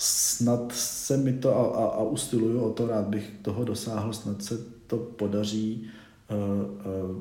Snad 0.00 0.72
se 0.72 1.16
mi 1.16 1.32
to 1.32 1.56
a, 1.56 1.82
a, 1.82 1.84
a 1.84 2.02
ustiluju 2.02 2.60
o 2.60 2.70
to, 2.70 2.86
rád 2.86 3.06
bych 3.06 3.32
toho 3.42 3.64
dosáhl, 3.64 4.12
snad 4.12 4.42
se 4.42 4.58
to 4.86 4.96
podaří 4.96 5.90
uh, 6.30 6.36
uh, 6.36 7.16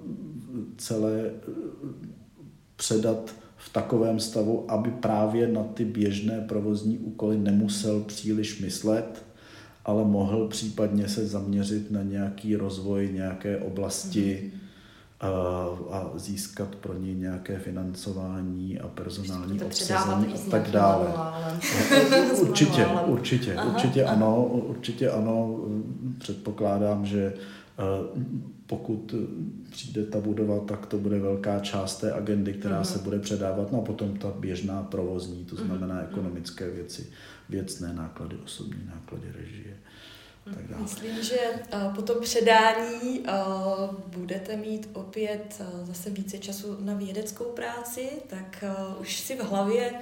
celé 0.77 1.31
uh, 1.31 1.89
předat 2.75 3.35
v 3.57 3.73
takovém 3.73 4.19
stavu, 4.19 4.71
aby 4.71 4.91
právě 4.91 5.47
na 5.47 5.63
ty 5.63 5.85
běžné 5.85 6.45
provozní 6.47 6.97
úkoly 6.97 7.37
nemusel 7.37 7.99
příliš 7.99 8.61
myslet, 8.61 9.25
ale 9.85 10.05
mohl 10.05 10.47
případně 10.47 11.09
se 11.09 11.27
zaměřit 11.27 11.91
na 11.91 12.03
nějaký 12.03 12.55
rozvoj 12.55 13.09
nějaké 13.13 13.57
oblasti 13.57 14.53
a, 15.19 15.27
a 15.91 16.11
získat 16.15 16.75
pro 16.75 16.93
ně 16.93 17.13
nějaké 17.13 17.59
financování 17.59 18.79
a 18.79 18.87
personální 18.87 19.61
obsazení 19.61 20.33
a 20.33 20.51
tak 20.51 20.71
dále. 20.71 21.07
určitě, 22.41 22.85
určitě, 22.85 23.55
aha, 23.55 23.71
určitě 23.71 24.03
aha. 24.03 24.15
ano, 24.15 24.45
určitě 24.45 25.11
ano. 25.11 25.59
Předpokládám, 26.19 27.05
že 27.05 27.33
pokud 28.67 29.15
přijde 29.69 30.05
ta 30.05 30.19
budova, 30.19 30.59
tak 30.59 30.85
to 30.85 30.97
bude 30.97 31.19
velká 31.19 31.59
část 31.59 31.97
té 31.97 32.13
agendy, 32.13 32.53
která 32.53 32.81
uh-huh. 32.81 32.93
se 32.93 32.99
bude 32.99 33.19
předávat, 33.19 33.71
no 33.71 33.79
a 33.79 33.85
potom 33.85 34.17
ta 34.17 34.31
běžná 34.39 34.83
provozní, 34.83 35.45
to 35.45 35.55
znamená 35.55 35.95
uh-huh. 35.95 36.09
ekonomické 36.09 36.69
věci, 36.69 37.07
věcné 37.49 37.93
náklady, 37.93 38.37
osobní 38.45 38.85
náklady, 38.85 39.27
režie. 39.31 39.77
Tak 40.55 40.67
dále. 40.69 40.83
Myslím, 40.83 41.23
že 41.23 41.37
po 41.95 42.01
tom 42.01 42.17
předání 42.21 43.23
budete 44.07 44.57
mít 44.57 44.89
opět 44.93 45.61
zase 45.83 46.09
více 46.09 46.37
času 46.37 46.77
na 46.79 46.93
vědeckou 46.93 47.45
práci, 47.45 48.09
tak 48.27 48.63
už 48.99 49.19
si 49.19 49.35
v 49.35 49.43
hlavě 49.43 49.93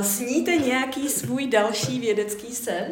Sníte 0.00 0.56
nějaký 0.56 1.08
svůj 1.08 1.46
další 1.46 2.00
vědecký 2.00 2.54
sen? 2.54 2.84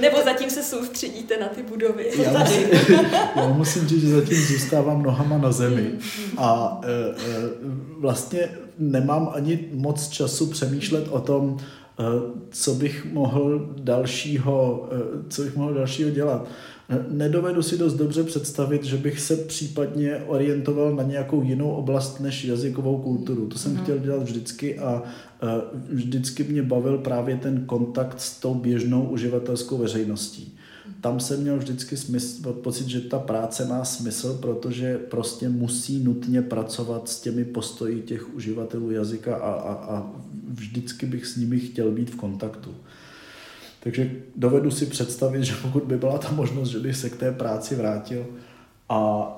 Nebo 0.00 0.16
zatím 0.24 0.50
se 0.50 0.62
soustředíte 0.62 1.40
na 1.40 1.48
ty 1.48 1.62
budovy? 1.62 2.10
Já 2.22 2.38
musím, 2.38 2.68
já 3.36 3.48
musím 3.48 3.88
říct, 3.88 4.00
že 4.00 4.08
zatím 4.08 4.38
zůstávám 4.38 5.02
nohama 5.02 5.38
na 5.38 5.52
zemi 5.52 5.90
a 6.36 6.80
e, 6.84 6.88
e, 6.88 7.14
vlastně 7.98 8.48
nemám 8.78 9.30
ani 9.34 9.68
moc 9.72 10.08
času 10.08 10.46
přemýšlet 10.46 11.08
o 11.10 11.20
tom, 11.20 11.58
co 12.50 12.74
bych 12.74 13.12
mohl 13.12 13.74
dalšího, 13.78 14.88
e, 14.92 15.30
co 15.30 15.42
bych 15.42 15.56
mohl 15.56 15.74
dalšího 15.74 16.10
dělat. 16.10 16.48
Nedovedu 17.08 17.62
si 17.62 17.78
dost 17.78 17.94
dobře 17.94 18.24
představit, 18.24 18.84
že 18.84 18.96
bych 18.96 19.20
se 19.20 19.36
případně 19.36 20.16
orientoval 20.26 20.94
na 20.94 21.02
nějakou 21.02 21.42
jinou 21.42 21.70
oblast 21.70 22.20
než 22.20 22.44
jazykovou 22.44 22.98
kulturu. 22.98 23.46
To 23.46 23.58
jsem 23.58 23.72
mm. 23.72 23.78
chtěl 23.78 23.98
dělat 23.98 24.22
vždycky 24.22 24.78
a 24.78 25.02
vždycky 25.90 26.44
mě 26.44 26.62
bavil 26.62 26.98
právě 26.98 27.36
ten 27.36 27.66
kontakt 27.66 28.20
s 28.20 28.40
tou 28.40 28.54
běžnou 28.54 29.04
uživatelskou 29.04 29.78
veřejností. 29.78 30.58
Tam 31.04 31.20
jsem 31.20 31.40
měl 31.40 31.56
vždycky 31.58 31.96
smysl, 31.96 32.52
pocit, 32.52 32.88
že 32.88 33.00
ta 33.00 33.18
práce 33.18 33.64
má 33.64 33.84
smysl, 33.84 34.38
protože 34.42 34.98
prostě 34.98 35.48
musí 35.48 36.04
nutně 36.04 36.42
pracovat 36.42 37.08
s 37.08 37.20
těmi 37.20 37.44
postoji 37.44 38.02
těch 38.02 38.34
uživatelů 38.34 38.90
jazyka 38.90 39.36
a, 39.36 39.50
a, 39.50 39.72
a 39.72 40.10
vždycky 40.48 41.06
bych 41.06 41.26
s 41.26 41.36
nimi 41.36 41.60
chtěl 41.60 41.90
být 41.90 42.10
v 42.10 42.16
kontaktu. 42.16 42.74
Takže 43.80 44.12
dovedu 44.36 44.70
si 44.70 44.86
představit, 44.86 45.44
že 45.44 45.54
pokud 45.62 45.84
by 45.84 45.96
byla 45.96 46.18
ta 46.18 46.32
možnost, 46.32 46.68
že 46.68 46.78
bych 46.78 46.96
se 46.96 47.10
k 47.10 47.16
té 47.16 47.32
práci 47.32 47.74
vrátil 47.74 48.26
a 48.88 49.36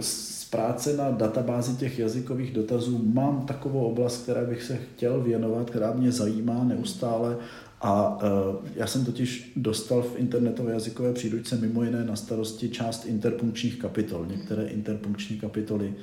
z 0.00 0.44
práce 0.44 0.96
na 0.96 1.10
databázi 1.10 1.76
těch 1.76 1.98
jazykových 1.98 2.52
dotazů 2.52 3.00
mám 3.14 3.46
takovou 3.46 3.84
oblast, 3.84 4.22
které 4.22 4.46
bych 4.46 4.62
se 4.62 4.76
chtěl 4.76 5.20
věnovat, 5.20 5.70
která 5.70 5.92
mě 5.92 6.12
zajímá 6.12 6.64
neustále 6.64 7.36
a 7.80 8.18
já 8.74 8.86
jsem 8.86 9.04
totiž 9.04 9.52
dostal 9.56 10.02
v 10.02 10.18
internetové 10.18 10.72
jazykové 10.72 11.12
příručce 11.12 11.56
mimo 11.56 11.84
jiné 11.84 12.04
na 12.04 12.16
starosti 12.16 12.68
část 12.68 13.06
interpunkčních 13.06 13.78
kapitol. 13.78 14.26
Některé 14.26 14.66
interpunkční 14.66 15.38
kapitoly 15.38 15.94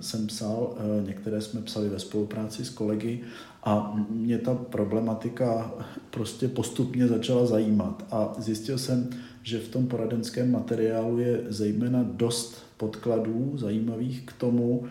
jsem 0.00 0.26
psal, 0.26 0.76
některé 1.06 1.40
jsme 1.40 1.62
psali 1.62 1.88
ve 1.88 1.98
spolupráci 1.98 2.64
s 2.64 2.70
kolegy 2.70 3.20
a 3.64 3.96
mě 4.10 4.38
ta 4.38 4.54
problematika 4.54 5.74
prostě 6.10 6.48
postupně 6.48 7.06
začala 7.06 7.46
zajímat 7.46 8.04
a 8.10 8.34
zjistil 8.38 8.78
jsem, 8.78 9.10
že 9.42 9.58
v 9.58 9.68
tom 9.68 9.86
poradenském 9.86 10.52
materiálu 10.52 11.18
je 11.18 11.40
zejména 11.48 12.02
dost 12.12 12.62
podkladů 12.76 13.52
zajímavých 13.54 14.22
k 14.26 14.32
tomu, 14.32 14.84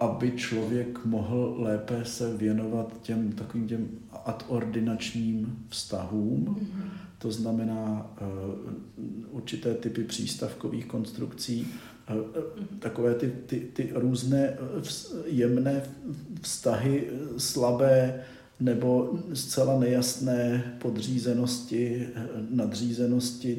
aby 0.00 0.32
člověk 0.32 1.04
mohl 1.04 1.54
lépe 1.58 2.04
se 2.04 2.36
věnovat 2.36 2.92
těm 3.02 3.32
takovým 3.32 3.68
těm 3.68 3.88
adordinačním 4.24 5.66
vztahům. 5.68 6.44
Mm-hmm. 6.44 6.88
To 7.18 7.30
znamená 7.32 8.14
určité 9.30 9.74
typy 9.74 10.04
přístavkových 10.04 10.86
konstrukcí, 10.86 11.66
takové 12.78 13.14
ty, 13.14 13.32
ty, 13.46 13.60
ty 13.60 13.90
různé 13.94 14.58
jemné 15.26 15.82
vztahy, 16.40 17.10
slabé 17.38 18.24
nebo 18.60 19.18
zcela 19.34 19.78
nejasné 19.78 20.74
podřízenosti, 20.78 22.08
nadřízenosti 22.50 23.58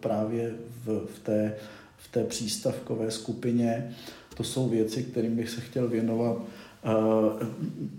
právě 0.00 0.54
v, 0.84 1.06
v, 1.14 1.18
té, 1.18 1.54
v 1.96 2.12
té 2.12 2.24
přístavkové 2.24 3.10
skupině. 3.10 3.94
To 4.40 4.44
jsou 4.44 4.68
věci, 4.68 5.02
kterým 5.02 5.36
bych 5.36 5.50
se 5.50 5.60
chtěl 5.60 5.88
věnovat. 5.88 6.42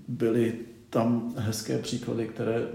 Byly 0.08 0.54
tam 0.90 1.34
hezké 1.38 1.78
příklady, 1.78 2.28
které 2.28 2.68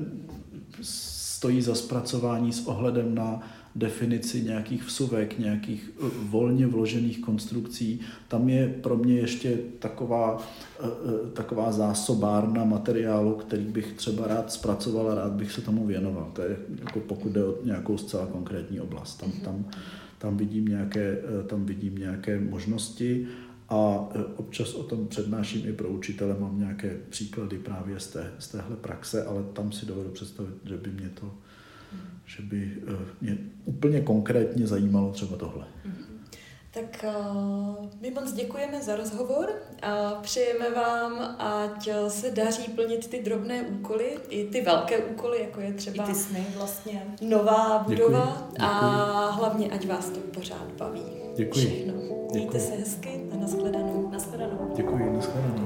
stojí 0.83 1.62
za 1.62 1.75
zpracování 1.75 2.53
s 2.53 2.67
ohledem 2.67 3.14
na 3.14 3.43
definici 3.75 4.43
nějakých 4.43 4.85
vsuvek, 4.85 5.39
nějakých 5.39 5.91
eh, 5.99 6.09
volně 6.23 6.67
vložených 6.67 7.21
konstrukcí. 7.21 8.01
Tam 8.29 8.49
je 8.49 8.69
pro 8.69 8.97
mě 8.97 9.14
ještě 9.14 9.59
taková, 9.79 10.43
eh, 10.81 10.87
eh, 10.87 11.31
taková 11.31 11.73
zásobárna 11.73 12.64
materiálu, 12.64 13.35
který 13.35 13.64
bych 13.64 13.93
třeba 13.93 14.27
rád 14.27 14.53
zpracoval 14.53 15.11
a 15.11 15.14
rád 15.14 15.33
bych 15.33 15.53
se 15.53 15.61
tomu 15.61 15.87
věnoval. 15.87 16.31
To 16.33 16.43
je 16.43 16.57
jako 16.85 17.01
pokud 17.01 17.33
jde 17.33 17.45
o 17.45 17.55
nějakou 17.64 17.99
zcela 17.99 18.27
konkrétní 18.27 18.81
oblast. 18.81 19.21
Tam, 19.21 19.33
tam, 19.33 19.64
tam, 20.19 20.37
vidím, 20.37 20.64
nějaké, 20.64 21.19
tam 21.47 21.67
vidím 21.67 21.99
nějaké 21.99 22.41
možnosti 22.41 23.29
a 23.69 24.09
občas 24.37 24.75
o 24.75 24.83
tom 24.83 25.09
přednáším 25.09 25.69
i 25.69 25.73
pro 25.73 25.89
učitele, 25.89 26.37
mám 26.39 26.59
nějaké 26.59 26.97
příklady 27.11 27.59
právě 27.59 28.01
z, 28.01 28.09
té, 28.09 28.33
z 28.39 28.49
téhle 28.49 28.77
praxe, 28.77 29.25
ale 29.25 29.43
tam 29.43 29.73
si 29.73 29.87
dovedu 29.87 30.11
představit, 30.11 30.55
že 30.64 30.77
by 30.77 30.91
mě 30.91 31.09
to 31.09 31.33
že 32.27 32.43
by 32.43 32.73
eh, 32.89 32.97
mě 33.21 33.39
úplně 33.64 34.01
konkrétně 34.01 34.67
zajímalo 34.67 35.12
třeba 35.12 35.37
tohle. 35.37 35.67
Mhm. 35.85 35.97
Tak 36.77 37.05
uh, 37.05 37.87
my 38.01 38.11
moc 38.11 38.33
děkujeme 38.33 38.83
za 38.83 38.97
rozhovor 38.97 39.49
a 39.83 40.14
přejeme 40.22 40.70
vám, 40.70 41.37
ať 41.39 41.89
se 42.09 42.31
daří 42.31 42.62
plnit 42.62 43.07
ty 43.07 43.22
drobné 43.22 43.62
úkoly, 43.62 44.18
i 44.29 44.45
ty 44.45 44.61
velké 44.61 44.99
úkoly, 44.99 45.41
jako 45.43 45.61
je 45.61 45.72
třeba 45.72 46.05
I 46.05 46.07
ty 46.07 46.14
sny 46.14 46.47
vlastně. 46.57 47.07
nová 47.20 47.79
budova 47.79 48.18
děkuji, 48.18 48.53
děkuji. 48.53 48.66
a 48.66 49.31
hlavně, 49.31 49.70
ať 49.70 49.87
vás 49.87 50.11
to 50.11 50.20
pořád 50.20 50.72
baví. 50.79 51.03
Děkuji. 51.37 51.66
Všechno. 51.66 51.95
Mějte 52.33 52.39
děkuji. 52.39 52.61
se 52.61 52.74
hezky 52.77 53.20
a 53.33 53.37
nashledanou. 53.37 54.09
Nashledanou. 54.12 54.72
Děkuji, 54.77 55.12
nashledanou. 55.12 55.66